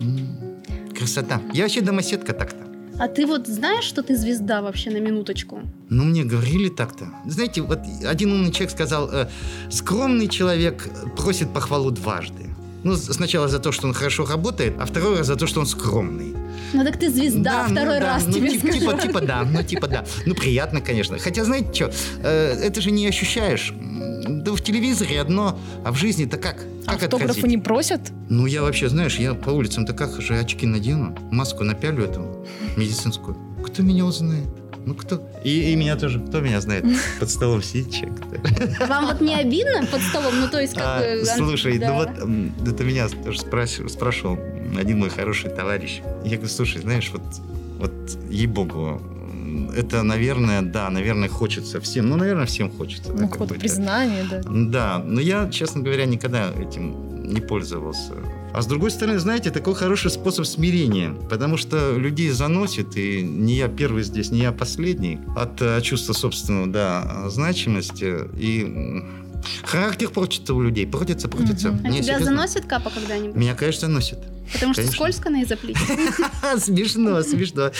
М, 0.00 0.62
Красота. 0.96 1.42
Я 1.52 1.64
вообще 1.64 1.80
домоседка 1.80 2.32
так-то. 2.32 2.64
А 2.98 3.08
ты 3.08 3.26
вот 3.26 3.46
знаешь, 3.46 3.84
что 3.84 4.02
ты 4.02 4.16
звезда 4.16 4.62
вообще 4.62 4.90
на 4.90 5.00
минуточку? 5.00 5.60
Ну, 5.88 6.04
мне 6.04 6.24
говорили 6.24 6.68
так-то. 6.68 7.08
Знаете, 7.26 7.62
вот 7.62 7.80
один 8.04 8.32
умный 8.32 8.52
человек 8.52 8.70
сказал, 8.70 9.10
э, 9.10 9.28
скромный 9.70 10.28
человек 10.28 10.88
просит 11.16 11.52
похвалу 11.52 11.90
дважды. 11.90 12.48
Ну, 12.84 12.96
сначала 12.96 13.48
за 13.48 13.58
то, 13.58 13.72
что 13.72 13.86
он 13.86 13.94
хорошо 13.94 14.26
работает, 14.26 14.74
а 14.78 14.86
второй 14.86 15.18
раз 15.18 15.26
за 15.26 15.36
то, 15.36 15.46
что 15.46 15.60
он 15.60 15.66
скромный. 15.66 16.34
Ну 16.72 16.84
так 16.84 16.98
ты 16.98 17.10
звезда, 17.10 17.66
ну 17.68 17.74
второй 17.74 18.00
да, 18.00 18.14
раз 18.14 18.26
ну, 18.26 18.32
тебе 18.32 18.50
типа, 18.50 18.68
скажу. 18.68 18.80
типа, 18.80 19.02
типа 19.02 19.20
да, 19.20 19.42
ну 19.44 19.62
типа 19.62 19.88
да. 19.88 20.04
Ну 20.26 20.34
приятно, 20.34 20.80
конечно. 20.80 21.18
Хотя, 21.18 21.44
знаете 21.44 21.72
что, 21.72 21.92
это 22.26 22.80
же 22.80 22.90
не 22.90 23.06
ощущаешь. 23.06 23.72
Да 24.26 24.52
в 24.52 24.60
телевизоре 24.60 25.20
одно, 25.20 25.58
а 25.84 25.92
в 25.92 25.96
жизни-то 25.96 26.36
как? 26.36 26.64
Как 26.86 27.02
Автографы 27.02 27.24
отразить? 27.24 27.44
не 27.44 27.58
просят? 27.58 28.00
Ну 28.28 28.46
я 28.46 28.62
вообще, 28.62 28.88
знаешь, 28.88 29.16
я 29.16 29.34
по 29.34 29.50
улицам-то 29.50 29.92
как 29.92 30.20
же 30.20 30.38
очки 30.38 30.66
надену, 30.66 31.16
маску 31.30 31.64
напялю 31.64 32.04
эту 32.04 32.46
медицинскую. 32.76 33.36
Кто 33.64 33.82
меня 33.82 34.04
узнает? 34.04 34.48
Ну 34.84 34.94
кто? 34.94 35.22
И, 35.44 35.72
и 35.72 35.76
меня 35.76 35.96
тоже, 35.96 36.20
кто 36.20 36.40
меня 36.40 36.60
знает? 36.60 36.84
Под 37.20 37.30
столом 37.30 37.62
сидит 37.62 37.92
человек. 37.92 38.20
А 38.80 38.86
Вам 38.86 39.06
вот 39.06 39.20
не 39.20 39.34
обидно 39.34 39.86
под 39.86 40.00
столом? 40.02 40.40
Ну 40.40 40.48
то 40.48 40.60
есть 40.60 40.74
как 40.74 40.84
А, 40.84 40.98
бы... 41.00 41.24
слушай, 41.24 41.78
да. 41.78 41.88
ну 41.88 41.94
вот 41.94 42.68
это 42.68 42.84
меня 42.84 43.08
тоже 43.08 43.40
спрашивал, 43.40 43.88
спрашивал 43.88 44.38
один 44.76 44.98
мой 44.98 45.10
хороший 45.10 45.50
товарищ. 45.50 46.00
Я 46.24 46.36
говорю, 46.36 46.48
слушай, 46.48 46.80
знаешь, 46.80 47.10
вот, 47.12 47.22
вот 47.78 47.92
ей-богу, 48.28 49.00
это, 49.76 50.02
наверное, 50.02 50.62
да, 50.62 50.90
наверное, 50.90 51.28
хочется 51.28 51.80
всем. 51.80 52.08
Ну, 52.08 52.16
наверное, 52.16 52.46
всем 52.46 52.70
хочется. 52.70 53.12
Ну, 53.12 53.18
да, 53.18 53.28
какое-то 53.28 53.54
признание, 53.54 54.24
да. 54.30 54.40
Да, 54.44 54.98
но 55.04 55.20
я, 55.20 55.48
честно 55.50 55.82
говоря, 55.82 56.06
никогда 56.06 56.50
этим 56.50 57.22
не 57.32 57.40
пользовался. 57.40 58.14
А 58.54 58.60
с 58.60 58.66
другой 58.66 58.90
стороны, 58.90 59.18
знаете, 59.18 59.50
такой 59.50 59.74
хороший 59.74 60.10
способ 60.10 60.46
смирения, 60.46 61.14
потому 61.30 61.56
что 61.56 61.96
людей 61.96 62.30
заносит, 62.30 62.96
и 62.96 63.22
не 63.22 63.54
я 63.54 63.68
первый 63.68 64.02
здесь, 64.02 64.30
не 64.30 64.40
я 64.40 64.52
последний, 64.52 65.18
от 65.36 65.60
э, 65.62 65.80
чувства 65.80 66.12
собственного, 66.12 66.66
да, 66.66 67.30
значимости, 67.30 68.14
и 68.36 69.02
характер 69.64 70.10
портится 70.10 70.54
у 70.54 70.60
людей, 70.60 70.86
портится, 70.86 71.28
портится. 71.28 71.78
А 71.82 71.88
Не, 71.88 72.02
тебя 72.02 72.20
заносит 72.20 72.66
капа 72.66 72.90
когда-нибудь? 72.90 73.34
Меня, 73.34 73.54
конечно, 73.54 73.88
заносит. 73.88 74.18
Потому 74.52 74.74
что 74.74 74.82
конечно. 74.82 74.96
скользко 74.96 75.30
на 75.30 75.42
изоплите. 75.42 75.80
Смешно, 76.58 77.22
смешно. 77.22 77.70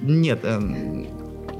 Нет, 0.00 0.40
эм, 0.42 1.06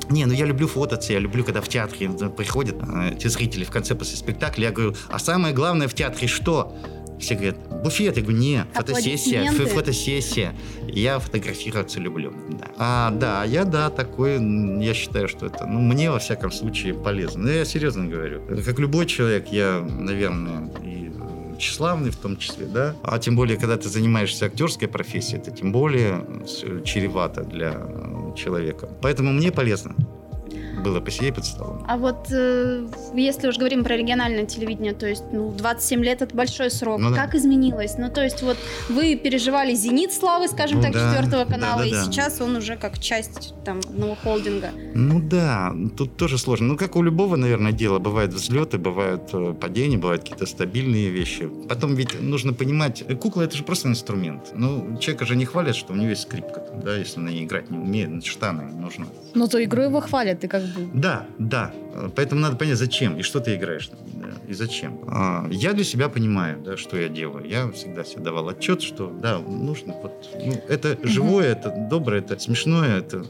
не, 0.08 0.24
ну 0.24 0.32
я 0.32 0.44
люблю 0.44 0.68
фототься, 0.68 1.12
я 1.12 1.18
люблю, 1.18 1.44
когда 1.44 1.60
в 1.60 1.68
театре 1.68 2.10
э, 2.20 2.28
приходят 2.28 2.76
э, 2.80 3.14
эти 3.14 3.28
зрители 3.28 3.64
в 3.64 3.70
конце 3.70 3.94
после 3.94 4.16
спектакля, 4.16 4.64
я 4.64 4.72
говорю, 4.72 4.94
а 5.08 5.18
самое 5.18 5.54
главное 5.54 5.88
в 5.88 5.94
театре 5.94 6.28
что? 6.28 6.76
Все 7.18 7.34
говорят, 7.34 7.56
буфет. 7.82 8.16
Я 8.16 8.22
говорю, 8.22 8.38
не, 8.38 8.64
фотосессия, 8.72 9.50
фотосессия. 9.50 10.54
Я 10.86 11.18
фотографироваться 11.18 12.00
люблю. 12.00 12.32
Да. 12.50 12.66
А, 12.76 13.10
да, 13.10 13.44
я, 13.44 13.64
да, 13.64 13.90
такой, 13.90 14.38
я 14.82 14.94
считаю, 14.94 15.28
что 15.28 15.46
это, 15.46 15.66
ну, 15.66 15.80
мне, 15.80 16.10
во 16.10 16.18
всяком 16.18 16.50
случае, 16.50 16.94
полезно. 16.94 17.44
Ну, 17.44 17.50
я 17.50 17.64
серьезно 17.64 18.06
говорю. 18.06 18.42
Как 18.64 18.78
любой 18.78 19.06
человек, 19.06 19.48
я, 19.48 19.80
наверное, 19.80 20.70
и 20.82 21.10
э, 21.10 21.58
тщеславный 21.58 22.10
в 22.10 22.16
том 22.16 22.36
числе, 22.36 22.66
да. 22.66 22.94
А 23.02 23.18
тем 23.18 23.36
более, 23.36 23.56
когда 23.56 23.76
ты 23.76 23.88
занимаешься 23.88 24.46
актерской 24.46 24.88
профессией, 24.88 25.40
это 25.40 25.50
тем 25.50 25.72
более 25.72 26.24
э, 26.62 26.82
чревато 26.84 27.44
для 27.44 27.74
э, 27.76 28.34
человека. 28.36 28.88
Поэтому 29.00 29.32
мне 29.32 29.50
полезно 29.50 29.94
было 30.86 31.00
посидеть 31.00 31.34
под 31.34 31.44
столом. 31.44 31.84
А 31.88 31.96
вот 31.96 32.28
э, 32.30 32.86
если 33.14 33.48
уж 33.48 33.58
говорим 33.58 33.82
про 33.82 33.96
региональное 33.96 34.46
телевидение, 34.46 34.94
то 34.94 35.06
есть 35.06 35.24
ну, 35.32 35.50
27 35.50 36.04
лет 36.04 36.22
это 36.22 36.34
большой 36.34 36.70
срок. 36.70 37.00
Ну 37.00 37.10
да. 37.10 37.16
Как 37.16 37.34
изменилось? 37.34 37.98
Ну, 37.98 38.10
то 38.10 38.22
есть 38.22 38.42
вот 38.42 38.56
вы 38.88 39.16
переживали 39.16 39.74
зенит 39.74 40.12
славы, 40.12 40.48
скажем 40.48 40.78
Ну 40.78 40.82
так, 40.84 40.92
да, 40.92 41.00
четвертого 41.00 41.44
да, 41.44 41.52
канала, 41.52 41.80
да, 41.80 41.86
и 41.86 41.90
да. 41.90 42.04
сейчас 42.04 42.40
он 42.40 42.56
уже 42.56 42.76
как 42.76 42.98
часть 42.98 43.54
там 43.64 43.78
одного 43.78 44.14
холдинга. 44.14 44.70
Ну 44.94 45.20
да, 45.20 45.74
тут 45.96 46.16
тоже 46.16 46.38
сложно. 46.38 46.68
Ну, 46.68 46.76
как 46.76 46.96
у 46.96 47.02
любого, 47.02 47.36
наверное, 47.36 47.72
дела. 47.72 47.98
Бывают 47.98 48.32
взлеты, 48.32 48.78
бывают 48.78 49.30
э, 49.32 49.54
падения, 49.60 49.98
бывают 49.98 50.22
какие-то 50.22 50.46
стабильные 50.46 51.10
вещи. 51.10 51.50
Потом 51.68 51.94
ведь 51.94 52.20
нужно 52.20 52.52
понимать, 52.52 53.02
э, 53.08 53.14
кукла 53.16 53.42
это 53.42 53.56
же 53.56 53.64
просто 53.64 53.88
инструмент. 53.88 54.52
Ну, 54.54 54.98
человека 54.98 55.26
же 55.26 55.36
не 55.36 55.44
хвалят, 55.44 55.74
что 55.74 55.92
у 55.92 55.96
него 55.96 56.10
есть 56.10 56.22
скрипка, 56.22 56.62
да, 56.84 56.96
если 56.96 57.20
на 57.20 57.30
ней 57.30 57.44
играть 57.44 57.70
не 57.70 57.78
умеет, 57.78 58.24
штаны 58.24 58.64
нужно. 58.64 59.06
Но 59.34 59.48
то 59.48 59.62
игру 59.62 59.82
его 59.82 60.00
хвалят, 60.00 60.44
и 60.44 60.48
как 60.48 60.62
бы... 60.62 60.75
Да, 60.94 61.26
да. 61.38 61.72
Поэтому 62.14 62.40
надо 62.40 62.56
понять, 62.56 62.78
зачем 62.78 63.16
и 63.18 63.22
что 63.22 63.40
ты 63.40 63.54
играешь. 63.56 63.88
да, 64.14 64.28
и 64.48 64.52
зачем. 64.54 65.00
А, 65.08 65.46
Я 65.50 65.72
для 65.72 65.84
себя 65.84 66.08
понимаю, 66.08 66.62
да, 66.62 66.76
что 66.76 66.96
я 66.96 67.08
делаю. 67.08 67.46
Я 67.46 67.70
всегда 67.72 68.04
себе 68.04 68.22
давал 68.22 68.48
отчет, 68.48 68.82
что 68.82 69.08
да, 69.10 69.38
нужно 69.38 69.94
вот, 70.02 70.28
ну, 70.34 70.52
это 70.68 70.98
живое, 71.02 71.52
это 71.52 71.70
доброе, 71.90 72.20
это 72.20 72.38
смешное, 72.38 72.98
это 72.98 73.24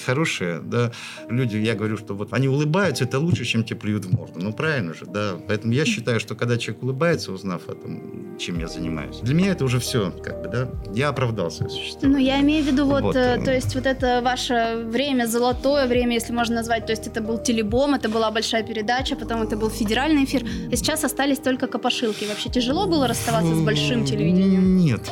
хорошие, 0.00 0.60
да, 0.60 0.92
люди, 1.28 1.56
я 1.56 1.74
говорю, 1.74 1.96
что 1.96 2.14
вот 2.14 2.32
они 2.32 2.48
улыбаются, 2.48 3.04
это 3.04 3.18
лучше, 3.18 3.44
чем 3.44 3.64
тебе 3.64 3.78
плюют 3.80 4.04
в 4.04 4.12
морду. 4.12 4.40
Ну, 4.40 4.52
правильно 4.52 4.94
же, 4.94 5.06
да. 5.06 5.36
Поэтому 5.48 5.72
я 5.72 5.84
считаю, 5.84 6.20
что 6.20 6.34
когда 6.34 6.58
человек 6.58 6.82
улыбается, 6.82 7.32
узнав 7.32 7.68
о 7.68 7.74
том, 7.74 8.36
чем 8.38 8.58
я 8.58 8.68
занимаюсь, 8.68 9.18
для 9.18 9.34
меня 9.34 9.52
это 9.52 9.64
уже 9.64 9.78
все, 9.78 10.10
как 10.10 10.42
бы, 10.42 10.48
да, 10.48 10.68
я 10.94 11.08
оправдал 11.08 11.50
свое 11.50 11.70
существование. 11.70 12.18
Ну, 12.18 12.24
я 12.24 12.40
имею 12.40 12.64
в 12.64 12.66
виду 12.66 12.86
вот, 12.86 13.02
Вот, 13.02 13.16
э, 13.16 13.36
э, 13.38 13.44
то 13.44 13.52
есть 13.52 13.74
вот 13.74 13.86
это 13.86 14.20
ваше 14.22 14.84
время, 14.86 15.26
золотое 15.26 15.86
время, 15.86 16.14
если 16.14 16.32
можно 16.32 16.56
назвать, 16.56 16.86
то 16.86 16.92
есть 16.92 17.06
это 17.06 17.20
был 17.20 17.38
телебом, 17.38 17.94
это 17.94 18.08
была 18.08 18.30
большая 18.30 18.62
передача, 18.62 19.16
потом 19.16 19.42
это 19.42 19.56
был 19.56 19.70
федеральный 19.70 20.24
эфир, 20.24 20.44
и 20.70 20.76
сейчас 20.76 21.04
остались 21.04 21.38
только 21.38 21.66
копошилки. 21.66 22.24
Вообще 22.24 22.48
тяжело 22.50 22.86
было 22.86 23.06
расставаться 23.08 23.54
с 23.54 23.60
большим 23.60 24.04
телевидением? 24.04 24.76
Нет, 24.76 25.10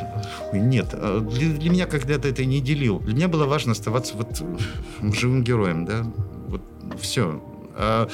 нет. 0.52 0.88
А 0.92 1.20
Для, 1.20 1.52
для 1.52 1.70
меня 1.70 1.86
когда-то 1.86 2.28
это 2.28 2.44
не 2.44 2.60
делил. 2.60 3.00
Для 3.00 3.14
меня 3.14 3.28
было 3.28 3.46
важно 3.46 3.72
оставаться 3.72 4.16
вот 4.16 4.40
э, 4.40 5.12
живым 5.12 5.42
героем, 5.42 5.84
да. 5.84 6.04
Вот 6.48 6.62
все. 7.00 7.42
А 7.74 8.08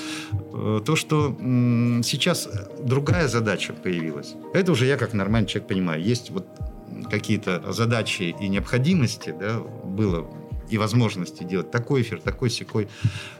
э, 0.52 0.80
то, 0.84 0.96
что 0.96 1.36
сейчас 2.04 2.48
другая 2.80 3.28
задача 3.28 3.72
появилась, 3.72 4.34
это 4.54 4.72
уже 4.72 4.86
я 4.86 4.96
как 4.96 5.12
нормальный 5.12 5.48
человек 5.48 5.68
понимаю. 5.68 6.02
Есть 6.02 6.30
вот 6.30 6.46
какие-то 7.10 7.72
задачи 7.72 8.34
и 8.38 8.48
необходимости, 8.48 9.34
да, 9.38 9.58
было 9.58 10.26
и 10.70 10.78
возможности 10.78 11.44
делать 11.44 11.70
такой 11.70 12.02
эфир, 12.02 12.20
такой 12.20 12.50
секой. 12.50 12.88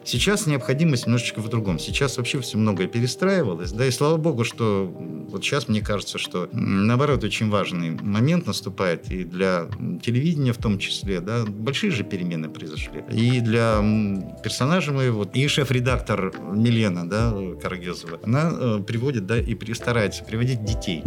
Сейчас 0.05 0.47
необходимость 0.47 1.07
немножечко 1.07 1.41
в 1.41 1.49
другом. 1.49 1.79
Сейчас 1.79 2.17
вообще 2.17 2.41
все 2.41 2.59
многое 2.59 2.87
перестраивалось, 2.87 3.73
да, 3.73 3.87
и 3.87 3.91
слава 3.91 4.17
богу, 4.17 4.45
что 4.45 4.87
вот 4.87 5.45
сейчас 5.45 5.69
мне 5.69 5.81
кажется, 5.81 6.19
что 6.19 6.49
наоборот 6.53 7.25
очень 7.25 7.51
важный 7.51 7.91
момент 7.91 8.47
наступает 8.47 9.11
и 9.11 9.25
для 9.25 9.67
телевидения 10.03 10.53
в 10.53 10.59
том 10.59 10.79
числе, 10.79 11.21
да, 11.21 11.45
большие 11.47 11.91
же 11.91 12.05
перемены 12.05 12.49
произошли. 12.49 13.05
И 13.11 13.41
для 13.41 13.79
персонажа 14.43 14.93
моего, 14.93 15.25
и 15.25 15.49
шеф-редактор 15.49 16.33
Милена, 16.53 17.05
да, 17.05 17.35
Карагезова, 17.61 18.21
она 18.25 18.51
э, 18.53 18.83
приводит, 18.87 19.27
да, 19.27 19.39
и 19.39 19.57
старается 19.75 20.25
приводить 20.25 20.65
детей 20.65 21.03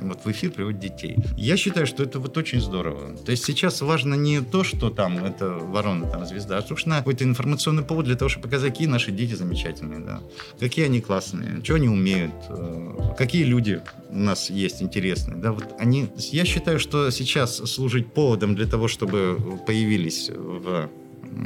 вот 0.00 0.24
в 0.24 0.30
эфир 0.30 0.50
приводит 0.50 0.80
детей. 0.80 1.16
Я 1.36 1.56
считаю, 1.56 1.86
что 1.86 2.02
это 2.02 2.18
вот 2.18 2.36
очень 2.36 2.60
здорово. 2.60 3.16
То 3.16 3.30
есть 3.30 3.44
сейчас 3.44 3.80
важно 3.80 4.14
не 4.14 4.40
то, 4.40 4.64
что 4.64 4.90
там 4.90 5.24
это 5.24 5.50
ворона, 5.50 6.10
там 6.10 6.26
звезда, 6.26 6.58
а 6.58 6.62
собственно 6.62 6.98
какой-то 6.98 7.24
информационный 7.24 7.82
повод 7.82 8.06
для 8.06 8.16
того, 8.16 8.28
чтобы 8.28 8.44
показать, 8.44 8.72
какие 8.72 8.88
наши 8.88 9.12
дети 9.12 9.34
замечательные, 9.34 10.00
да, 10.00 10.20
какие 10.58 10.86
они 10.86 11.00
классные, 11.00 11.62
что 11.62 11.74
они 11.74 11.88
умеют, 11.88 12.32
э, 12.48 13.14
какие 13.18 13.44
люди 13.44 13.80
у 14.10 14.18
нас 14.18 14.50
есть 14.50 14.82
интересные, 14.82 15.36
да, 15.36 15.52
вот 15.52 15.64
они. 15.78 16.08
Я 16.16 16.44
считаю, 16.44 16.78
что 16.78 17.10
сейчас 17.10 17.56
служить 17.56 18.12
поводом 18.12 18.54
для 18.54 18.66
того, 18.66 18.88
чтобы 18.88 19.38
появились 19.66 20.30
в 20.30 20.88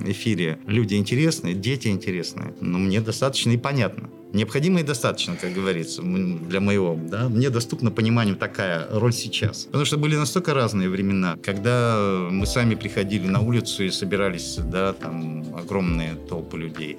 эфире 0.06 0.58
люди 0.66 0.94
интересные, 0.94 1.54
дети 1.54 1.88
интересные, 1.88 2.54
но 2.60 2.78
мне 2.78 3.00
достаточно 3.00 3.50
и 3.50 3.56
понятно. 3.56 4.10
Необходимо 4.32 4.80
и 4.80 4.84
достаточно, 4.84 5.34
как 5.34 5.52
говорится, 5.52 6.02
для 6.02 6.60
моего, 6.60 6.96
да, 7.10 7.28
мне 7.28 7.50
доступно 7.50 7.90
пониманию 7.90 8.36
такая 8.36 8.86
роль 8.90 9.12
сейчас. 9.12 9.64
Потому 9.64 9.84
что 9.84 9.96
были 9.96 10.14
настолько 10.14 10.54
разные 10.54 10.88
времена, 10.88 11.36
когда 11.42 12.28
мы 12.30 12.46
сами 12.46 12.76
приходили 12.76 13.26
на 13.26 13.40
улицу 13.40 13.84
и 13.84 13.90
собирались, 13.90 14.56
да, 14.56 14.92
там 14.92 15.44
огромные 15.56 16.14
толпы 16.28 16.58
людей. 16.58 16.98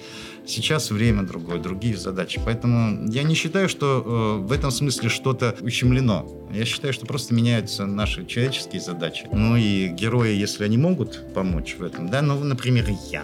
Сейчас 0.51 0.91
время 0.91 1.23
другое, 1.23 1.59
другие 1.59 1.95
задачи. 1.95 2.41
Поэтому 2.43 3.09
я 3.09 3.23
не 3.23 3.35
считаю, 3.35 3.69
что 3.69 4.03
э, 4.41 4.45
в 4.45 4.51
этом 4.51 4.69
смысле 4.69 5.07
что-то 5.07 5.55
ущемлено. 5.61 6.27
Я 6.51 6.65
считаю, 6.65 6.91
что 6.91 7.05
просто 7.05 7.33
меняются 7.33 7.85
наши 7.85 8.25
человеческие 8.25 8.81
задачи. 8.81 9.29
Ну 9.31 9.55
и 9.55 9.87
герои, 9.87 10.33
если 10.33 10.65
они 10.65 10.77
могут 10.77 11.33
помочь 11.33 11.77
в 11.79 11.83
этом, 11.83 12.09
да, 12.09 12.21
ну, 12.21 12.37
например, 12.43 12.85
я. 13.09 13.23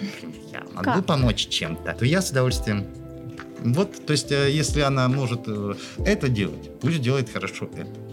Например, 0.00 0.36
я 0.52 0.64
могу 0.74 0.82
Как? 0.82 1.06
помочь 1.06 1.46
чем-то, 1.46 1.94
то 1.96 2.04
я 2.04 2.20
с 2.20 2.32
удовольствием. 2.32 2.86
Вот, 3.60 4.04
то 4.04 4.10
есть, 4.10 4.32
э, 4.32 4.50
если 4.50 4.80
она 4.80 5.06
может 5.06 5.42
э, 5.46 5.74
это 6.04 6.28
делать, 6.28 6.72
пусть 6.80 7.00
делает 7.00 7.30
хорошо 7.30 7.70
это. 7.72 8.03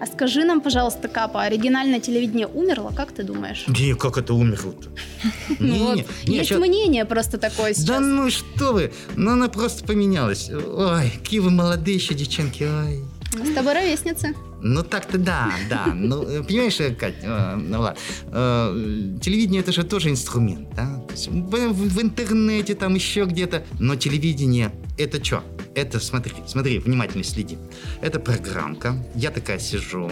А 0.00 0.06
скажи 0.06 0.44
нам, 0.44 0.62
пожалуйста, 0.62 1.08
Капа, 1.08 1.42
оригинальное 1.42 2.00
телевидение 2.00 2.46
умерло, 2.46 2.90
как 2.96 3.12
ты 3.12 3.22
думаешь? 3.22 3.64
Не, 3.68 3.94
как 3.94 4.16
это 4.16 4.32
умерло-то? 4.32 4.88
Ну 5.58 5.94
есть 6.24 6.52
мнение 6.52 7.04
просто 7.04 7.36
такое 7.36 7.74
сейчас. 7.74 7.84
Да 7.84 8.00
ну 8.00 8.30
что 8.30 8.72
вы, 8.72 8.92
ну 9.16 9.32
она 9.32 9.48
просто 9.48 9.84
поменялась. 9.84 10.48
Ой, 10.50 11.10
какие 11.22 11.40
вы 11.40 11.50
молодые 11.50 11.96
еще 11.96 12.14
девчонки, 12.14 12.64
ой. 12.64 13.04
С 13.44 13.54
тобой 13.54 13.74
ровесницы. 13.74 14.34
Ну 14.62 14.82
так-то 14.82 15.18
да, 15.18 15.52
да. 15.68 15.86
Ну, 15.94 16.22
э, 16.22 16.42
понимаешь, 16.42 16.80
э, 16.80 16.94
Кать, 16.94 17.14
ну 17.22 17.80
ладно. 17.80 17.98
Э, 18.32 19.18
телевидение 19.20 19.62
это 19.62 19.72
же 19.72 19.84
тоже 19.84 20.10
инструмент, 20.10 20.68
да? 20.74 21.02
В 21.08 22.02
интернете, 22.02 22.74
там 22.74 22.94
еще 22.94 23.24
где-то. 23.24 23.64
Но 23.78 23.96
телевидение 23.96 24.72
это 24.98 25.22
что? 25.24 25.42
Это, 25.74 26.00
смотри, 26.00 26.34
смотри, 26.46 26.78
внимательно 26.78 27.24
следи. 27.24 27.58
Это 28.00 28.18
программка. 28.18 28.94
Я 29.14 29.30
такая 29.30 29.58
сижу. 29.58 30.10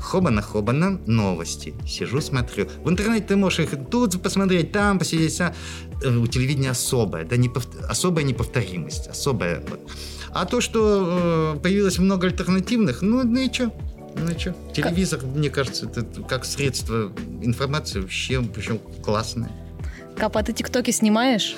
Хобана-хобана, 0.00 1.00
новости. 1.06 1.74
Сижу, 1.86 2.20
смотрю. 2.20 2.68
В 2.84 2.88
интернете 2.88 3.26
ты 3.26 3.36
можешь 3.36 3.60
их 3.60 3.70
тут 3.90 4.20
посмотреть, 4.22 4.72
там 4.72 4.98
посидеть. 4.98 5.40
а, 5.40 5.54
э, 6.02 6.08
У 6.16 6.26
телевидения 6.26 6.70
особая, 6.70 7.24
да, 7.24 7.36
непов- 7.36 7.68
особая 7.88 8.24
неповторимость, 8.24 9.08
особая. 9.08 9.62
А 10.30 10.44
то, 10.44 10.60
что 10.60 11.54
э, 11.56 11.60
появилось 11.60 11.98
много 11.98 12.26
альтернативных, 12.26 13.02
ну, 13.02 13.22
ну 13.24 13.40
и 13.40 13.52
что? 13.52 13.72
Ну 14.16 14.38
что? 14.38 14.54
Телевизор, 14.74 15.20
мне 15.22 15.50
кажется, 15.50 15.86
это 15.86 16.04
как 16.28 16.44
средство 16.44 17.12
информации 17.42 18.00
вообще, 18.00 18.42
причем 18.42 18.78
классное. 19.02 19.50
Капа, 20.16 20.40
а 20.40 20.42
ты 20.42 20.52
тиктоки 20.52 20.90
снимаешь? 20.90 21.54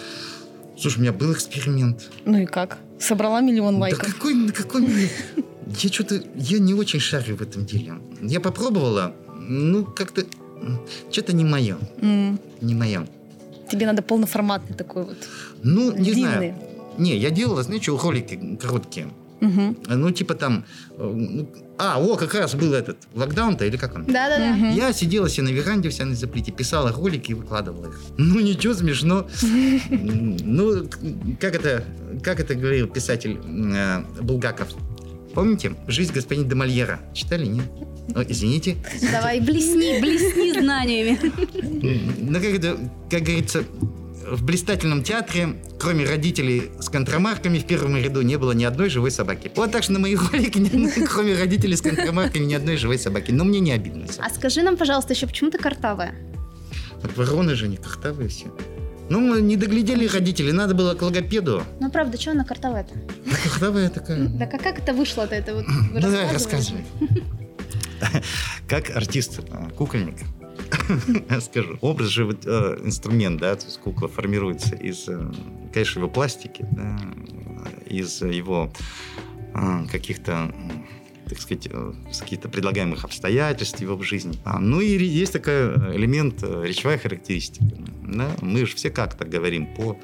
Слушай, 0.79 0.99
у 0.99 1.01
меня 1.03 1.13
был 1.13 1.33
эксперимент. 1.33 2.11
Ну 2.25 2.39
и 2.39 2.47
как? 2.47 2.79
Собрала 2.99 3.41
миллион 3.41 3.75
Да 3.75 3.81
лайков. 3.83 4.15
какой, 4.15 4.51
какой 4.51 4.81
мне- 4.83 5.09
Я 5.79 5.89
что-то, 5.91 6.23
я 6.37 6.59
не 6.59 6.75
очень 6.75 7.01
шарю 7.01 7.37
в 7.37 7.43
этом 7.43 7.65
деле. 7.65 7.95
Я 8.23 8.41
попробовала, 8.41 9.15
ну, 9.39 9.85
как-то, 9.85 10.25
что-то 11.11 11.33
не 11.33 11.45
мое, 11.45 11.79
М, 12.01 12.39
не 12.61 12.75
мое. 12.75 13.07
Тебе 13.71 13.87
надо 13.87 14.03
полноформатный 14.03 14.77
такой 14.77 15.05
вот. 15.05 15.17
Ну, 15.63 15.93
не 15.97 16.13
Длинный. 16.13 16.33
знаю. 16.33 16.55
Не, 16.99 17.17
я 17.17 17.31
делала, 17.31 17.63
знаешь, 17.63 17.83
что, 17.83 17.97
ролики 17.97 18.59
короткие. 18.61 19.09
Мгм. 19.41 19.77
Ну, 19.89 20.11
типа 20.11 20.35
там... 20.35 20.65
э, 20.99 21.03
ну, 21.03 21.49
А, 21.79 21.99
о, 21.99 22.17
как 22.17 22.35
раз 22.35 22.55
был 22.55 22.75
этот 22.75 22.99
локдаун-то, 23.15 23.65
или 23.65 23.79
как 23.79 23.95
он? 23.95 24.05
Да-да-да. 24.05 24.53
Мгм. 24.55 24.73
Я 24.75 24.93
сидела 24.93 25.31
себе 25.31 25.45
на 25.45 25.49
веранде 25.53 25.89
вся 25.89 26.05
на 26.05 26.15
заплите, 26.15 26.53
писала 26.53 26.93
ролики 26.93 27.31
и 27.31 27.35
выкладывала 27.35 27.87
их. 27.87 27.99
Ну, 28.19 28.41
ничего 28.41 28.75
смешно. 28.75 29.27
Ну, 30.45 30.85
как 31.41 31.55
это, 31.55 31.85
как 32.23 32.41
это 32.41 32.55
говорил 32.55 32.87
писатель 32.87 33.39
э, 33.75 34.03
Булгаков? 34.21 34.69
Помните? 35.35 35.75
«Жизнь 35.87 36.13
господина 36.13 36.49
де 36.49 36.55
Мольера». 36.55 37.01
Читали, 37.15 37.47
нет? 37.47 37.67
Ой, 38.15 38.27
извините. 38.29 38.77
Давай, 39.13 39.41
блесни, 39.41 40.01
блесни 40.01 40.61
знаниями. 40.61 41.19
Ну, 42.19 42.35
как 42.35 42.45
это, 42.45 42.77
как 43.09 43.23
говорится, 43.23 43.65
в 44.31 44.45
блистательном 44.45 45.03
театре, 45.03 45.57
кроме 45.79 46.05
родителей 46.05 46.71
с 46.81 46.89
контрамарками, 46.89 47.59
в 47.59 47.67
первом 47.67 47.97
ряду 47.97 48.23
не 48.23 48.37
было 48.37 48.53
ни 48.53 48.65
одной 48.65 48.89
живой 48.89 49.11
собаки. 49.11 49.51
Вот 49.57 49.73
так 49.73 49.83
что 49.83 49.93
на 49.93 50.07
ни 50.07 50.15
одной, 50.15 51.07
кроме 51.09 51.37
родителей 51.37 51.77
с 51.77 51.83
контрамарками, 51.83 52.45
ни 52.45 52.55
одной 52.55 52.77
живой 52.77 52.99
собаки. 52.99 53.31
Но 53.31 53.45
мне 53.45 53.61
не 53.61 53.73
обидно. 53.73 54.07
А 54.19 54.31
скажи 54.31 54.63
нам, 54.63 54.77
пожалуйста, 54.77 55.13
еще 55.15 55.27
почему 55.27 55.51
ты 55.51 55.59
картавая? 55.59 56.15
Вороны 57.17 57.55
же 57.55 57.69
не 57.69 57.77
картавые 57.77 58.29
все. 58.29 58.47
Ну, 59.11 59.19
мы 59.19 59.41
не 59.43 59.57
доглядели 59.57 60.07
родители, 60.07 60.53
надо 60.53 60.73
было 60.73 60.95
к 60.95 61.03
логопеду. 61.03 61.65
Ну, 61.81 61.91
правда, 61.91 62.19
что 62.19 62.31
она 62.31 62.45
картавая-то? 62.45 62.95
Да 63.27 63.37
картавая 63.43 63.91
такая. 63.91 64.29
Да 64.29 64.47
как, 64.47 64.63
как 64.63 64.79
это 64.79 64.95
вышло-то? 64.95 65.35
Это 65.35 65.57
вот 65.57 65.65
Ну, 65.67 66.01
давай, 66.01 66.33
рассказывай. 66.33 66.85
Как 68.69 68.89
артист, 68.97 69.41
э, 69.41 69.71
скажу. 71.41 71.77
Образ 71.81 72.09
же 72.09 72.25
вот, 72.25 72.47
э, 72.47 72.79
инструмент, 72.85 73.41
да, 73.41 73.57
то 73.57 73.67
есть 73.67 73.79
кукла 73.79 74.09
формируется 74.09 74.77
из, 74.77 75.09
э, 75.09 75.21
конечно, 75.73 75.99
его 75.99 76.09
пластики, 76.09 76.65
да, 76.71 76.99
из 77.87 78.23
его 78.23 78.73
э, 79.55 79.87
каких-то 79.91 80.55
так 81.31 81.41
сказать, 81.41 81.69
э, 81.71 81.93
с 82.13 82.19
каких-то 82.19 82.49
предлагаемых 82.49 83.05
обстоятельств 83.05 83.81
его 83.81 83.97
в 83.97 84.03
жизни. 84.03 84.37
А, 84.45 84.59
ну 84.59 84.81
и 84.81 84.99
есть 85.05 85.33
такой 85.33 85.55
э, 85.55 85.93
элемент, 85.95 86.43
э, 86.43 86.65
речевая 86.67 86.99
характеристика. 86.99 87.65
Да? 88.03 88.29
Мы 88.41 88.67
же 88.67 88.75
все 88.75 88.91
как-то 88.91 89.25
говорим 89.25 89.67
по 89.75 89.97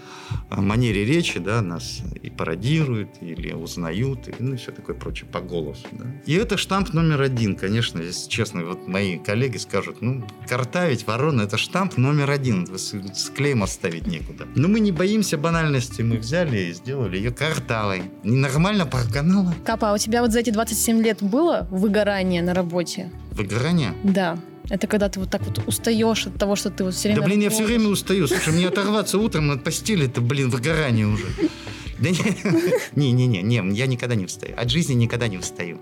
манере 0.50 1.04
речи, 1.04 1.40
да, 1.40 1.60
нас 1.60 2.02
и 2.22 2.30
пародируют, 2.30 3.08
или 3.20 3.52
узнают, 3.52 4.28
и, 4.28 4.34
ну 4.38 4.54
и 4.54 4.56
все 4.56 4.70
такое 4.70 4.94
прочее 4.94 5.28
по 5.30 5.40
голосу. 5.40 5.86
Да? 5.90 6.04
И 6.26 6.34
это 6.34 6.56
штамп 6.56 6.92
номер 6.92 7.22
один, 7.22 7.56
конечно, 7.56 8.00
если 8.00 8.30
честно, 8.30 8.64
вот 8.64 8.86
мои 8.86 9.18
коллеги 9.18 9.56
скажут, 9.56 10.02
ну, 10.02 10.24
картавить 10.48 11.06
ворона, 11.06 11.42
это 11.42 11.58
штамп 11.58 11.96
номер 11.96 12.30
один, 12.30 12.66
с, 12.66 13.30
клеем 13.36 13.64
оставить 13.64 14.06
некуда. 14.06 14.46
Но 14.54 14.68
мы 14.68 14.78
не 14.78 14.92
боимся 14.92 15.36
банальности, 15.36 16.02
мы 16.02 16.18
взяли 16.18 16.58
и 16.58 16.72
сделали 16.72 17.16
ее 17.16 17.32
картавой. 17.32 18.02
Ненормально 18.22 18.86
проканала. 18.86 19.52
Капа, 19.64 19.90
а 19.90 19.94
у 19.94 19.98
тебя 19.98 20.22
вот 20.22 20.32
за 20.32 20.40
эти 20.40 20.50
27 20.50 21.02
лет 21.02 21.15
было 21.20 21.66
выгорание 21.70 22.42
на 22.42 22.54
работе? 22.54 23.10
Выгорание? 23.32 23.94
Да. 24.02 24.38
Это 24.68 24.86
когда 24.86 25.08
ты 25.08 25.20
вот 25.20 25.30
так 25.30 25.42
вот 25.42 25.62
устаешь 25.66 26.26
от 26.26 26.38
того, 26.38 26.56
что 26.56 26.70
ты 26.70 26.82
вот 26.84 26.94
все 26.94 27.08
время... 27.08 27.20
Да 27.20 27.26
блин, 27.26 27.40
я 27.40 27.50
все 27.50 27.64
время 27.64 27.88
устаю. 27.88 28.26
Слушай, 28.26 28.52
мне 28.52 28.66
оторваться 28.66 29.18
утром 29.18 29.50
от 29.52 29.62
постели, 29.62 30.06
это, 30.06 30.20
блин, 30.20 30.50
выгорание 30.50 31.06
уже. 31.06 31.26
Да 31.98 32.10
не, 32.96 33.12
не, 33.12 33.26
не, 33.26 33.42
не, 33.42 33.76
я 33.76 33.86
никогда 33.86 34.14
не 34.14 34.24
устаю. 34.24 34.54
От 34.56 34.70
жизни 34.70 34.94
никогда 34.94 35.28
не 35.28 35.38
устаю. 35.38 35.78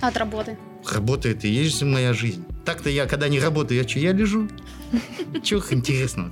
От 0.00 0.16
работы. 0.16 0.58
Работает 0.92 1.44
и 1.44 1.48
есть 1.48 1.82
моя 1.82 2.12
жизнь. 2.12 2.44
Так-то 2.64 2.90
я, 2.90 3.06
когда 3.06 3.28
не 3.28 3.40
работаю, 3.40 3.80
я 3.80 3.88
что, 3.88 3.98
я 3.98 4.12
лежу? 4.12 4.48
Чего 5.42 5.62
интересного? 5.70 6.30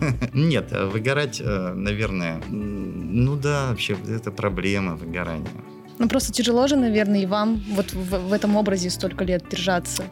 Нет, 0.32 0.72
выгорать, 0.72 1.40
э, 1.40 1.72
наверное, 1.74 2.40
ну 2.48 3.36
да, 3.36 3.70
вообще 3.70 3.96
это 4.08 4.30
проблема 4.30 4.96
выгорания. 4.96 5.50
Ну, 6.02 6.08
просто 6.08 6.32
тяжело 6.32 6.66
же, 6.66 6.74
наверное, 6.74 7.22
и 7.22 7.26
вам 7.26 7.62
вот 7.70 7.92
в, 7.92 8.28
в 8.28 8.32
этом 8.32 8.56
образе 8.56 8.90
столько 8.90 9.22
лет 9.22 9.44
держаться. 9.48 10.02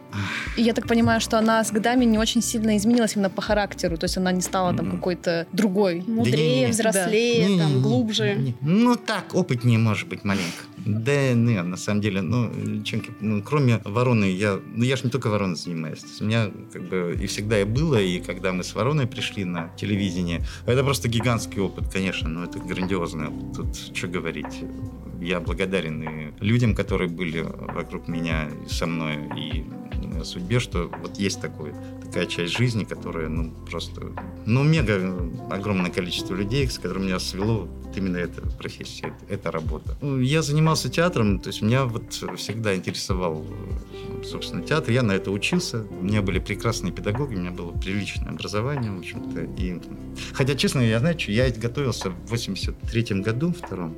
И 0.56 0.62
я 0.62 0.72
так 0.72 0.86
понимаю, 0.86 1.20
что 1.20 1.36
она 1.36 1.64
с 1.64 1.72
годами 1.72 2.04
не 2.04 2.16
очень 2.16 2.42
сильно 2.42 2.76
изменилась 2.76 3.16
именно 3.16 3.28
по 3.28 3.42
характеру, 3.42 3.96
то 3.96 4.04
есть 4.04 4.16
она 4.16 4.30
не 4.30 4.40
стала 4.40 4.72
там 4.72 4.88
какой-то 4.88 5.48
другой. 5.50 6.04
Мудрее, 6.06 6.60
не-не. 6.60 6.70
взрослее, 6.70 7.48
Не-не-не, 7.48 7.60
там, 7.60 7.82
глубже. 7.82 8.36
не. 8.36 8.54
Ну 8.60 8.94
так, 8.94 9.34
опытнее, 9.34 9.78
может 9.78 10.06
быть, 10.06 10.22
маленько. 10.22 10.62
Да, 10.76 11.32
не, 11.32 11.60
на 11.60 11.76
самом 11.76 12.02
деле, 12.02 12.22
ну, 12.22 12.48
девчонки, 12.54 13.10
ну, 13.18 13.42
кроме 13.42 13.78
вороны, 13.84 14.26
я, 14.26 14.60
ну, 14.72 14.84
я 14.84 14.94
же 14.94 15.02
не 15.06 15.10
только 15.10 15.28
вороной 15.28 15.56
занимаюсь. 15.56 15.98
То 15.98 16.06
есть 16.06 16.22
у 16.22 16.24
меня 16.24 16.50
как 16.72 16.88
бы 16.88 17.18
и 17.20 17.26
всегда 17.26 17.60
и 17.60 17.64
было, 17.64 18.00
и 18.00 18.20
когда 18.20 18.52
мы 18.52 18.62
с 18.62 18.76
вороной 18.76 19.08
пришли 19.08 19.44
на 19.44 19.70
телевидение, 19.76 20.42
это 20.66 20.84
просто 20.84 21.08
гигантский 21.08 21.60
опыт, 21.60 21.92
конечно, 21.92 22.28
но 22.28 22.44
это 22.44 22.60
грандиозный 22.60 23.26
опыт. 23.26 23.56
Тут 23.56 23.96
что 23.96 24.06
говорить. 24.06 24.62
Я 25.20 25.40
благодарен 25.40 26.02
и 26.02 26.44
людям, 26.44 26.74
которые 26.74 27.08
были 27.08 27.40
вокруг 27.42 28.08
меня 28.08 28.48
и 28.66 28.68
со 28.68 28.86
мной, 28.86 29.18
и 29.36 29.64
судьбе, 30.24 30.60
что 30.60 30.90
вот 31.02 31.18
есть 31.18 31.40
такой, 31.40 31.72
такая 32.04 32.26
часть 32.26 32.56
жизни, 32.56 32.84
которая, 32.84 33.28
ну, 33.28 33.50
просто, 33.68 34.12
ну, 34.46 34.62
мега 34.62 35.30
огромное 35.50 35.90
количество 35.90 36.34
людей, 36.34 36.68
с 36.68 36.78
которыми 36.78 37.06
меня 37.06 37.18
свело 37.18 37.68
вот 37.82 37.96
именно 37.96 38.16
эта 38.18 38.42
профессия, 38.42 39.14
эта 39.28 39.50
работа. 39.50 39.96
Ну, 40.00 40.20
Я 40.20 40.42
занимался 40.42 40.88
театром, 40.88 41.38
то 41.38 41.48
есть 41.48 41.62
меня 41.62 41.84
вот 41.84 42.12
всегда 42.36 42.74
интересовал, 42.74 43.46
собственно, 44.24 44.62
театр. 44.62 44.92
Я 44.92 45.02
на 45.02 45.12
это 45.12 45.30
учился. 45.30 45.84
У 46.00 46.04
меня 46.04 46.22
были 46.22 46.38
прекрасные 46.38 46.92
педагоги, 46.92 47.34
у 47.34 47.38
меня 47.38 47.50
было 47.50 47.72
приличное 47.72 48.30
образование, 48.30 48.92
в 48.92 48.98
общем-то. 48.98 49.40
И... 49.60 49.80
Хотя, 50.32 50.54
честно, 50.54 50.80
я 50.80 51.00
знаю, 51.00 51.18
что 51.18 51.32
я 51.32 51.50
готовился 51.50 52.10
в 52.10 52.30
83 52.30 53.20
году, 53.22 53.52
втором, 53.52 53.96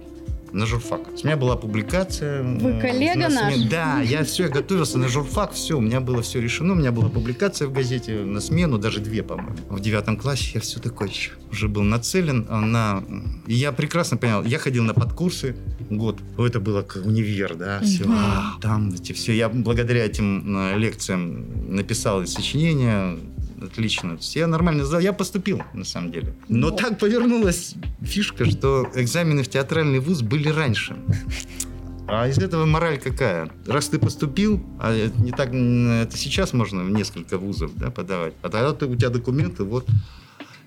на 0.52 0.66
журфак. 0.66 1.00
У 1.22 1.26
меня 1.26 1.36
была 1.36 1.56
публикация. 1.56 2.42
Вы 2.42 2.80
коллега 2.80 3.28
на 3.28 3.28
смен- 3.28 3.60
наш? 3.60 3.70
Да, 3.70 4.00
я 4.02 4.24
все, 4.24 4.44
я 4.44 4.48
готовился 4.48 4.98
на 4.98 5.08
журфак, 5.08 5.52
все, 5.52 5.78
у 5.78 5.80
меня 5.80 6.00
было 6.00 6.22
все 6.22 6.40
решено, 6.40 6.72
у 6.72 6.76
меня 6.76 6.92
была 6.92 7.08
публикация 7.08 7.68
в 7.68 7.72
газете 7.72 8.12
на 8.24 8.40
смену, 8.40 8.78
даже 8.78 9.00
две, 9.00 9.22
по-моему. 9.22 9.56
В 9.70 9.80
девятом 9.80 10.16
классе 10.16 10.50
я 10.54 10.60
все 10.60 10.78
такой 10.80 11.08
еще 11.08 11.32
уже 11.50 11.68
был 11.68 11.82
нацелен 11.82 12.46
на... 12.48 13.02
И 13.46 13.54
я 13.54 13.72
прекрасно 13.72 14.16
понял, 14.16 14.42
я 14.44 14.58
ходил 14.58 14.84
на 14.84 14.94
подкурсы 14.94 15.54
год, 15.90 16.18
это 16.38 16.60
было 16.60 16.82
как 16.82 17.04
универ, 17.04 17.54
да, 17.54 17.80
все, 17.82 18.04
Мгм. 18.04 18.14
а, 18.16 18.54
там 18.60 18.88
эти 18.90 19.12
все. 19.12 19.32
Я 19.32 19.48
благодаря 19.48 20.04
этим 20.06 20.56
э, 20.56 20.78
лекциям 20.78 21.74
написал 21.74 22.26
сочинение, 22.26 23.18
отлично. 23.62 24.18
Я 24.34 24.46
нормально 24.46 24.84
сдал, 24.84 25.00
я 25.00 25.12
поступил, 25.12 25.62
на 25.74 25.84
самом 25.84 26.12
деле. 26.12 26.34
Но 26.48 26.68
Вот. 26.70 26.80
так 26.80 26.98
повернулась 26.98 27.74
фишка, 28.02 28.44
что 28.44 28.86
экзамены 28.94 29.42
в 29.42 29.48
театральный 29.48 29.98
вуз 30.00 30.22
были 30.22 30.48
раньше. 30.48 30.96
А 32.08 32.28
из 32.28 32.38
этого 32.38 32.66
мораль 32.66 32.98
какая? 32.98 33.48
Раз 33.66 33.88
ты 33.88 33.98
поступил, 33.98 34.60
а 34.80 34.92
это 34.92 35.18
не 35.22 35.30
так, 35.30 35.48
это 35.54 36.16
сейчас 36.16 36.52
можно 36.52 36.82
в 36.84 36.90
несколько 36.90 37.38
вузов 37.38 37.70
да, 37.76 37.90
подавать, 37.90 38.34
а 38.42 38.48
тогда 38.50 38.72
ты- 38.72 38.86
у 38.86 38.96
тебя 38.96 39.08
документы, 39.08 39.64
вот. 39.64 39.86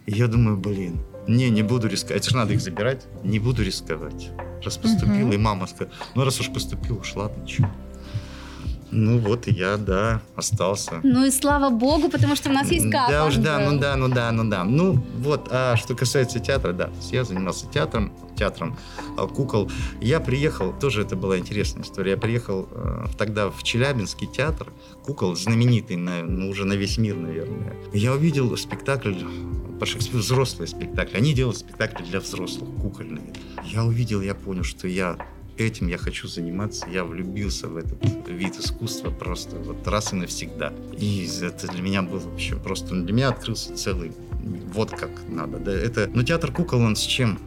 И 0.07 0.11
я 0.13 0.27
думаю, 0.27 0.57
блин, 0.57 0.99
не, 1.27 1.49
не 1.49 1.61
буду 1.63 1.87
рисковать. 1.87 2.21
Это 2.21 2.29
же 2.29 2.35
надо 2.35 2.53
их 2.53 2.61
забирать. 2.61 3.05
Не 3.23 3.39
буду 3.39 3.63
рисковать. 3.63 4.29
Раз 4.63 4.77
поступил, 4.77 5.27
Мгм. 5.27 5.33
и 5.33 5.37
мама 5.37 5.67
сказала, 5.67 5.91
ну 6.15 6.23
раз 6.23 6.39
уж 6.39 6.51
поступил, 6.53 6.99
уж 6.99 7.13
ладно, 7.15 7.45
чё. 7.45 7.69
Ну 8.91 9.17
вот 9.17 9.47
и 9.47 9.51
я, 9.51 9.77
да, 9.77 10.21
остался. 10.35 10.99
Ну 11.03 11.25
и 11.25 11.31
слава 11.31 11.69
богу, 11.69 12.09
потому 12.09 12.35
что 12.35 12.49
у 12.49 12.53
нас 12.53 12.69
есть 12.71 12.89
капа. 12.91 13.11
Да 13.11 13.25
уж, 13.25 13.35
да, 13.35 13.59
ну 13.59 13.79
да, 13.79 13.95
ну 13.95 14.07
да, 14.07 14.31
ну 14.31 14.49
да. 14.49 14.63
Ну 14.63 15.03
вот, 15.17 15.49
а 15.51 15.75
что 15.75 15.95
касается 15.95 16.39
театра, 16.39 16.71
да, 16.71 16.89
я 17.11 17.23
занимался 17.23 17.67
театром, 17.67 18.13
театром 18.37 18.77
а, 19.17 19.27
кукол. 19.27 19.71
Я 20.01 20.19
приехал, 20.19 20.73
тоже 20.73 21.01
это 21.01 21.15
была 21.15 21.37
интересная 21.37 21.83
история, 21.83 22.11
я 22.11 22.17
приехал 22.17 22.67
э, 22.71 23.05
тогда 23.17 23.49
в 23.49 23.63
Челябинский 23.63 24.27
театр 24.27 24.71
кукол, 25.03 25.35
знаменитый 25.35 25.97
на, 25.97 26.23
ну, 26.23 26.49
уже 26.49 26.65
на 26.65 26.73
весь 26.73 26.97
мир, 26.97 27.15
наверное. 27.15 27.75
Я 27.93 28.13
увидел 28.13 28.55
спектакль 28.57 29.15
по 29.79 29.85
Шекспиру, 29.85 30.19
взрослый 30.19 30.67
спектакль. 30.67 31.17
Они 31.17 31.33
делают 31.33 31.57
спектакли 31.57 32.05
для 32.05 32.19
взрослых, 32.19 32.69
кукольные. 32.81 33.33
Я 33.63 33.83
увидел, 33.83 34.21
я 34.21 34.35
понял, 34.35 34.63
что 34.63 34.87
я 34.87 35.17
этим 35.57 35.87
я 35.87 35.97
хочу 35.97 36.27
заниматься. 36.27 36.87
Я 36.89 37.03
влюбился 37.03 37.67
в 37.67 37.77
этот 37.77 37.99
вид 38.27 38.57
искусства 38.57 39.09
просто 39.09 39.55
вот 39.57 39.87
раз 39.87 40.13
и 40.13 40.15
навсегда. 40.15 40.73
И 40.97 41.27
это 41.41 41.67
для 41.67 41.81
меня 41.81 42.01
было 42.01 42.19
вообще 42.19 42.55
просто... 42.55 42.95
Для 42.95 43.13
меня 43.13 43.29
открылся 43.29 43.75
целый... 43.75 44.11
Вот 44.73 44.91
как 44.91 45.09
надо. 45.29 45.57
Да, 45.59 45.71
это... 45.71 46.09
Но 46.13 46.23
театр 46.23 46.51
кукол, 46.51 46.81
он 46.81 46.95
с 46.95 47.01
чем? 47.01 47.39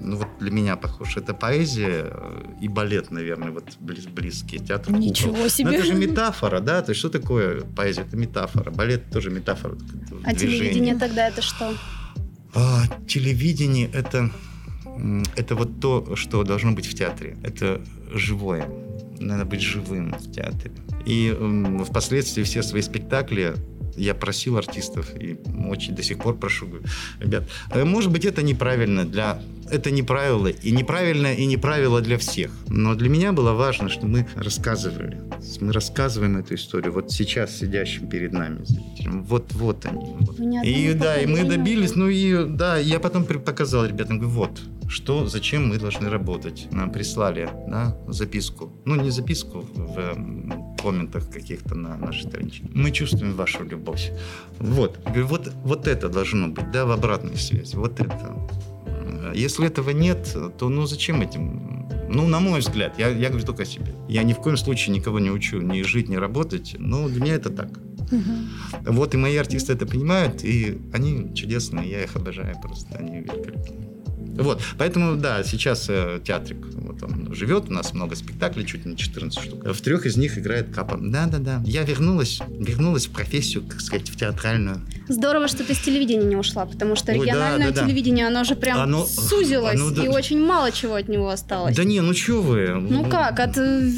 Ну 0.00 0.16
вот 0.16 0.28
для 0.38 0.50
меня 0.50 0.76
похож. 0.76 1.16
Это 1.16 1.34
поэзия 1.34 2.06
э, 2.10 2.42
и 2.62 2.68
балет, 2.68 3.10
наверное, 3.10 3.50
вот 3.50 3.76
близ 3.80 4.06
близкие. 4.06 4.60
Театр 4.60 4.86
кукол. 4.86 5.00
Ничего 5.00 5.36
Но 5.36 5.48
себе. 5.48 5.76
это 5.76 5.86
же 5.86 5.94
метафора, 5.94 6.60
да? 6.60 6.80
То 6.80 6.90
есть 6.90 7.00
что 7.00 7.10
такое 7.10 7.60
поэзия? 7.60 8.02
Это 8.02 8.16
метафора. 8.16 8.70
Балет 8.70 9.10
тоже 9.10 9.30
метафора. 9.30 9.76
А 10.24 10.32
движение. 10.32 10.58
телевидение 10.58 10.96
тогда 10.96 11.28
это 11.28 11.42
что? 11.42 11.74
А, 12.54 12.84
телевидение 13.06 13.90
это, 13.92 14.30
это 15.36 15.54
вот 15.54 15.80
то, 15.80 16.16
что 16.16 16.42
должно 16.44 16.72
быть 16.72 16.86
в 16.86 16.94
театре. 16.94 17.36
Это 17.42 17.80
живое. 18.12 18.68
Надо 19.18 19.44
быть 19.44 19.60
живым 19.60 20.12
в 20.12 20.32
театре. 20.32 20.72
И 21.06 21.36
впоследствии 21.88 22.42
все 22.42 22.62
свои 22.62 22.82
спектакли 22.82 23.54
я 23.96 24.14
просил 24.14 24.56
артистов, 24.56 25.10
и 25.18 25.38
очень 25.68 25.94
до 25.94 26.02
сих 26.02 26.18
пор 26.18 26.36
прошу, 26.36 26.66
ребят, 27.18 27.48
э, 27.72 27.84
может 27.84 28.10
быть, 28.10 28.24
это 28.24 28.42
неправильно 28.42 29.04
для... 29.04 29.42
Это 29.70 29.90
не 29.90 30.02
правило, 30.02 30.48
и 30.48 30.70
неправильно, 30.70 31.32
и 31.32 31.46
не 31.46 31.56
правило 31.56 32.00
для 32.00 32.18
всех. 32.18 32.50
Но 32.68 32.94
для 32.94 33.08
меня 33.08 33.32
было 33.32 33.52
важно, 33.52 33.88
что 33.88 34.06
мы 34.06 34.26
рассказывали. 34.34 35.20
Мы 35.60 35.72
рассказываем 35.72 36.36
эту 36.36 36.54
историю 36.54 36.92
вот 36.92 37.10
сейчас 37.10 37.56
сидящим 37.56 38.08
перед 38.08 38.32
нами 38.32 38.64
зрителям. 38.64 39.24
Вот, 39.24 39.52
вот 39.52 39.86
они. 39.86 40.16
Вот. 40.20 40.38
Ни 40.38 40.66
И 40.66 40.94
да, 40.94 41.20
и 41.20 41.26
мы 41.26 41.44
добились, 41.44 41.94
ну 41.94 42.08
и 42.08 42.44
да, 42.44 42.78
я 42.78 43.00
потом 43.00 43.24
показал 43.24 43.86
ребятам, 43.86 44.18
говорю, 44.18 44.34
вот, 44.34 44.60
что, 44.88 45.26
зачем 45.26 45.68
мы 45.68 45.78
должны 45.78 46.10
работать. 46.10 46.66
Нам 46.72 46.90
прислали, 46.90 47.48
да, 47.68 47.96
записку. 48.08 48.72
Ну, 48.84 48.96
не 48.96 49.10
записку 49.10 49.64
в 49.74 49.98
м, 49.98 50.76
комментах 50.82 51.30
каких-то 51.30 51.74
на 51.76 51.96
нашей 51.96 52.28
страничке. 52.28 52.64
Мы 52.74 52.90
чувствуем 52.90 53.34
вашу 53.34 53.64
любовь. 53.64 54.10
Вот, 54.58 54.98
Говорю, 55.04 55.26
вот, 55.26 55.52
вот 55.64 55.86
это 55.86 56.08
должно 56.08 56.48
быть, 56.48 56.70
да, 56.72 56.86
в 56.86 56.90
обратной 56.90 57.36
связи, 57.36 57.76
вот 57.76 58.00
это. 58.00 58.36
Если 59.34 59.66
этого 59.66 59.90
нет, 59.90 60.36
то 60.58 60.68
ну 60.68 60.86
зачем 60.86 61.22
этим? 61.22 61.88
Ну, 62.08 62.26
на 62.26 62.40
мой 62.40 62.60
взгляд, 62.60 62.98
я, 62.98 63.08
я 63.08 63.28
говорю 63.28 63.46
только 63.46 63.62
о 63.62 63.66
себе. 63.66 63.94
Я 64.08 64.22
ни 64.22 64.32
в 64.32 64.38
коем 64.38 64.56
случае 64.56 64.96
никого 64.96 65.20
не 65.20 65.30
учу 65.30 65.60
ни 65.60 65.82
жить, 65.82 66.08
ни 66.08 66.16
работать. 66.16 66.74
Ну, 66.78 67.08
для 67.08 67.20
меня 67.22 67.34
это 67.34 67.50
так. 67.50 67.70
Вот 68.84 69.14
и 69.14 69.16
мои 69.16 69.36
артисты 69.36 69.72
это 69.72 69.86
понимают, 69.86 70.44
и 70.44 70.80
они 70.92 71.32
чудесные, 71.34 71.90
я 71.90 72.02
их 72.02 72.16
обожаю 72.16 72.56
просто, 72.60 72.98
они 72.98 73.18
великолепные. 73.18 73.89
Вот, 74.42 74.62
поэтому, 74.78 75.16
да, 75.16 75.42
сейчас 75.44 75.86
э, 75.88 76.20
театрик, 76.24 76.58
вот 76.76 77.02
он 77.02 77.34
живет, 77.34 77.68
у 77.68 77.72
нас 77.72 77.92
много 77.92 78.16
спектаклей, 78.16 78.64
чуть 78.66 78.86
не 78.86 78.96
14 78.96 79.38
штук. 79.42 79.64
В 79.66 79.80
трех 79.80 80.06
из 80.06 80.16
них 80.16 80.38
играет 80.38 80.74
Капа. 80.74 80.98
Да-да-да. 81.00 81.62
Я 81.64 81.82
вернулась, 81.84 82.40
вернулась 82.48 83.06
в 83.06 83.10
профессию, 83.12 83.62
как 83.68 83.80
сказать, 83.80 84.08
в 84.08 84.16
театральную. 84.16 84.80
Здорово, 85.08 85.48
что 85.48 85.64
ты 85.64 85.74
с 85.74 85.78
телевидения 85.80 86.24
не 86.24 86.36
ушла, 86.36 86.66
потому 86.66 86.96
что 86.96 87.12
Ой, 87.12 87.18
да, 87.18 87.24
региональное 87.24 87.70
да, 87.70 87.80
да. 87.80 87.86
телевидение, 87.86 88.26
оно 88.26 88.44
же 88.44 88.54
прям 88.56 88.78
Оно- 88.80 89.04
сузилось, 89.06 89.74
оно 89.74 89.90
да- 89.90 90.04
и 90.04 90.08
очень 90.08 90.40
мало 90.44 90.72
чего 90.72 90.94
от 90.94 91.08
него 91.08 91.28
осталось. 91.28 91.76
Да 91.76 91.84
не, 91.84 92.00
ну 92.00 92.14
что 92.14 92.40
вы? 92.42 92.68
Ну 92.80 93.04
как, 93.08 93.38
от 93.40 93.56
э, 93.58 93.88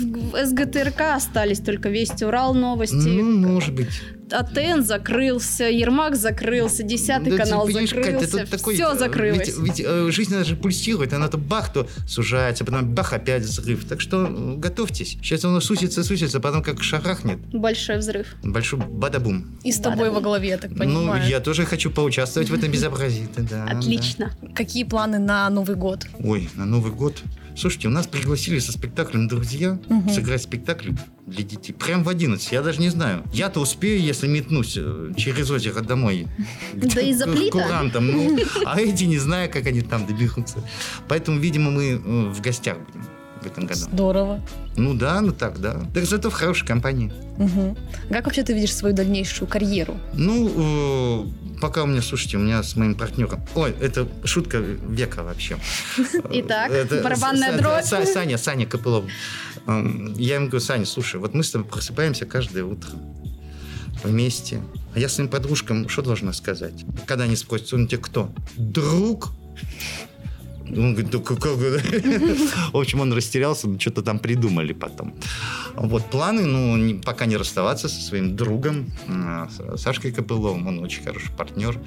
СГТРК 0.44 1.00
остались 1.16 1.60
только 1.60 1.88
Вести 1.88 2.24
Урал 2.24 2.54
новости, 2.54 2.94
Ну, 2.94 3.48
может 3.48 3.74
быть. 3.74 3.88
АТН 4.32 4.82
закрылся, 4.82 5.64
Ермак 5.64 6.16
закрылся, 6.16 6.82
Десятый 6.82 7.30
Да 7.30 7.36
ты 7.36 7.42
канал 7.42 7.66
Катя, 7.66 7.86
закрылся, 7.86 8.38
тут 8.38 8.50
такой, 8.50 8.74
все 8.74 8.92
э, 8.92 8.98
закрылось. 8.98 9.48
Ведь, 9.48 9.58
ведь, 9.58 9.86
э, 9.86 10.10
жизнь 10.10 10.34
она 10.34 10.44
же 10.44 10.56
пульсирует, 10.56 11.12
она 11.12 11.28
то 11.28 11.38
бах, 11.38 11.72
то 11.72 11.86
сужается, 12.06 12.64
потом 12.64 12.94
бах, 12.94 13.12
опять 13.12 13.42
взрыв. 13.42 13.84
Так 13.84 14.00
что 14.00 14.26
э, 14.26 14.56
готовьтесь. 14.56 15.18
Сейчас 15.22 15.44
оно 15.44 15.60
сусится, 15.60 16.02
сусится, 16.04 16.40
потом 16.40 16.62
как 16.62 16.82
шарахнет. 16.82 17.38
Большой 17.52 17.98
взрыв. 17.98 18.26
Большой 18.42 18.80
бадабум. 18.80 19.58
И 19.62 19.72
с 19.72 19.78
тобой 19.78 20.10
во 20.10 20.20
главе, 20.20 20.50
я 20.50 20.58
так 20.58 20.76
понимаю. 20.76 21.22
Ну, 21.22 21.28
я 21.28 21.40
тоже 21.40 21.64
хочу 21.64 21.90
поучаствовать 21.90 22.50
в 22.50 22.54
этом 22.54 22.70
безобразии. 22.70 23.28
да, 23.36 23.42
да, 23.42 23.78
Отлично. 23.78 24.32
Какие 24.54 24.84
планы 24.84 25.18
на 25.18 25.48
Новый 25.50 25.76
год? 25.76 26.06
Ой, 26.18 26.48
на 26.54 26.64
Новый 26.64 26.92
год. 26.92 27.22
Слушайте, 27.56 27.88
у 27.88 27.90
нас 27.90 28.06
пригласили 28.06 28.58
со 28.58 28.72
спектаклем 28.72 29.28
друзья 29.28 29.78
Мгм. 29.88 30.08
сыграть 30.10 30.42
спектакль 30.42 30.92
для 31.26 31.44
детей. 31.44 31.72
Прям 31.72 32.02
в 32.02 32.08
11, 32.08 32.50
я 32.52 32.62
даже 32.62 32.80
не 32.80 32.88
знаю. 32.88 33.22
Я-то 33.32 33.60
успею, 33.60 34.00
если 34.00 34.26
метнусь 34.26 34.74
э, 34.78 35.12
через 35.16 35.50
озеро 35.50 35.80
домой. 35.82 36.26
Да 36.74 37.00
из-за 37.00 37.26
К 37.26 37.32
плита. 37.34 37.50
курантам. 37.62 38.06
Ну, 38.10 38.38
а 38.66 38.80
эти 38.80 39.04
не 39.04 39.18
знаю, 39.18 39.50
как 39.50 39.66
они 39.66 39.82
там 39.82 40.06
доберутся. 40.06 40.58
Поэтому, 41.08 41.38
видимо, 41.38 41.70
мы 41.70 41.84
э, 41.90 41.96
в 42.32 42.40
гостях 42.40 42.78
будем 42.78 43.06
в 43.42 43.46
этом 43.46 43.66
году. 43.66 43.80
Здорово. 43.80 44.40
Ну 44.76 44.94
да, 44.94 45.20
ну 45.20 45.32
так, 45.32 45.60
да. 45.60 45.82
Так 45.92 46.04
зато 46.06 46.30
в 46.30 46.32
хорошей 46.32 46.66
компании. 46.66 47.12
Мгм. 47.38 47.76
Как 48.08 48.24
вообще 48.24 48.44
ты 48.44 48.54
видишь 48.54 48.74
свою 48.74 48.94
дальнейшую 48.94 49.48
карьеру? 49.48 49.96
Ну, 50.14 51.24
э, 51.26 51.41
пока 51.62 51.84
у 51.84 51.86
меня, 51.86 52.02
слушайте, 52.02 52.36
у 52.38 52.40
меня 52.40 52.60
с 52.64 52.74
моим 52.74 52.96
партнером... 52.96 53.40
Ой, 53.54 53.72
это 53.80 54.08
шутка 54.24 54.58
века 54.58 55.22
вообще. 55.22 55.56
Итак, 56.30 56.72
Это 56.72 57.02
барабанная 57.02 57.56
дробь. 57.56 57.84
Са- 57.84 58.04
Саня, 58.04 58.36
Саня 58.36 58.66
Копылов. 58.66 59.04
Эм, 59.68 60.12
Я 60.18 60.34
ему 60.34 60.48
говорю, 60.48 60.60
Саня, 60.64 60.84
слушай, 60.84 61.20
вот 61.20 61.34
мы 61.34 61.44
с 61.44 61.52
тобой 61.52 61.68
просыпаемся 61.68 62.26
каждое 62.26 62.64
утро 62.64 62.90
вместе. 64.02 64.60
А 64.94 64.98
я 64.98 65.08
своим 65.08 65.30
подружкам 65.30 65.88
что 65.88 66.02
должна 66.02 66.32
сказать? 66.32 66.84
Когда 67.06 67.24
они 67.24 67.36
спросят, 67.36 67.72
он 67.74 67.86
тебе 67.86 67.98
кто? 68.02 68.34
Друг? 68.56 69.30
Он 70.72 70.94
говорит, 70.94 71.10
да 71.10 71.18
как- 71.18 71.44
В 72.72 72.76
общем, 72.76 73.00
он 73.00 73.12
растерялся, 73.12 73.68
ну, 73.68 73.78
что-то 73.78 74.02
там 74.02 74.18
придумали 74.18 74.72
потом. 74.72 75.14
Вот 75.74 76.10
планы, 76.10 76.44
ну, 76.46 77.00
пока 77.00 77.26
не 77.26 77.36
расставаться 77.36 77.88
со 77.88 78.00
своим 78.00 78.36
другом, 78.36 78.86
с 79.76 79.80
Сашкой 79.82 80.12
Копыловым, 80.12 80.66
он 80.66 80.78
очень 80.80 81.02
хороший 81.02 81.30
партнер. 81.36 81.78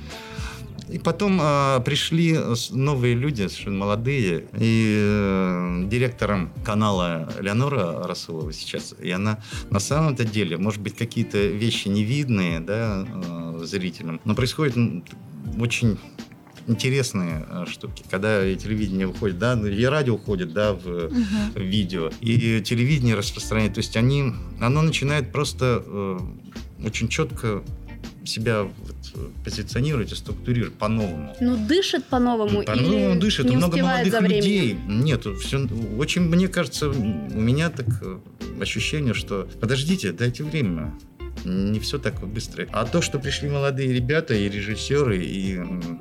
И 0.88 1.00
потом 1.00 1.40
э, 1.42 1.80
пришли 1.84 2.38
новые 2.70 3.16
люди, 3.16 3.48
совершенно 3.48 3.78
молодые, 3.78 4.46
и 4.56 4.96
э, 5.00 5.84
директором 5.88 6.52
канала 6.64 7.28
Леонора 7.42 8.04
Расулова 8.08 8.54
сейчас, 8.54 8.94
и 9.02 9.10
она 9.10 9.40
на 9.72 9.80
самом-то 9.80 10.26
деле, 10.26 10.58
может 10.58 10.82
быть, 10.82 10.96
какие-то 10.96 11.40
вещи 11.48 11.88
невидные 11.88 12.60
да, 12.60 13.04
э, 13.08 13.62
зрителям, 13.66 14.22
но 14.26 14.36
происходит 14.36 14.76
очень 15.58 15.98
интересные 16.68 17.46
э, 17.50 17.66
штуки, 17.68 18.04
когда 18.10 18.42
телевидение 18.56 19.08
уходит, 19.08 19.38
да, 19.38 19.56
ну, 19.56 19.68
и 19.68 19.84
радио 19.86 20.16
уходит, 20.16 20.54
да, 20.54 20.74
в, 20.74 21.10
в 21.10 21.60
видео, 21.60 22.12
и 22.22 22.62
телевидение 22.62 23.16
распространяет, 23.16 23.76
то 23.76 23.80
есть 23.80 23.96
они, 23.98 24.34
оно 24.60 24.82
начинает 24.82 25.32
просто 25.32 25.84
э, 25.86 26.20
очень 26.84 27.08
четко 27.08 27.64
себя 28.28 28.64
вот, 28.64 28.96
э, 29.16 29.28
позиционировать 29.44 30.12
и 30.12 30.16
структурировать 30.16 30.74
по-новому. 30.76 31.36
Ну, 31.40 31.58
дышит 31.58 32.06
по-новому 32.06 32.64
По-новому 32.64 33.12
или 33.12 33.20
дышит, 33.20 33.50
не 33.50 33.58
много 33.58 33.78
молодых 33.78 34.12
за 34.12 34.20
временем? 34.20 34.44
людей. 34.44 34.78
Нет, 34.88 35.26
все, 35.42 35.68
очень, 35.98 36.24
мне 36.24 36.48
кажется, 36.48 36.90
у 36.90 36.94
меня 37.40 37.70
так 37.70 37.88
э, 38.02 38.20
ощущение, 38.62 39.14
что 39.14 39.48
подождите, 39.60 40.12
дайте 40.12 40.44
время. 40.44 40.94
Не 41.46 41.80
все 41.80 42.00
так 42.00 42.20
быстро. 42.28 42.68
А 42.72 42.86
то, 42.86 43.02
что 43.02 43.20
пришли 43.20 43.50
молодые 43.50 43.94
ребята, 43.94 44.34
и 44.34 44.50
режиссеры, 44.50 45.18
и 45.24 45.60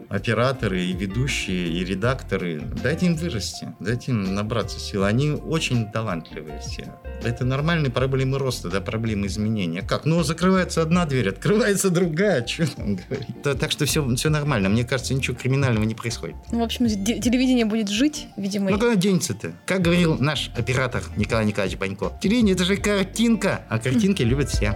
операторы, 0.09 0.83
и 0.83 0.93
ведущие, 0.93 1.69
и 1.69 1.85
редакторы, 1.85 2.63
дайте 2.83 3.07
им 3.07 3.17
вырасти, 3.17 3.69
дайте 3.81 4.13
им 4.13 4.35
набраться 4.35 4.81
сил. 4.81 5.05
Они 5.05 5.31
очень 5.33 5.91
талантливые 5.91 6.61
все. 6.61 6.95
Это 7.23 7.45
нормальные 7.45 7.91
проблемы 7.91 8.39
роста, 8.39 8.69
да, 8.69 8.81
проблемы 8.81 9.27
изменения. 9.27 9.83
Как? 9.83 10.05
Ну, 10.05 10.23
закрывается 10.23 10.83
одна 10.83 11.05
дверь, 11.07 11.29
открывается 11.29 11.91
другая. 11.91 12.47
Что 12.47 12.67
там 12.77 12.97
говорить? 12.97 13.43
Да, 13.43 13.55
так 13.55 13.71
что 13.71 13.85
все, 13.87 14.07
все 14.17 14.31
нормально. 14.31 14.69
Мне 14.69 14.85
кажется, 14.85 15.15
ничего 15.15 15.37
криминального 15.37 15.85
не 15.85 15.95
происходит. 15.95 16.37
Ну, 16.53 16.61
в 16.61 16.63
общем, 16.63 16.87
де- 16.87 17.21
телевидение 17.21 17.65
будет 17.65 17.89
жить, 17.89 18.29
видимо. 18.37 18.71
Ну, 18.71 18.79
куда 18.79 18.95
денется-то? 18.95 19.53
Как 19.67 19.83
говорил 19.83 20.17
наш 20.19 20.51
оператор 20.57 21.03
Николай 21.17 21.45
Николаевич 21.45 21.79
Банько. 21.79 22.13
Телевидение– 22.21 22.55
это 22.57 22.65
же 22.65 22.77
картинка, 22.77 23.63
а 23.69 23.79
картинки 23.79 24.23
любят 24.23 24.49
все. 24.49 24.75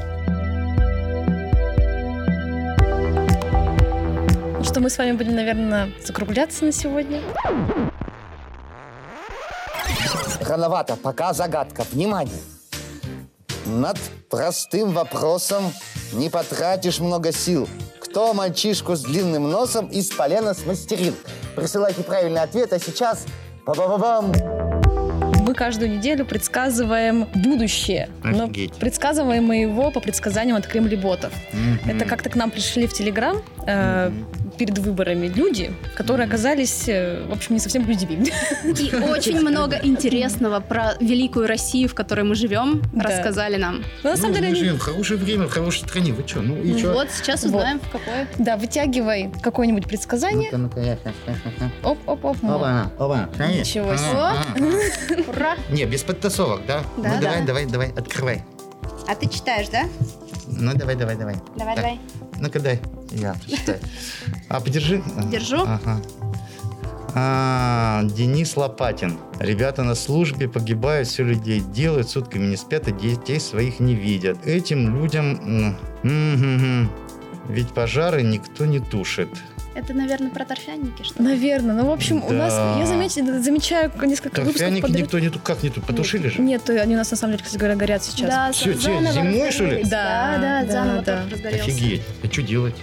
Что, 4.68 4.80
мы 4.80 4.90
с 4.90 4.98
вами 4.98 5.12
будем, 5.12 5.34
наверное, 5.34 5.90
закругляться 6.04 6.66
на 6.66 6.72
сегодня. 6.72 7.22
Рановато, 10.42 10.96
пока 10.96 11.32
загадка. 11.32 11.84
Внимание! 11.90 12.36
Над 13.64 13.98
простым 14.28 14.90
вопросом 14.90 15.72
не 16.12 16.28
потратишь 16.28 17.00
много 17.00 17.32
сил. 17.32 17.66
Кто 17.98 18.34
мальчишку 18.34 18.94
с 18.94 19.02
длинным 19.02 19.50
носом 19.50 19.86
из 19.86 20.10
полена 20.10 20.52
смастерил? 20.52 21.14
Присылайте 21.56 22.02
правильный 22.02 22.42
ответ, 22.42 22.72
а 22.74 22.78
сейчас... 22.78 23.24
Ба-ба-ба-бам! 23.64 24.32
Мы 25.46 25.54
каждую 25.54 25.90
неделю 25.96 26.26
предсказываем 26.26 27.26
будущее. 27.34 28.10
Но 28.22 28.44
Офигеть. 28.44 28.74
предсказываем 28.74 29.44
мы 29.44 29.56
его 29.56 29.90
по 29.90 30.00
предсказаниям 30.00 30.58
от 30.58 30.66
Кремлеботов. 30.66 31.32
Это 31.86 32.04
как-то 32.04 32.28
к 32.28 32.36
нам 32.36 32.50
пришли 32.50 32.86
в 32.86 32.92
Телеграм 32.92 33.42
э, 33.66 34.10
перед 34.58 34.78
выборами 34.78 35.28
люди, 35.28 35.72
которые 35.94 36.26
оказались, 36.26 36.88
э, 36.88 37.24
в 37.28 37.32
общем, 37.32 37.54
не 37.54 37.60
совсем 37.60 37.86
людьми. 37.88 38.30
И 38.64 38.94
очень 38.96 39.40
много 39.40 39.78
интересного 39.82 40.60
про 40.60 40.94
великую 41.00 41.46
Россию, 41.46 41.88
в 41.88 41.94
которой 41.94 42.24
мы 42.24 42.34
живем, 42.34 42.82
Да. 42.92 43.04
рассказали 43.04 43.56
нам. 43.56 43.82
Но 44.02 44.10
на 44.10 44.16
самом 44.16 44.30
ну, 44.32 44.36
деле 44.36 44.48
мы 44.48 44.52
они- 44.56 44.60
живем 44.64 44.76
в 44.76 44.80
хорошее 44.80 45.20
время, 45.20 45.46
в 45.46 45.50
хорошей 45.50 45.88
стране. 45.88 46.12
Вы 46.12 46.24
что? 46.26 46.40
Ну 46.42 46.56
и 46.60 46.76
что? 46.78 46.92
Вот 46.92 47.08
сейчас 47.10 47.42
Вот. 47.44 47.54
узнаем, 47.54 47.80
в 47.80 47.88
какой. 47.90 48.26
Да, 48.38 48.56
вытягивай 48.56 49.30
какое-нибудь 49.42 49.86
предсказание. 49.86 50.50
Ну-ка, 50.52 50.58
ну-ка, 50.58 50.80
я 50.80 50.96
щас, 50.96 51.14
щас, 51.24 51.36
щас. 51.58 51.70
Оп-оп-оп. 51.82 52.36
ну. 52.42 52.56
Оба, 52.56 52.92
оба. 52.98 53.28
Ничего 53.38 53.96
себе. 53.96 55.22
Ура! 55.28 55.56
Не, 55.70 55.84
без 55.86 56.02
подтасовок, 56.02 56.62
да? 56.66 56.82
Да. 56.96 57.14
Ну 57.14 57.20
давай, 57.22 57.40
Да. 57.40 57.46
давай, 57.46 57.66
давай, 57.66 57.88
открывай. 57.96 58.42
А 59.06 59.14
ты 59.14 59.28
читаешь, 59.28 59.68
да? 59.68 59.84
Ну 60.46 60.72
давай, 60.74 60.96
давай, 60.96 61.16
давай. 61.16 61.36
Давай, 61.56 61.76
давай. 61.76 62.00
Ну-ка 62.40 62.60
дай. 62.60 62.80
Я 63.10 63.34
прочитаю. 63.34 63.80
А, 64.48 64.60
подержи. 64.60 65.02
Держу. 65.30 65.62
Ага. 65.62 66.00
А, 67.14 68.02
Денис 68.04 68.56
Лопатин. 68.56 69.18
Ребята 69.40 69.82
на 69.82 69.94
службе 69.94 70.48
погибают, 70.48 71.08
все 71.08 71.24
людей 71.24 71.60
делают, 71.60 72.08
сутками 72.08 72.46
не 72.46 72.56
спят, 72.56 72.86
и 72.88 72.92
детей 72.92 73.40
своих 73.40 73.80
не 73.80 73.94
видят. 73.94 74.46
Этим 74.46 74.94
людям... 74.94 75.76
Ведь 77.48 77.68
пожары 77.68 78.22
никто 78.22 78.66
не 78.66 78.78
тушит. 78.78 79.30
Это, 79.78 79.94
наверное, 79.94 80.30
про 80.30 80.44
торфяники, 80.44 81.04
что 81.04 81.22
ли? 81.22 81.28
Наверное. 81.28 81.72
Ну, 81.76 81.86
в 81.86 81.92
общем, 81.92 82.24
у 82.24 82.32
нас, 82.32 82.52
Да. 82.52 82.76
я 82.80 82.84
замечу- 82.86 83.40
замечаю 83.42 83.92
несколько 84.02 84.40
выпусков 84.40 84.58
Торфяники 84.58 84.82
подряд. 84.82 85.02
никто 85.02 85.18
не 85.20 85.30
как 85.30 85.62
не 85.62 85.70
ту- 85.70 85.80
потушили 85.82 86.28
же? 86.28 86.40
Нет, 86.42 86.68
они 86.68 86.94
у 86.94 86.98
нас 86.98 87.10
на 87.12 87.16
самом 87.16 87.34
деле, 87.34 87.44
кстати 87.44 87.60
говоря, 87.60 87.76
горят 87.76 88.02
сейчас. 88.02 88.28
Да, 88.28 88.50
Всё, 88.52 88.72
те- 88.74 88.80
заново 88.80 89.12
зимой, 89.12 89.52
что 89.52 89.64
ли? 89.66 89.84
Да, 89.84 89.88
Да, 89.88 90.38
да, 90.40 90.64
да, 90.66 90.72
заново 90.72 91.02
да. 91.02 91.24
разгорелся. 91.30 91.64
Офигеть. 91.70 92.02
А 92.24 92.26
что 92.26 92.42
делать? 92.42 92.74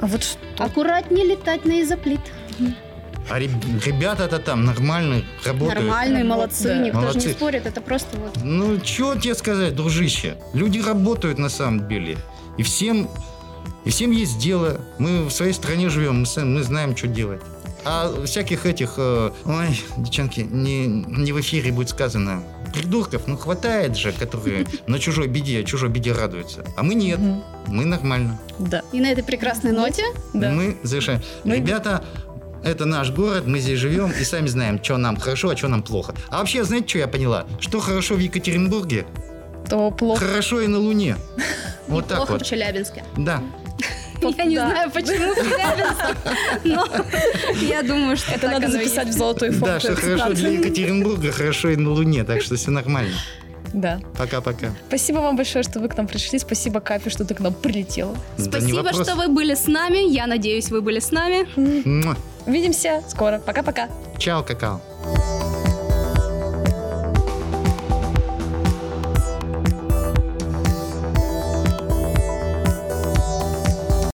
А 0.00 0.06
вот 0.06 0.24
что? 0.24 0.38
Аккуратнее 0.58 1.24
летать 1.26 1.64
на 1.64 1.80
изоплит. 1.80 2.20
А 3.28 3.38
реб- 3.38 3.50
ребята-то 3.86 4.40
там 4.40 4.64
нормально 4.64 5.22
работают. 5.44 5.78
Нормальные, 5.84 6.24
молодцы, 6.24 6.64
Да. 6.64 6.78
никто 6.78 7.00
же 7.02 7.06
Молодцы. 7.06 7.28
не 7.28 7.34
спорит, 7.34 7.66
это 7.66 7.80
просто 7.80 8.16
вот... 8.18 8.36
Ну, 8.42 8.84
что 8.84 9.14
тебе 9.14 9.36
сказать, 9.36 9.76
дружище? 9.76 10.34
Люди 10.54 10.80
работают 10.80 11.38
на 11.38 11.48
самом 11.50 11.86
деле. 11.86 12.16
И 12.58 12.64
всем, 12.64 13.08
и 13.84 13.90
всем 13.90 14.10
есть 14.10 14.38
дело. 14.38 14.80
Мы 14.98 15.24
в 15.24 15.30
своей 15.30 15.52
стране 15.52 15.88
живем, 15.88 16.20
мы, 16.20 16.26
сами- 16.26 16.48
мы 16.58 16.62
знаем, 16.62 16.96
что 16.96 17.06
делать. 17.06 17.40
А 17.84 18.12
всяких 18.26 18.66
этих, 18.66 18.94
э, 18.98 19.30
ой, 19.46 19.80
девчонки, 19.96 20.40
не, 20.40 20.86
не 20.86 21.32
в 21.32 21.40
эфире 21.40 21.72
будет 21.72 21.88
сказано, 21.88 22.42
придурков, 22.74 23.22
ну 23.26 23.38
хватает 23.38 23.96
же, 23.96 24.12
которые 24.12 24.66
на 24.86 24.98
чужой 24.98 25.28
беде, 25.28 25.64
чужой 25.64 25.88
беде 25.88 26.12
радуются. 26.12 26.62
А 26.76 26.82
мы 26.82 26.94
нет, 26.94 27.18
мы 27.66 27.86
нормально. 27.86 28.38
Да, 28.58 28.82
И 28.92 29.00
на 29.00 29.10
этой 29.10 29.24
прекрасной 29.24 29.72
ноте. 29.72 30.04
Мы 30.34 30.76
завершаем. 30.82 31.22
Ребята, 31.44 32.04
это 32.62 32.84
наш 32.84 33.10
город, 33.10 33.46
мы 33.46 33.58
здесь 33.60 33.78
живем 33.78 34.10
и 34.10 34.24
сами 34.24 34.46
знаем, 34.48 34.84
что 34.84 34.98
нам 34.98 35.16
хорошо, 35.16 35.48
а 35.48 35.56
что 35.56 35.68
нам 35.68 35.82
плохо. 35.82 36.14
А 36.28 36.40
вообще, 36.40 36.64
знаете, 36.64 36.86
что 36.88 36.98
я 36.98 37.08
поняла? 37.08 37.46
Что 37.60 37.80
хорошо 37.80 38.14
в 38.16 38.18
Екатеринбурге, 38.18 39.06
То 39.70 39.90
плохо. 39.90 40.26
хорошо 40.26 40.60
и 40.60 40.66
на 40.66 40.78
Луне. 40.78 41.16
Вот 41.88 42.06
так 42.06 42.18
плохо 42.18 42.32
вот. 42.32 42.42
в 42.42 42.46
Челябинске. 42.46 43.02
Да. 43.16 43.42
Я 44.22 44.44
не 44.44 44.56
знаю, 44.56 44.90
почему 44.90 45.34
но 46.64 46.86
я 47.62 47.82
думаю, 47.82 48.16
что 48.16 48.32
Это 48.32 48.48
надо 48.48 48.68
записать 48.68 49.08
в 49.08 49.12
золотой 49.12 49.50
фонд. 49.50 49.72
Да, 49.72 49.80
что 49.80 49.96
хорошо 49.96 50.32
для 50.34 50.50
Екатеринбурга, 50.50 51.32
хорошо 51.32 51.70
и 51.70 51.76
на 51.76 51.90
Луне, 51.90 52.24
так 52.24 52.42
что 52.42 52.56
все 52.56 52.70
нормально. 52.70 53.16
Да. 53.72 54.00
Пока-пока. 54.18 54.72
Спасибо 54.88 55.18
вам 55.18 55.36
большое, 55.36 55.62
что 55.62 55.78
вы 55.80 55.88
к 55.88 55.96
нам 55.96 56.06
пришли. 56.08 56.38
Спасибо, 56.38 56.80
Капи, 56.80 57.08
что 57.08 57.24
ты 57.24 57.34
к 57.34 57.40
нам 57.40 57.54
прилетела. 57.54 58.16
Да 58.36 58.44
Спасибо, 58.44 58.92
что 58.92 59.14
вы 59.14 59.28
были 59.28 59.54
с 59.54 59.66
нами. 59.66 60.10
Я 60.12 60.26
надеюсь, 60.26 60.70
вы 60.70 60.82
были 60.82 60.98
с 60.98 61.12
нами. 61.12 61.46
Муа. 61.56 62.16
Увидимся 62.46 63.02
скоро. 63.08 63.38
Пока-пока. 63.38 63.88
Чао, 64.18 64.42
какао. 64.42 64.80